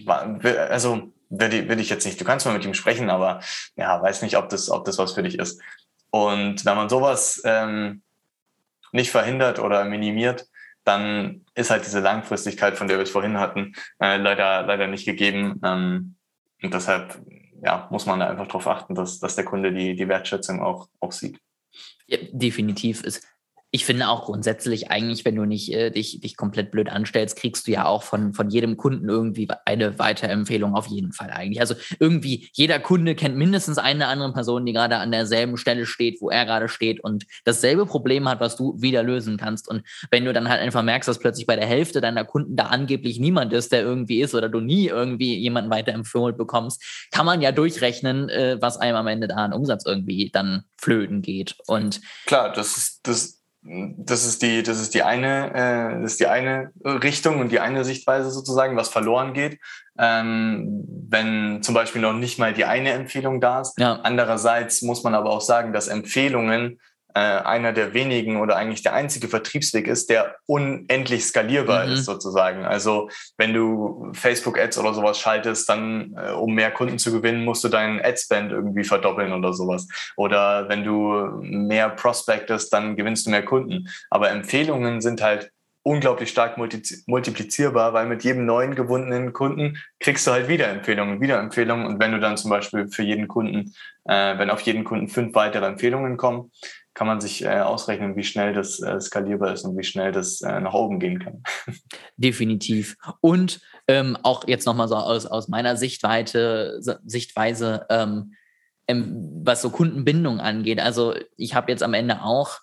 war, 0.05 0.39
also 0.71 1.13
würde, 1.29 1.69
würde 1.69 1.83
ich 1.83 1.91
jetzt 1.91 2.07
nicht. 2.07 2.21
Du 2.21 2.25
kannst 2.25 2.47
mal 2.47 2.53
mit 2.53 2.65
ihm 2.65 2.75
sprechen, 2.75 3.11
aber 3.11 3.41
ja, 3.75 4.01
weiß 4.01 4.23
nicht, 4.23 4.37
ob 4.37 4.49
das, 4.49 4.71
ob 4.71 4.85
das 4.85 4.99
was 4.99 5.13
für 5.13 5.23
dich 5.23 5.39
ist. 5.39 5.61
Und 6.11 6.65
wenn 6.65 6.77
man 6.77 6.89
sowas 6.89 7.43
ähm, 7.45 8.03
nicht 8.93 9.11
verhindert 9.11 9.59
oder 9.59 9.85
minimiert, 9.85 10.47
dann 10.85 11.45
ist 11.55 11.71
halt 11.71 11.85
diese 11.85 11.99
Langfristigkeit, 11.99 12.77
von 12.77 12.87
der 12.87 12.99
wir 12.99 13.03
es 13.03 13.11
vorhin 13.11 13.41
hatten, 13.41 13.75
äh, 14.01 14.17
leider, 14.19 14.63
leider 14.63 14.87
nicht 14.87 15.05
gegeben. 15.05 15.61
Ähm, 15.65 16.15
und 16.63 16.73
deshalb 16.73 17.21
ja, 17.63 17.89
muss 17.91 18.07
man 18.07 18.21
da 18.21 18.29
einfach 18.29 18.47
darauf 18.47 18.67
achten, 18.67 18.95
dass, 18.95 19.19
dass 19.19 19.37
der 19.37 19.45
Kunde 19.45 19.73
die, 19.73 19.95
die 19.95 20.09
Wertschätzung 20.09 20.61
auch, 20.61 20.89
auch 21.01 21.13
sieht. 21.13 21.41
Ja, 22.07 22.19
definitiv. 22.33 23.03
ist 23.03 23.27
ich 23.77 23.85
finde 23.85 24.09
auch 24.09 24.25
grundsätzlich 24.25 24.91
eigentlich, 24.91 25.27
wenn 25.27 25.37
du 25.37 25.45
nicht 25.45 25.71
äh, 25.71 25.91
dich, 25.91 26.19
dich 26.23 26.39
komplett 26.39 26.71
blöd 26.71 26.89
anstellst, 26.89 27.37
kriegst 27.37 27.67
du 27.67 27.73
ja 27.73 27.85
auch 27.85 28.03
von, 28.03 28.33
von 28.33 28.49
jedem 28.49 28.79
Kunden 28.79 29.07
irgendwie 29.07 29.49
eine 29.67 29.99
Weiterempfehlung 29.99 30.75
auf 30.75 30.87
jeden 30.87 31.13
Fall 31.13 31.29
eigentlich. 31.29 31.61
Also 31.61 31.75
irgendwie 32.01 32.49
jeder 32.55 32.79
Kunde 32.79 33.15
kennt 33.15 33.37
mindestens 33.37 33.77
eine 33.77 34.07
andere 34.07 34.33
Person, 34.33 34.65
die 34.65 34.73
gerade 34.73 34.97
an 34.97 35.13
derselben 35.13 35.59
Stelle 35.59 35.85
steht, 35.85 36.23
wo 36.23 36.31
er 36.31 36.47
gerade 36.47 36.71
steht 36.71 37.05
und 37.05 37.27
dasselbe 37.45 37.85
Problem 37.85 38.27
hat, 38.31 38.41
was 38.41 38.57
du 38.57 38.81
wieder 38.81 39.03
lösen 39.03 39.37
kannst. 39.37 39.69
Und 39.69 39.83
wenn 40.11 40.25
du 40.25 40.33
dann 40.33 40.49
halt 40.49 40.63
einfach 40.63 40.83
merkst, 40.83 41.07
dass 41.07 41.19
plötzlich 41.19 41.47
bei 41.47 41.57
der 41.57 41.67
Hälfte 41.67 42.01
deiner 42.01 42.25
Kunden 42.25 42.57
da 42.57 42.69
angeblich 42.69 43.21
niemand 43.21 43.53
ist, 43.53 43.73
der 43.73 43.83
irgendwie 43.83 44.23
ist 44.23 44.35
oder 44.35 44.49
du 44.49 44.61
nie 44.61 44.87
irgendwie 44.87 45.37
jemanden 45.37 45.71
weiterempfohlen 45.71 46.35
bekommst, 46.35 46.83
kann 47.11 47.27
man 47.27 47.43
ja 47.43 47.53
durchrechnen, 47.53 48.31
äh, 48.31 48.57
was 48.59 48.79
einem 48.79 48.97
am 48.97 49.07
Ende 49.07 49.29
da 49.29 49.35
an 49.35 49.53
Umsatz 49.53 49.85
irgendwie 49.85 50.31
dann 50.33 50.65
flöten 50.79 51.21
geht. 51.21 51.57
Und 51.67 52.01
klar, 52.25 52.55
das 52.55 52.79
ist 52.79 53.01
das 53.07 53.37
das 53.69 54.25
ist 54.25 54.43
die, 54.43 54.63
das 54.63 54.81
ist 54.81 54.95
die 54.95 55.03
eine, 55.03 55.53
äh, 55.55 56.03
das 56.03 56.13
ist 56.13 56.21
die 56.21 56.29
eine 56.29 56.71
Richtung 56.85 57.41
und 57.41 57.51
die 57.51 57.61
eine 57.61 57.85
Sichtweise 57.85 58.31
sozusagen, 58.31 58.77
was 58.77 58.89
verloren 58.89 59.33
geht, 59.33 59.59
ähm, 59.99 60.85
wenn 61.09 61.63
zum 61.63 61.75
Beispiel 61.75 62.01
noch 62.01 62.13
nicht 62.13 62.39
mal 62.39 62.53
die 62.53 62.65
eine 62.65 62.93
Empfehlung 62.93 63.41
da 63.41 63.61
ist. 63.61 63.79
Ja. 63.79 64.01
Andererseits 64.03 64.83
muss 64.83 65.03
man 65.03 65.15
aber 65.15 65.31
auch 65.31 65.41
sagen, 65.41 65.73
dass 65.73 65.89
Empfehlungen 65.89 66.79
äh, 67.17 67.19
einer 67.19 67.73
der 67.73 67.95
wenigen 67.95 68.37
oder 68.37 68.57
eigentlich 68.57 68.83
der 68.83 68.93
einzige 68.93 69.29
Vertriebsweg 69.29 69.89
ist, 69.89 70.11
der 70.11 70.37
unendlich 70.45 71.25
skalierbar 71.25 71.87
mhm. 71.87 71.95
ist 71.95 72.05
sozusagen. 72.05 72.67
Also 72.67 73.09
wenn 73.39 73.55
du 73.55 74.11
Facebook-Ads 74.13 74.77
oder 74.77 74.93
sowas 74.93 75.19
schaltest, 75.19 75.67
dann 75.67 76.15
äh, 76.15 76.33
um 76.33 76.53
mehr 76.55 76.71
Kunden 76.71 76.99
zu 76.99 77.11
gewinnen, 77.13 77.43
musst 77.43 77.65
du 77.65 77.69
deinen 77.69 78.01
Ad-Spend 78.01 78.53
irgendwie 78.53 78.85
verdoppeln 78.85 79.33
oder 79.33 79.55
sowas. 79.55 79.89
Oder 80.19 80.69
wenn 80.69 80.85
du 80.85 81.39
mehr 81.41 81.89
prospectest, 81.89 82.71
dann 82.71 82.97
gewinnst 82.97 83.25
du 83.25 83.31
mehr 83.31 83.47
Kunden. 83.47 83.89
Aber 84.11 84.31
Empfehlungen 84.31 85.01
sind 85.01 85.23
halt 85.23 85.51
unglaublich 85.87 86.31
stark 86.31 86.59
multiplizierbar, 86.59 87.93
weil 87.93 88.07
mit 88.07 88.25
jedem 88.25 88.45
neuen 88.45 88.75
gewonnenen 88.75 89.33
Kunden 89.33 89.79
kriegst 90.01 90.27
du 90.27 90.33
halt 90.33 90.49
wieder 90.49 90.67
Empfehlungen, 90.67 91.21
wieder 91.21 91.39
Empfehlungen. 91.39 91.87
Und 91.87 92.01
wenn 92.01 92.11
du 92.11 92.19
dann 92.19 92.37
zum 92.37 92.51
Beispiel 92.51 92.89
für 92.89 93.05
jeden 93.05 93.29
Kunden, 93.29 93.73
äh, 94.05 94.37
wenn 94.37 94.51
auf 94.51 94.63
jeden 94.63 94.83
Kunden 94.83 95.07
fünf 95.07 95.37
weitere 95.37 95.65
Empfehlungen 95.65 96.17
kommen, 96.17 96.51
kann 96.95 97.07
man 97.07 97.21
sich 97.21 97.45
äh, 97.45 97.61
ausrechnen, 97.61 98.17
wie 98.17 98.25
schnell 98.25 98.53
das 98.53 98.83
äh, 98.83 99.01
skalierbar 99.01 99.53
ist 99.53 99.63
und 99.63 99.79
wie 99.79 99.85
schnell 99.85 100.11
das 100.11 100.41
äh, 100.41 100.61
nach 100.61 100.75
oben 100.75 100.99
gehen 100.99 101.21
kann. 101.21 101.45
Definitiv. 102.17 102.97
Und 103.21 103.61
ähm, 103.87 104.19
auch 104.25 104.49
jetzt 104.49 104.67
nochmal 104.67 104.89
so 104.89 104.97
aus, 104.97 105.25
aus 105.25 105.47
meiner 105.47 105.77
Sichtweite, 105.77 106.81
Sichtweise, 107.05 107.87
ähm, 107.91 108.33
ähm, 108.89 109.43
was 109.45 109.63
so 109.63 109.71
Kundenbindung 109.71 110.41
angeht. 110.41 110.81
Also 110.81 111.15
ich 111.37 111.55
habe 111.55 111.71
jetzt 111.71 111.85
am 111.85 111.95
Ende 111.95 112.23
auch 112.23 112.59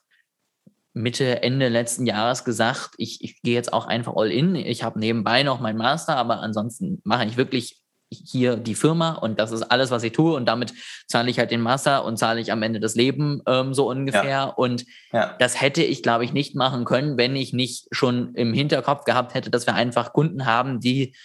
Mitte, 0.93 1.41
Ende 1.41 1.69
letzten 1.69 2.05
Jahres 2.05 2.45
gesagt, 2.45 2.91
ich, 2.97 3.23
ich 3.23 3.41
gehe 3.41 3.55
jetzt 3.55 3.73
auch 3.73 3.85
einfach 3.85 4.13
all 4.15 4.31
in. 4.31 4.55
Ich 4.55 4.83
habe 4.83 4.99
nebenbei 4.99 5.43
noch 5.43 5.59
meinen 5.59 5.77
Master, 5.77 6.15
aber 6.15 6.39
ansonsten 6.39 7.01
mache 7.03 7.25
ich 7.25 7.37
wirklich 7.37 7.83
hier 8.13 8.57
die 8.57 8.75
Firma 8.75 9.13
und 9.13 9.39
das 9.39 9.51
ist 9.51 9.63
alles, 9.63 9.89
was 9.91 10.03
ich 10.03 10.11
tue 10.11 10.35
und 10.35 10.45
damit 10.45 10.73
zahle 11.07 11.29
ich 11.29 11.39
halt 11.39 11.51
den 11.51 11.61
Master 11.61 12.05
und 12.05 12.17
zahle 12.17 12.39
ich 12.39 12.51
am 12.51 12.61
Ende 12.61 12.79
das 12.79 12.95
Leben 12.95 13.41
ähm, 13.47 13.73
so 13.73 13.89
ungefähr. 13.89 14.23
Ja. 14.23 14.43
Und 14.45 14.85
ja. 15.11 15.35
das 15.39 15.59
hätte 15.59 15.83
ich, 15.83 16.03
glaube 16.03 16.25
ich, 16.25 16.33
nicht 16.33 16.55
machen 16.55 16.85
können, 16.85 17.17
wenn 17.17 17.35
ich 17.35 17.53
nicht 17.53 17.87
schon 17.91 18.35
im 18.35 18.53
Hinterkopf 18.53 19.05
gehabt 19.05 19.33
hätte, 19.33 19.49
dass 19.49 19.65
wir 19.65 19.73
einfach 19.73 20.13
Kunden 20.13 20.45
haben, 20.45 20.79
die 20.79 21.15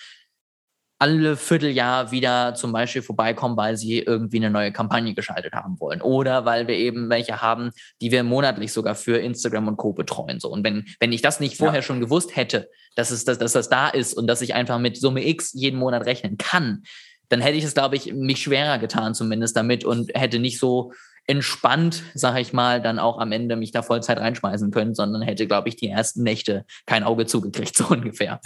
alle 0.98 1.36
Vierteljahr 1.36 2.10
wieder 2.10 2.54
zum 2.54 2.72
Beispiel 2.72 3.02
vorbeikommen, 3.02 3.56
weil 3.56 3.76
sie 3.76 4.00
irgendwie 4.00 4.38
eine 4.38 4.50
neue 4.50 4.72
Kampagne 4.72 5.14
geschaltet 5.14 5.52
haben 5.52 5.78
wollen. 5.78 6.02
Oder 6.02 6.44
weil 6.44 6.66
wir 6.66 6.74
eben 6.74 7.08
welche 7.08 7.40
haben, 7.40 7.70
die 8.00 8.10
wir 8.10 8.24
monatlich 8.24 8.72
sogar 8.72 8.96
für 8.96 9.18
Instagram 9.18 9.68
und 9.68 9.76
Co. 9.76 9.92
betreuen. 9.92 10.40
So. 10.40 10.48
Und 10.48 10.64
wenn, 10.64 10.86
wenn 10.98 11.12
ich 11.12 11.22
das 11.22 11.38
nicht 11.38 11.56
vorher 11.56 11.80
ja. 11.80 11.82
schon 11.82 12.00
gewusst 12.00 12.34
hätte, 12.34 12.68
dass, 12.96 13.12
es, 13.12 13.24
dass, 13.24 13.38
dass 13.38 13.52
das 13.52 13.68
da 13.68 13.88
ist 13.88 14.14
und 14.14 14.26
dass 14.26 14.42
ich 14.42 14.54
einfach 14.54 14.78
mit 14.78 14.96
Summe 14.96 15.26
X 15.26 15.52
jeden 15.54 15.78
Monat 15.78 16.04
rechnen 16.04 16.36
kann, 16.36 16.82
dann 17.28 17.40
hätte 17.40 17.58
ich 17.58 17.64
es, 17.64 17.74
glaube 17.74 17.94
ich, 17.94 18.12
mich 18.12 18.42
schwerer 18.42 18.78
getan 18.78 19.14
zumindest 19.14 19.56
damit 19.56 19.84
und 19.84 20.10
hätte 20.14 20.40
nicht 20.40 20.58
so 20.58 20.92
entspannt, 21.26 22.02
sage 22.14 22.40
ich 22.40 22.54
mal, 22.54 22.80
dann 22.80 22.98
auch 22.98 23.18
am 23.18 23.32
Ende 23.32 23.54
mich 23.54 23.70
da 23.70 23.82
Vollzeit 23.82 24.18
reinschmeißen 24.18 24.70
können, 24.70 24.94
sondern 24.94 25.22
hätte, 25.22 25.46
glaube 25.46 25.68
ich, 25.68 25.76
die 25.76 25.88
ersten 25.88 26.22
Nächte 26.22 26.64
kein 26.86 27.04
Auge 27.04 27.26
zugekriegt, 27.26 27.76
so 27.76 27.86
ungefähr. 27.86 28.40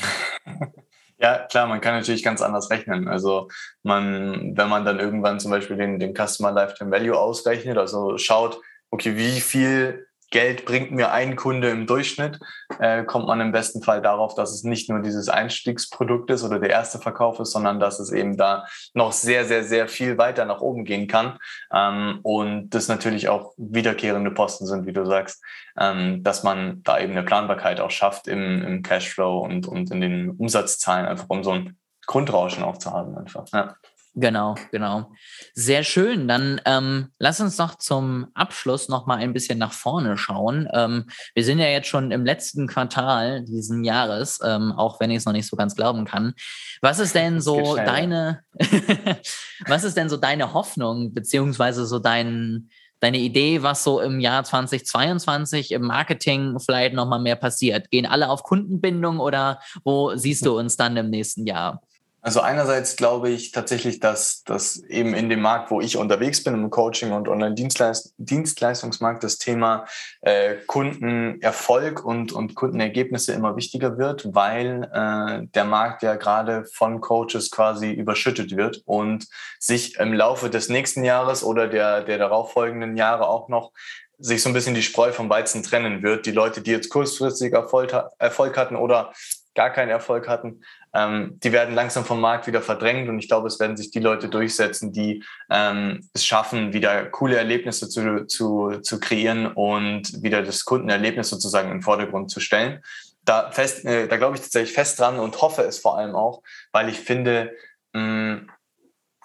Ja, 1.23 1.47
klar, 1.47 1.69
man 1.69 1.81
kann 1.81 1.95
natürlich 1.95 2.25
ganz 2.25 2.43
anders 2.43 2.69
rechnen. 2.71 3.07
Also 3.07 3.49
man, 3.85 4.57
wenn 4.57 4.69
man 4.69 4.85
dann 4.85 4.99
irgendwann 4.99 5.39
zum 5.39 5.53
Beispiel 5.53 5.77
den, 5.77 6.01
den 6.01 6.15
Customer 6.17 6.51
Lifetime 6.51 6.91
Value 6.91 7.17
ausrechnet, 7.17 7.79
also 7.79 8.19
schaut, 8.19 8.61
okay, 8.91 9.17
wie 9.17 9.41
viel 9.41 10.09
Geld 10.33 10.65
bringt 10.65 10.91
mir 10.91 11.13
ein 11.13 11.37
Kunde 11.37 11.69
im 11.69 11.87
Durchschnitt, 11.87 12.41
äh, 12.81 13.05
kommt 13.05 13.27
man 13.27 13.41
im 13.41 13.53
besten 13.53 13.83
Fall 13.83 14.03
darauf, 14.03 14.35
dass 14.35 14.53
es 14.53 14.65
nicht 14.65 14.91
nur 14.91 15.01
dieses 15.01 15.29
Einstiegsprodukt 15.29 16.31
ist 16.31 16.43
oder 16.43 16.59
der 16.59 16.71
erste 16.71 16.99
Verkauf 16.99 17.39
ist, 17.39 17.53
sondern 17.53 17.79
dass 17.79 18.01
es 18.01 18.11
eben 18.11 18.37
da 18.37 18.67
noch 18.95 19.13
sehr, 19.13 19.45
sehr, 19.45 19.63
sehr 19.63 19.87
viel 19.87 20.19
weiter 20.19 20.45
nach 20.45 20.61
oben 20.61 20.85
gehen 20.85 21.07
kann. 21.07 21.39
Ähm, 21.73 22.21
und 22.23 22.71
das 22.71 22.89
natürlich 22.89 23.29
auch 23.29 23.53
wiederkehrende 23.57 24.31
Posten 24.31 24.67
sind, 24.67 24.87
wie 24.87 24.93
du 24.93 25.05
sagst, 25.05 25.43
ähm, 25.79 26.23
dass 26.23 26.43
man 26.43 26.83
da 26.83 26.99
eben 26.99 27.13
eine 27.13 27.23
Planbarkeit 27.23 27.81
auch 27.81 27.91
schafft 27.91 28.27
im, 28.27 28.63
im 28.63 28.83
Cashflow 28.83 29.39
und, 29.39 29.69
und 29.69 29.91
in 29.91 30.01
den 30.01 30.31
Umsatzzahlen, 30.31 31.07
einfach 31.07 31.27
um 31.29 31.45
so 31.45 31.53
ein 31.53 31.77
Grundrauschen 32.07 32.65
auch 32.65 32.79
zu 32.79 32.91
haben 32.91 33.17
einfach. 33.17 33.47
Ja. 33.53 33.77
Genau, 34.15 34.57
genau. 34.71 35.11
Sehr 35.55 35.85
schön. 35.85 36.29
Dann 36.29 36.61
ähm, 36.67 37.09
lass 37.19 37.41
uns 37.41 37.57
noch 37.57 37.77
zum 37.77 38.27
Abschluss 38.35 38.91
noch 38.91 39.07
mal 39.07 39.17
ein 39.17 39.33
bisschen 39.33 39.59
nach 39.59 39.73
vorne 39.73 40.19
schauen. 40.19 40.69
Ähm, 40.75 41.07
wir 41.35 41.45
sind 41.45 41.59
ja 41.59 41.69
jetzt 41.69 41.89
schon 41.89 42.11
im 42.11 42.27
letzten 42.27 42.67
Quartal 42.67 43.43
diesen 43.43 43.85
Jahres, 43.85 44.39
ähm, 44.45 44.73
auch 44.73 45.01
wenn 45.01 45.11
ich 45.11 45.19
es 45.19 45.25
noch 45.25 45.33
nicht 45.33 45.47
so 45.49 45.57
ganz 45.57 45.75
glauben 45.75 46.05
kann. 46.05 46.35
Was 46.83 46.99
ist 46.99 47.15
denn 47.15 47.41
so 47.41 47.75
deine, 47.77 48.41
was 49.67 49.85
ist 49.85 49.97
denn 49.97 50.11
so 50.11 50.19
deine 50.19 50.53
Hoffnung 50.53 51.15
beziehungsweise 51.15 51.87
so 51.87 51.99
dein 51.99 52.69
deine 53.01 53.19
Idee, 53.19 53.63
was 53.63 53.83
so 53.83 54.01
im 54.01 54.21
Jahr 54.21 54.45
2022 54.45 55.73
im 55.73 55.83
Marketing 55.83 56.59
vielleicht 56.61 56.95
noch 56.95 57.09
mal 57.09 57.19
mehr 57.19 57.35
passiert? 57.35 57.91
Gehen 57.91 58.07
alle 58.07 58.29
auf 58.29 58.45
Kundenbindung 58.45 59.19
oder 59.19 59.59
wo 59.85 60.15
siehst 60.15 60.47
du 60.47 60.57
uns 60.57 60.77
dann 60.77 60.97
im 60.97 61.11
nächsten 61.11 61.47
Jahr? 61.47 61.83
Also 62.25 62.41
einerseits 62.41 62.95
glaube 62.95 63.31
ich 63.31 63.51
tatsächlich, 63.51 63.99
dass, 63.99 64.45
dass 64.45 64.77
eben 64.85 65.13
in 65.13 65.29
dem 65.29 65.41
Markt, 65.41 65.73
wo 65.73 65.81
ich 65.81 65.97
unterwegs 65.97 66.45
bin, 66.45 66.55
im 66.55 66.71
Coaching- 66.71 67.11
und 67.11 67.27
Online-Dienstleistungsmarkt, 67.27 69.25
das 69.25 69.39
Thema 69.39 69.87
äh, 70.21 70.55
Kundenerfolg 70.69 72.05
und, 72.05 72.31
und 72.31 72.55
Kundenergebnisse 72.55 73.33
immer 73.33 73.57
wichtiger 73.57 73.99
wird, 73.99 74.33
weil 74.35 74.89
äh, 74.93 75.49
der 75.53 75.65
Markt 75.65 76.05
ja 76.05 76.15
gerade 76.15 76.65
von 76.65 77.01
Coaches 77.01 77.51
quasi 77.51 77.91
überschüttet 77.91 78.57
wird 78.57 78.83
und 78.85 79.27
sich 79.59 79.99
im 79.99 80.13
Laufe 80.13 80.49
des 80.49 80.69
nächsten 80.69 81.03
Jahres 81.03 81.43
oder 81.43 81.67
der, 81.67 82.03
der 82.05 82.19
darauffolgenden 82.19 82.97
Jahre 82.97 83.27
auch 83.27 83.49
noch 83.49 83.73
sich 84.19 84.41
so 84.41 84.49
ein 84.49 84.53
bisschen 84.53 84.77
die 84.77 84.83
Spreu 84.83 85.11
vom 85.11 85.29
Weizen 85.29 85.65
trennen 85.65 86.05
wird. 86.05 86.27
Die 86.27 86.31
Leute, 86.31 86.61
die 86.61 86.71
jetzt 86.71 86.89
kurzfristig 86.89 87.53
Erfolg, 87.53 87.93
Erfolg 88.21 88.57
hatten 88.57 88.77
oder 88.77 89.13
gar 89.55 89.71
keinen 89.71 89.91
Erfolg 89.91 90.29
hatten, 90.29 90.63
ähm, 90.95 91.39
die 91.43 91.53
werden 91.53 91.75
langsam 91.75 92.05
vom 92.05 92.21
Markt 92.21 92.47
wieder 92.47 92.61
verdrängt 92.61 93.09
und 93.09 93.19
ich 93.19 93.29
glaube, 93.29 93.49
es 93.49 93.59
werden 93.59 93.77
sich 93.77 93.91
die 93.91 94.01
Leute 94.01 94.29
durchsetzen, 94.29 94.93
die 94.93 95.25
ähm, 95.51 96.09
es 96.13 96.25
schaffen, 96.25 96.73
wieder 96.73 97.07
coole 97.07 97.37
Erlebnisse 97.37 97.89
zu, 97.89 98.27
zu, 98.27 98.81
zu 98.83 99.01
kreieren 99.01 99.47
und 99.47 100.23
wieder 100.23 100.43
das 100.43 100.65
Kundenerlebnis 100.65 101.31
sozusagen 101.31 101.69
in 101.69 101.79
den 101.79 101.83
Vordergrund 101.83 102.31
zu 102.31 102.41
stellen. 102.41 102.83
Da, 103.25 103.51
äh, 103.51 104.09
da 104.09 104.17
glaube 104.17 104.37
ich 104.37 104.43
tatsächlich 104.43 104.75
fest 104.75 104.99
dran 104.99 105.19
und 105.19 105.41
hoffe 105.41 105.63
es 105.63 105.79
vor 105.79 105.97
allem 105.97 106.15
auch, 106.15 106.43
weil 106.73 106.89
ich 106.89 106.99
finde, 106.99 107.53
mh, 107.93 108.43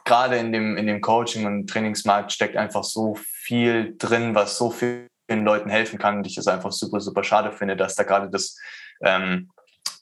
gerade 0.05 0.37
in 0.37 0.53
dem, 0.53 0.77
in 0.77 0.87
dem 0.87 1.01
Coaching- 1.01 1.45
und 1.45 1.69
Trainingsmarkt 1.69 2.31
steckt 2.31 2.55
einfach 2.55 2.85
so 2.85 3.15
viel 3.15 3.95
drin, 3.97 4.35
was 4.35 4.57
so 4.57 4.71
vielen 4.71 5.07
Leuten 5.29 5.69
helfen 5.69 5.99
kann 5.99 6.17
und 6.17 6.27
ich 6.27 6.37
es 6.37 6.47
einfach 6.47 6.71
super, 6.71 7.01
super 7.01 7.23
schade 7.23 7.51
finde, 7.51 7.75
dass 7.75 7.95
da 7.95 8.03
gerade 8.03 8.29
das 8.29 8.57
ähm, 9.01 9.49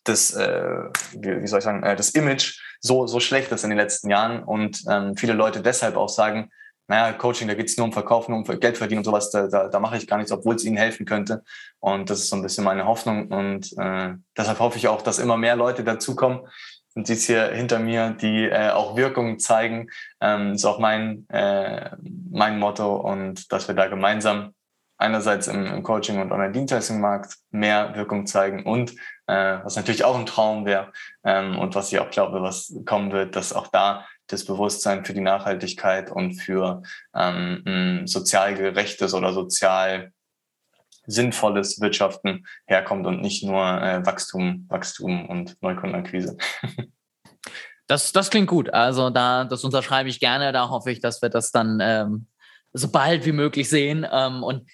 das, 0.06 0.34
äh, 0.34 0.84
wie, 1.14 1.48
soll 1.48 1.60
ich 1.60 1.66
sagen, 1.66 1.84
äh, 1.84 1.96
das 1.96 2.12
Image 2.12 2.60
so, 2.80 3.08
so 3.08 3.20
schlecht 3.20 3.52
ist 3.52 3.64
in 3.64 3.70
den 3.70 3.80
letzten 3.80 4.10
Jahren 4.10 4.44
und 4.44 4.84
ähm, 4.90 5.16
viele 5.18 5.34
Leute 5.34 5.62
deshalb 5.62 5.98
auch 5.98 6.10
sagen, 6.10 6.50
naja, 6.88 7.14
Coaching, 7.14 7.48
da 7.48 7.56
geht's 7.56 7.78
nur 7.78 7.86
um 7.86 7.94
Verkaufen, 7.94 8.34
um 8.34 8.44
Geld 8.44 8.78
verdienen 8.78 9.00
und 9.00 9.06
sowas, 9.06 9.32
da, 9.32 9.48
da, 9.48 9.68
da 9.68 9.80
mache 9.80 9.98
ich 9.98 10.08
gar 10.08 10.18
nichts, 10.18 10.32
obwohl 10.32 10.56
es 10.56 10.64
ihnen 10.64 10.78
helfen 10.78 11.06
könnte. 11.06 11.44
Und 11.80 12.10
das 12.10 12.20
ist 12.20 12.30
so 12.30 12.36
ein 12.36 12.44
bisschen 12.44 12.64
meine 12.64 12.86
Hoffnung. 12.86 13.30
Und 13.30 13.74
äh, 13.78 14.14
deshalb 14.38 14.60
hoffe 14.60 14.78
ich 14.78 14.88
auch, 14.88 15.02
dass 15.02 15.18
immer 15.18 15.36
mehr 15.36 15.56
Leute 15.56 15.84
dazukommen. 15.84 16.42
Und 16.94 17.10
dies 17.10 17.26
hier 17.26 17.48
hinter 17.48 17.80
mir, 17.80 18.12
die 18.12 18.46
äh, 18.46 18.70
auch 18.70 18.96
Wirkungen 18.96 19.40
zeigen, 19.40 19.90
ähm, 20.22 20.54
ist 20.54 20.66
auch 20.66 20.80
mein, 20.80 21.28
äh, 21.30 21.90
mein 22.32 22.60
Motto 22.60 22.96
und 22.96 23.52
dass 23.52 23.68
wir 23.68 23.76
da 23.76 23.88
gemeinsam 23.88 24.54
einerseits 24.98 25.48
im, 25.48 25.66
im 25.66 25.84
Coaching 25.84 26.22
und 26.22 26.32
Online-Dienstleistungsmarkt 26.32 27.36
mehr 27.52 27.96
Wirkung 27.96 28.26
zeigen 28.26 28.64
und 28.64 28.92
äh, 29.28 29.58
was 29.64 29.76
natürlich 29.76 30.04
auch 30.04 30.18
ein 30.18 30.26
Traum 30.26 30.66
wäre 30.66 30.92
ähm, 31.24 31.58
und 31.58 31.76
was 31.76 31.92
ich 31.92 32.00
auch 32.00 32.12
glaube, 32.12 32.42
was 32.42 32.74
kommen 32.86 33.12
wird, 33.12 33.36
dass 33.36 33.54
auch 33.54 33.68
da 33.68 34.06
das 34.28 34.46
Bewusstsein 34.46 35.06
für 35.06 35.14
die 35.14 35.22
Nachhaltigkeit 35.22 36.12
und 36.12 36.36
für 36.36 36.82
ähm, 37.16 37.64
ein 37.66 38.08
sozial 38.08 38.56
gerechtes 38.56 39.14
oder 39.14 39.34
sozial 39.34 40.12
sinnvolles 41.08 41.80
Wirtschaften 41.80 42.48
herkommt 42.66 43.06
und 43.06 43.22
nicht 43.22 43.44
nur 43.44 43.64
äh, 43.82 44.06
Wachstum, 44.06 44.66
Wachstum 44.70 45.28
und 45.30 45.62
Neukundenakquise. 45.62 46.38
Das, 47.88 48.12
das 48.12 48.32
klingt 48.32 48.48
gut. 48.48 48.74
Also 48.74 49.12
da, 49.12 49.44
das 49.44 49.64
unterschreibe 49.64 50.10
ich 50.10 50.20
gerne. 50.20 50.52
Da 50.52 50.70
hoffe 50.70 50.90
ich, 50.90 51.02
dass 51.02 51.22
wir 51.22 51.30
das 51.30 51.52
dann 51.52 51.78
ähm, 51.80 52.26
so 52.74 52.88
bald 52.88 53.28
wie 53.28 53.32
möglich 53.32 53.70
sehen. 53.70 54.08
Ähm, 54.12 54.42
und 54.42 54.68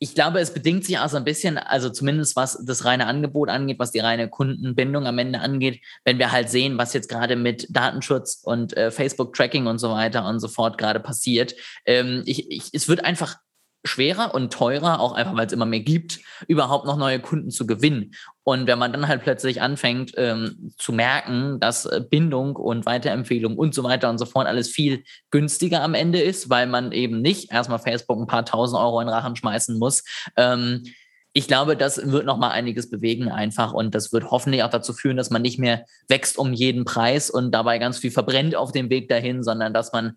ich 0.00 0.14
glaube, 0.14 0.38
es 0.38 0.54
bedingt 0.54 0.84
sich 0.84 0.98
auch 0.98 1.08
so 1.08 1.16
ein 1.16 1.24
bisschen, 1.24 1.58
also 1.58 1.90
zumindest 1.90 2.36
was 2.36 2.64
das 2.64 2.84
reine 2.84 3.06
Angebot 3.06 3.48
angeht, 3.48 3.78
was 3.78 3.90
die 3.90 3.98
reine 3.98 4.28
Kundenbindung 4.28 5.06
am 5.06 5.18
Ende 5.18 5.40
angeht, 5.40 5.80
wenn 6.04 6.18
wir 6.18 6.30
halt 6.30 6.50
sehen, 6.50 6.78
was 6.78 6.92
jetzt 6.92 7.08
gerade 7.08 7.34
mit 7.34 7.66
Datenschutz 7.70 8.40
und 8.42 8.76
äh, 8.76 8.90
Facebook-Tracking 8.90 9.66
und 9.66 9.78
so 9.78 9.90
weiter 9.90 10.26
und 10.26 10.38
so 10.38 10.48
fort 10.48 10.78
gerade 10.78 11.00
passiert. 11.00 11.54
Ähm, 11.84 12.22
ich, 12.26 12.50
ich, 12.50 12.70
es 12.72 12.88
wird 12.88 13.04
einfach 13.04 13.38
schwerer 13.84 14.34
und 14.34 14.52
teurer, 14.52 15.00
auch 15.00 15.12
einfach 15.12 15.36
weil 15.36 15.46
es 15.46 15.52
immer 15.52 15.66
mehr 15.66 15.80
gibt, 15.80 16.20
überhaupt 16.46 16.84
noch 16.84 16.96
neue 16.96 17.20
Kunden 17.20 17.50
zu 17.50 17.66
gewinnen. 17.66 18.12
Und 18.44 18.66
wenn 18.66 18.78
man 18.78 18.92
dann 18.92 19.08
halt 19.08 19.22
plötzlich 19.22 19.62
anfängt 19.62 20.12
ähm, 20.16 20.72
zu 20.78 20.92
merken, 20.92 21.60
dass 21.60 21.86
äh, 21.86 22.02
Bindung 22.08 22.56
und 22.56 22.86
Weiterempfehlung 22.86 23.56
und 23.56 23.74
so 23.74 23.84
weiter 23.84 24.10
und 24.10 24.18
so 24.18 24.26
fort 24.26 24.46
alles 24.46 24.68
viel 24.68 25.04
günstiger 25.30 25.82
am 25.82 25.94
Ende 25.94 26.20
ist, 26.20 26.50
weil 26.50 26.66
man 26.66 26.92
eben 26.92 27.20
nicht 27.20 27.52
erstmal 27.52 27.78
Facebook 27.78 28.18
ein 28.18 28.26
paar 28.26 28.44
tausend 28.44 28.80
Euro 28.80 29.00
in 29.00 29.08
Rachen 29.08 29.36
schmeißen 29.36 29.78
muss, 29.78 30.02
ähm, 30.36 30.82
ich 31.34 31.46
glaube, 31.46 31.76
das 31.76 32.10
wird 32.10 32.26
noch 32.26 32.38
mal 32.38 32.50
einiges 32.50 32.90
bewegen 32.90 33.28
einfach 33.28 33.72
und 33.72 33.94
das 33.94 34.12
wird 34.12 34.30
hoffentlich 34.30 34.64
auch 34.64 34.70
dazu 34.70 34.92
führen, 34.92 35.16
dass 35.16 35.30
man 35.30 35.42
nicht 35.42 35.58
mehr 35.58 35.84
wächst 36.08 36.36
um 36.36 36.52
jeden 36.52 36.84
Preis 36.84 37.30
und 37.30 37.52
dabei 37.52 37.78
ganz 37.78 37.98
viel 37.98 38.10
verbrennt 38.10 38.56
auf 38.56 38.72
dem 38.72 38.90
Weg 38.90 39.08
dahin, 39.08 39.44
sondern 39.44 39.72
dass 39.72 39.92
man 39.92 40.16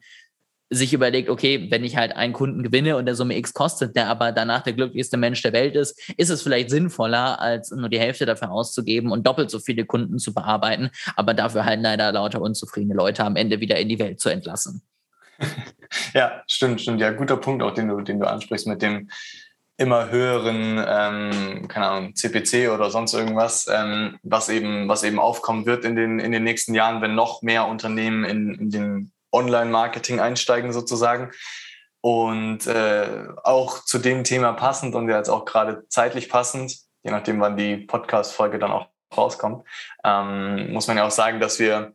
sich 0.74 0.94
überlegt, 0.94 1.30
okay, 1.30 1.68
wenn 1.70 1.84
ich 1.84 1.98
halt 1.98 2.16
einen 2.16 2.32
Kunden 2.32 2.64
gewinne 2.64 2.96
und 2.96 3.06
der 3.06 3.16
Summe 3.16 3.38
X 3.38 3.54
kostet, 3.54 3.96
der 3.98 4.08
aber 4.08 4.32
danach 4.32 4.64
der 4.64 4.72
glücklichste 4.72 5.18
Mensch 5.18 5.42
der 5.42 5.52
Welt 5.52 5.76
ist, 5.76 6.02
ist 6.16 6.30
es 6.30 6.42
vielleicht 6.42 6.70
sinnvoller, 6.70 7.42
als 7.42 7.72
nur 7.72 7.90
die 7.90 8.00
Hälfte 8.00 8.26
dafür 8.26 8.52
auszugeben 8.52 9.12
und 9.12 9.28
doppelt 9.28 9.52
so 9.52 9.60
viele 9.60 9.86
Kunden 9.86 10.18
zu 10.18 10.34
bearbeiten, 10.34 10.90
aber 11.18 11.34
dafür 11.34 11.66
halt 11.66 11.82
leider 11.82 12.14
lauter 12.14 12.42
unzufriedene 12.42 12.96
Leute 12.96 13.26
am 13.26 13.36
Ende 13.36 13.60
wieder 13.60 13.78
in 13.78 13.90
die 13.90 14.00
Welt 14.00 14.20
zu 14.20 14.30
entlassen. 14.30 14.82
Ja, 16.14 16.42
stimmt, 16.48 16.80
stimmt. 16.80 17.02
Ja, 17.02 17.12
guter 17.12 17.36
Punkt 17.36 17.62
auch, 17.62 17.74
den 17.74 17.90
du, 17.90 18.00
den 18.00 18.22
du 18.22 18.26
ansprichst 18.26 18.66
mit 18.66 18.82
dem 18.82 19.10
immer 19.76 20.10
höheren, 20.10 20.82
ähm, 20.88 21.68
keine 21.68 21.88
Ahnung, 21.88 22.16
CPC 22.16 22.70
oder 22.70 22.90
sonst 22.92 23.14
irgendwas, 23.14 23.68
ähm, 23.70 24.18
was 24.24 24.48
eben, 24.48 24.88
was 24.88 25.04
eben 25.04 25.20
aufkommen 25.20 25.66
wird 25.66 25.84
in 25.84 25.98
den, 25.98 26.20
in 26.20 26.32
den 26.32 26.46
nächsten 26.46 26.76
Jahren, 26.76 27.02
wenn 27.02 27.14
noch 27.14 27.42
mehr 27.42 27.68
Unternehmen 27.68 28.24
in, 28.24 28.54
in 28.54 28.70
den 28.70 29.12
Online-Marketing 29.32 30.20
einsteigen 30.20 30.74
sozusagen. 30.74 31.32
Und 32.02 32.66
äh, 32.66 33.28
auch 33.44 33.86
zu 33.86 34.00
dem 34.00 34.24
Thema 34.24 34.54
passend 34.54 34.96
und 34.96 35.08
jetzt 35.08 35.30
auch 35.30 35.46
gerade 35.46 35.88
zeitlich 35.88 36.30
passend, 36.30 36.76
je 37.04 37.12
nachdem, 37.12 37.40
wann 37.40 37.58
die 37.58 37.78
Podcast-Folge 37.78 38.58
dann 38.58 38.72
auch 38.72 38.88
rauskommt, 39.16 39.68
ähm, 40.04 40.74
muss 40.74 40.88
man 40.88 40.98
ja 40.98 41.06
auch 41.06 41.12
sagen, 41.12 41.40
dass 41.40 41.60
wir 41.60 41.94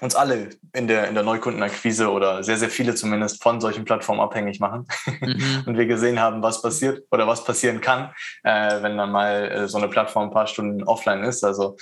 uns 0.00 0.14
alle 0.14 0.50
in 0.74 0.86
der, 0.86 1.08
in 1.08 1.14
der 1.14 1.24
Neukundenakquise 1.24 2.10
oder 2.10 2.44
sehr, 2.44 2.56
sehr 2.56 2.70
viele 2.70 2.94
zumindest 2.94 3.42
von 3.42 3.60
solchen 3.60 3.84
Plattformen 3.84 4.20
abhängig 4.20 4.60
machen. 4.60 4.86
Mhm. 5.20 5.62
und 5.66 5.78
wir 5.78 5.86
gesehen 5.86 6.20
haben, 6.20 6.42
was 6.42 6.62
passiert 6.62 7.04
oder 7.10 7.26
was 7.26 7.44
passieren 7.44 7.80
kann, 7.80 8.12
äh, 8.44 8.82
wenn 8.82 8.96
dann 8.96 9.10
mal 9.10 9.50
äh, 9.50 9.68
so 9.68 9.78
eine 9.78 9.88
Plattform 9.88 10.24
ein 10.24 10.32
paar 10.32 10.46
Stunden 10.46 10.84
offline 10.84 11.24
ist. 11.24 11.42
Also 11.42 11.76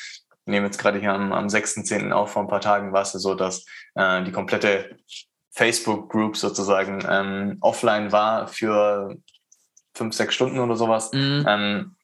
wir 0.46 0.52
nehmen 0.52 0.66
jetzt 0.66 0.78
gerade 0.78 1.00
hier 1.00 1.12
am, 1.12 1.32
am 1.32 1.48
6.10. 1.48 2.12
auf, 2.12 2.30
vor 2.30 2.42
ein 2.42 2.48
paar 2.48 2.60
Tagen 2.60 2.92
war 2.92 3.02
es 3.02 3.12
so, 3.12 3.34
dass 3.34 3.66
äh, 3.96 4.22
die 4.22 4.32
komplette 4.32 4.96
Facebook-Group 5.50 6.36
sozusagen 6.36 7.04
ähm, 7.08 7.58
offline 7.60 8.12
war 8.12 8.46
für 8.46 9.16
fünf, 9.94 10.14
sechs 10.14 10.34
Stunden 10.34 10.60
oder 10.60 10.76
sowas. 10.76 11.10
Mhm. 11.12 11.44
Ähm, 11.48 11.96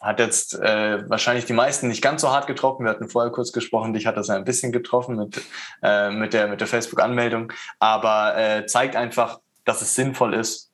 hat 0.00 0.20
jetzt 0.20 0.54
äh, 0.54 1.08
wahrscheinlich 1.08 1.46
die 1.46 1.54
meisten 1.54 1.88
nicht 1.88 2.02
ganz 2.02 2.20
so 2.20 2.30
hart 2.30 2.46
getroffen. 2.46 2.84
Wir 2.84 2.90
hatten 2.90 3.08
vorher 3.08 3.32
kurz 3.32 3.52
gesprochen, 3.52 3.94
dich 3.94 4.06
hat 4.06 4.18
das 4.18 4.30
ein 4.30 4.44
bisschen 4.44 4.70
getroffen 4.70 5.16
mit, 5.16 5.42
äh, 5.82 6.10
mit 6.10 6.32
der, 6.34 6.46
mit 6.46 6.60
der 6.60 6.68
Facebook-Anmeldung, 6.68 7.52
aber 7.80 8.36
äh, 8.36 8.66
zeigt 8.66 8.96
einfach, 8.96 9.40
dass 9.64 9.80
es 9.80 9.94
sinnvoll 9.94 10.34
ist, 10.34 10.70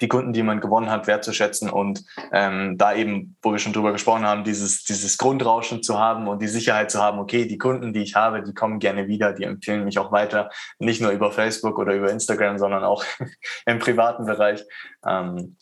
die 0.00 0.08
Kunden, 0.08 0.32
die 0.32 0.42
man 0.42 0.60
gewonnen 0.60 0.90
hat, 0.90 1.06
wertzuschätzen 1.06 1.70
und 1.70 2.04
ähm, 2.32 2.76
da 2.78 2.94
eben, 2.94 3.36
wo 3.42 3.52
wir 3.52 3.58
schon 3.58 3.72
drüber 3.72 3.92
gesprochen 3.92 4.26
haben, 4.26 4.44
dieses, 4.44 4.84
dieses 4.84 5.18
Grundrauschen 5.18 5.82
zu 5.82 5.98
haben 5.98 6.28
und 6.28 6.42
die 6.42 6.48
Sicherheit 6.48 6.90
zu 6.90 7.00
haben, 7.00 7.18
okay, 7.18 7.46
die 7.46 7.58
Kunden, 7.58 7.92
die 7.92 8.02
ich 8.02 8.14
habe, 8.14 8.42
die 8.42 8.54
kommen 8.54 8.78
gerne 8.78 9.06
wieder, 9.08 9.32
die 9.32 9.44
empfehlen 9.44 9.84
mich 9.84 9.98
auch 9.98 10.12
weiter, 10.12 10.50
nicht 10.78 11.00
nur 11.00 11.10
über 11.10 11.32
Facebook 11.32 11.78
oder 11.78 11.94
über 11.94 12.10
Instagram, 12.10 12.58
sondern 12.58 12.84
auch 12.84 13.04
im 13.66 13.78
privaten 13.78 14.26
Bereich. 14.26 14.64
Ähm, 15.06 15.56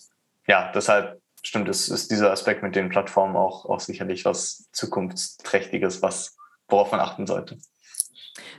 ja, 0.46 0.72
deshalb 0.74 1.20
stimmt, 1.42 1.68
es 1.68 1.88
ist 1.88 2.10
dieser 2.10 2.30
Aspekt 2.30 2.62
mit 2.62 2.76
den 2.76 2.88
Plattformen 2.88 3.36
auch, 3.36 3.66
auch 3.66 3.80
sicherlich 3.80 4.24
was 4.24 4.68
Zukunftsträchtiges, 4.72 6.02
was, 6.02 6.36
worauf 6.68 6.92
man 6.92 7.00
achten 7.00 7.26
sollte. 7.26 7.58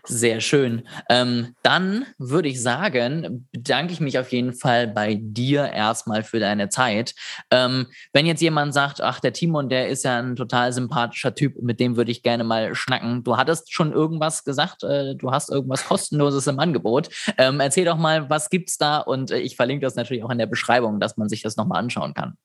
Sehr 0.05 0.41
schön. 0.41 0.85
Ähm, 1.09 1.55
dann 1.63 2.05
würde 2.17 2.49
ich 2.49 2.61
sagen, 2.61 3.47
bedanke 3.53 3.93
ich 3.93 4.01
mich 4.01 4.19
auf 4.19 4.33
jeden 4.33 4.51
Fall 4.53 4.85
bei 4.85 5.17
dir 5.17 5.71
erstmal 5.71 6.23
für 6.23 6.41
deine 6.41 6.67
Zeit. 6.67 7.15
Ähm, 7.49 7.87
wenn 8.11 8.25
jetzt 8.25 8.41
jemand 8.41 8.73
sagt, 8.73 8.99
ach, 8.99 9.21
der 9.21 9.31
Timon, 9.31 9.69
der 9.69 9.87
ist 9.87 10.03
ja 10.03 10.19
ein 10.19 10.35
total 10.35 10.73
sympathischer 10.73 11.35
Typ, 11.35 11.55
mit 11.61 11.79
dem 11.79 11.95
würde 11.95 12.11
ich 12.11 12.21
gerne 12.21 12.43
mal 12.43 12.75
schnacken. 12.75 13.23
Du 13.23 13.37
hattest 13.37 13.73
schon 13.73 13.93
irgendwas 13.93 14.43
gesagt, 14.43 14.83
äh, 14.83 15.15
du 15.15 15.31
hast 15.31 15.49
irgendwas 15.49 15.85
kostenloses 15.85 16.47
im 16.47 16.59
Angebot. 16.59 17.07
Ähm, 17.37 17.61
erzähl 17.61 17.85
doch 17.85 17.97
mal, 17.97 18.29
was 18.29 18.49
gibt's 18.49 18.77
da? 18.77 18.97
Und 18.97 19.31
äh, 19.31 19.39
ich 19.39 19.55
verlinke 19.55 19.85
das 19.85 19.95
natürlich 19.95 20.25
auch 20.25 20.31
in 20.31 20.37
der 20.37 20.47
Beschreibung, 20.47 20.99
dass 20.99 21.15
man 21.15 21.29
sich 21.29 21.41
das 21.41 21.55
nochmal 21.55 21.79
anschauen 21.79 22.13
kann. 22.13 22.37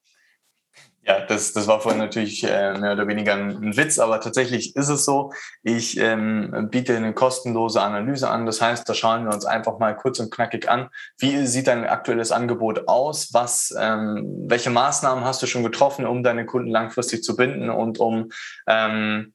Ja, 1.08 1.20
das, 1.20 1.54
das 1.54 1.66
war 1.66 1.80
vorhin 1.80 2.00
natürlich 2.00 2.44
äh, 2.44 2.78
mehr 2.78 2.92
oder 2.92 3.08
weniger 3.08 3.32
ein, 3.32 3.48
ein, 3.48 3.76
Witz, 3.78 3.98
aber 3.98 4.20
tatsächlich 4.20 4.76
ist 4.76 4.90
es 4.90 5.06
so. 5.06 5.32
Ich 5.62 5.96
ähm, 5.96 6.68
biete 6.70 6.94
eine 6.94 7.14
kostenlose 7.14 7.80
Analyse 7.80 8.28
an. 8.28 8.44
Das 8.44 8.60
heißt, 8.60 8.86
da 8.86 8.92
schauen 8.92 9.24
wir 9.24 9.32
uns 9.32 9.46
einfach 9.46 9.78
mal 9.78 9.96
kurz 9.96 10.20
und 10.20 10.30
knackig 10.30 10.68
an, 10.68 10.90
wie 11.16 11.46
sieht 11.46 11.68
dein 11.68 11.86
aktuelles 11.86 12.30
Angebot 12.30 12.88
aus? 12.88 13.32
Was, 13.32 13.74
ähm, 13.80 14.44
welche 14.48 14.68
Maßnahmen 14.68 15.24
hast 15.24 15.42
du 15.42 15.46
schon 15.46 15.62
getroffen, 15.62 16.04
um 16.04 16.22
deine 16.22 16.44
Kunden 16.44 16.70
langfristig 16.70 17.22
zu 17.22 17.36
binden 17.36 17.70
und 17.70 17.98
um 17.98 18.30
ähm, 18.66 19.32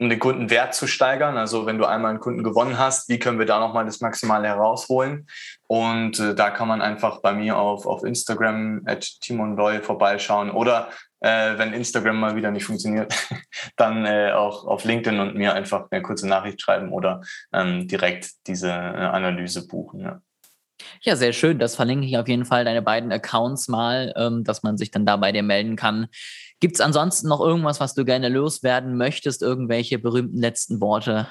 um 0.00 0.08
den 0.08 0.18
Kundenwert 0.18 0.74
zu 0.74 0.86
steigern. 0.86 1.36
Also 1.36 1.66
wenn 1.66 1.78
du 1.78 1.84
einmal 1.84 2.10
einen 2.10 2.20
Kunden 2.20 2.44
gewonnen 2.44 2.78
hast, 2.78 3.08
wie 3.08 3.18
können 3.18 3.38
wir 3.38 3.46
da 3.46 3.58
nochmal 3.58 3.84
das 3.84 4.00
Maximale 4.00 4.46
herausholen? 4.46 5.26
Und 5.68 6.18
äh, 6.18 6.34
da 6.34 6.50
kann 6.50 6.66
man 6.66 6.80
einfach 6.80 7.20
bei 7.20 7.32
mir 7.32 7.58
auf, 7.58 7.86
auf 7.86 8.02
Instagram 8.02 8.82
at 8.86 9.06
Timon 9.20 9.54
Loy 9.54 9.80
vorbeischauen 9.80 10.50
oder 10.50 10.88
äh, 11.20 11.58
wenn 11.58 11.74
Instagram 11.74 12.18
mal 12.18 12.36
wieder 12.36 12.50
nicht 12.50 12.64
funktioniert, 12.64 13.14
dann 13.76 14.06
äh, 14.06 14.32
auch 14.32 14.66
auf 14.66 14.84
LinkedIn 14.84 15.20
und 15.20 15.34
mir 15.34 15.52
einfach 15.52 15.86
eine 15.90 16.02
kurze 16.02 16.26
Nachricht 16.26 16.60
schreiben 16.60 16.90
oder 16.90 17.20
ähm, 17.52 17.86
direkt 17.86 18.30
diese 18.46 18.70
äh, 18.70 18.72
Analyse 18.72 19.66
buchen. 19.66 20.00
Ja. 20.00 20.22
Ja, 21.02 21.16
sehr 21.16 21.32
schön. 21.32 21.58
Das 21.58 21.74
verlinke 21.74 22.06
ich 22.06 22.16
auf 22.16 22.28
jeden 22.28 22.44
Fall 22.44 22.64
deine 22.64 22.82
beiden 22.82 23.12
Accounts 23.12 23.68
mal, 23.68 24.12
ähm, 24.16 24.44
dass 24.44 24.62
man 24.62 24.78
sich 24.78 24.90
dann 24.90 25.04
da 25.04 25.16
bei 25.16 25.32
dir 25.32 25.42
melden 25.42 25.76
kann. 25.76 26.06
Gibt 26.60 26.76
es 26.76 26.80
ansonsten 26.80 27.28
noch 27.28 27.40
irgendwas, 27.40 27.80
was 27.80 27.94
du 27.94 28.04
gerne 28.04 28.28
loswerden 28.28 28.96
möchtest? 28.96 29.42
Irgendwelche 29.42 29.98
berühmten 29.98 30.38
letzten 30.38 30.80
Worte? 30.80 31.28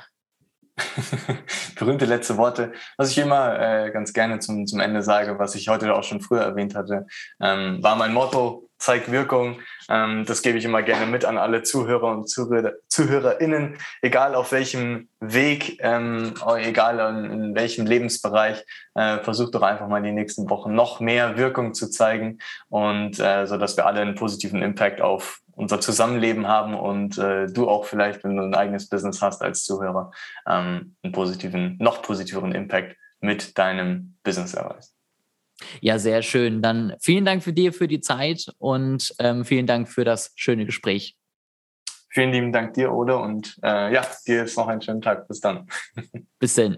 Berühmte 1.76 2.06
letzte 2.06 2.38
Worte. 2.38 2.74
Was 2.98 3.12
ich 3.12 3.18
immer 3.18 3.60
äh, 3.60 3.92
ganz 3.92 4.14
gerne 4.14 4.40
zum, 4.40 4.66
zum 4.66 4.80
Ende 4.80 5.02
sage, 5.02 5.40
was 5.40 5.56
ich 5.56 5.68
heute 5.70 5.94
auch 5.96 6.04
schon 6.04 6.22
früher 6.22 6.42
erwähnt 6.42 6.76
hatte, 6.76 7.08
ähm, 7.42 7.82
war 7.82 7.96
mein 7.96 8.14
Motto, 8.14 8.67
zeig 8.78 9.12
Wirkung. 9.12 9.60
Ähm, 9.90 10.26
das 10.26 10.42
gebe 10.42 10.58
ich 10.58 10.66
immer 10.66 10.82
gerne 10.82 11.06
mit 11.06 11.26
an 11.26 11.38
alle 11.38 11.64
Zuhörer 11.64 12.12
und 12.12 12.30
Zuhörer, 12.30 12.74
ZuhörerInnen, 12.88 13.78
egal 14.02 14.36
auf 14.36 14.52
welchem 14.52 15.10
Weg, 15.20 15.78
ähm, 15.82 16.34
egal 16.58 17.00
in, 17.16 17.32
in, 17.32 17.56
welchem 17.56 17.86
Lebensbereich, 17.86 18.64
äh, 18.96 19.20
versucht 19.20 19.56
doch 19.56 19.62
einfach 19.62 19.88
mal 19.88 19.98
in 19.98 20.04
den 20.04 20.16
nächsten 20.16 20.50
Wochen 20.50 20.74
noch 20.74 21.00
mehr 21.00 21.38
Wirkung 21.38 21.74
zu 21.74 21.90
zeigen 21.90 22.40
und 22.70 23.20
äh, 23.20 23.46
so, 23.46 23.58
dass 23.58 23.78
wir 23.78 23.86
alle 23.86 24.02
einen 24.02 24.16
positiven 24.16 24.62
Impact 24.62 25.02
auf 25.02 25.40
unser 25.54 25.82
Zusammenleben 25.82 26.48
haben 26.48 26.76
und 26.76 27.18
äh, 27.18 27.48
du 27.48 27.68
auch 27.68 27.86
vielleicht, 27.86 28.24
wenn 28.24 28.38
du 28.38 28.44
ein 28.44 28.54
eigenes 28.54 28.90
Business 28.90 29.22
hast 29.22 29.42
als 29.42 29.64
Zuhörer, 29.64 30.12
ähm, 30.48 30.96
einen 31.02 31.14
positiven, 31.14 31.78
noch 31.80 32.04
positiveren 32.04 32.52
Impact 32.52 32.96
mit 33.22 33.58
deinem 33.58 34.18
Business 34.24 34.54
erreichst. 34.54 34.97
Ja, 35.82 36.00
sehr 36.00 36.22
schön. 36.22 36.62
Dann 36.62 36.96
vielen 37.00 37.26
Dank 37.26 37.44
für 37.44 37.54
dir 37.54 37.74
für 37.74 37.88
die 37.88 38.00
Zeit 38.00 38.48
und 38.58 39.14
ähm, 39.20 39.46
vielen 39.46 39.68
Dank 39.68 39.90
für 39.90 40.04
das 40.04 40.32
schöne 40.36 40.66
Gespräch. 40.66 41.18
Vielen 42.10 42.32
lieben 42.32 42.52
Dank 42.52 42.74
dir, 42.74 42.92
Ode, 42.94 43.18
und 43.18 43.60
äh, 43.64 43.94
ja, 43.94 44.06
dir 44.26 44.38
jetzt 44.38 44.58
noch 44.58 44.68
einen 44.68 44.82
schönen 44.82 45.02
Tag. 45.02 45.28
Bis 45.28 45.40
dann. 45.40 45.68
Bis 46.40 46.56
dann. 46.56 46.78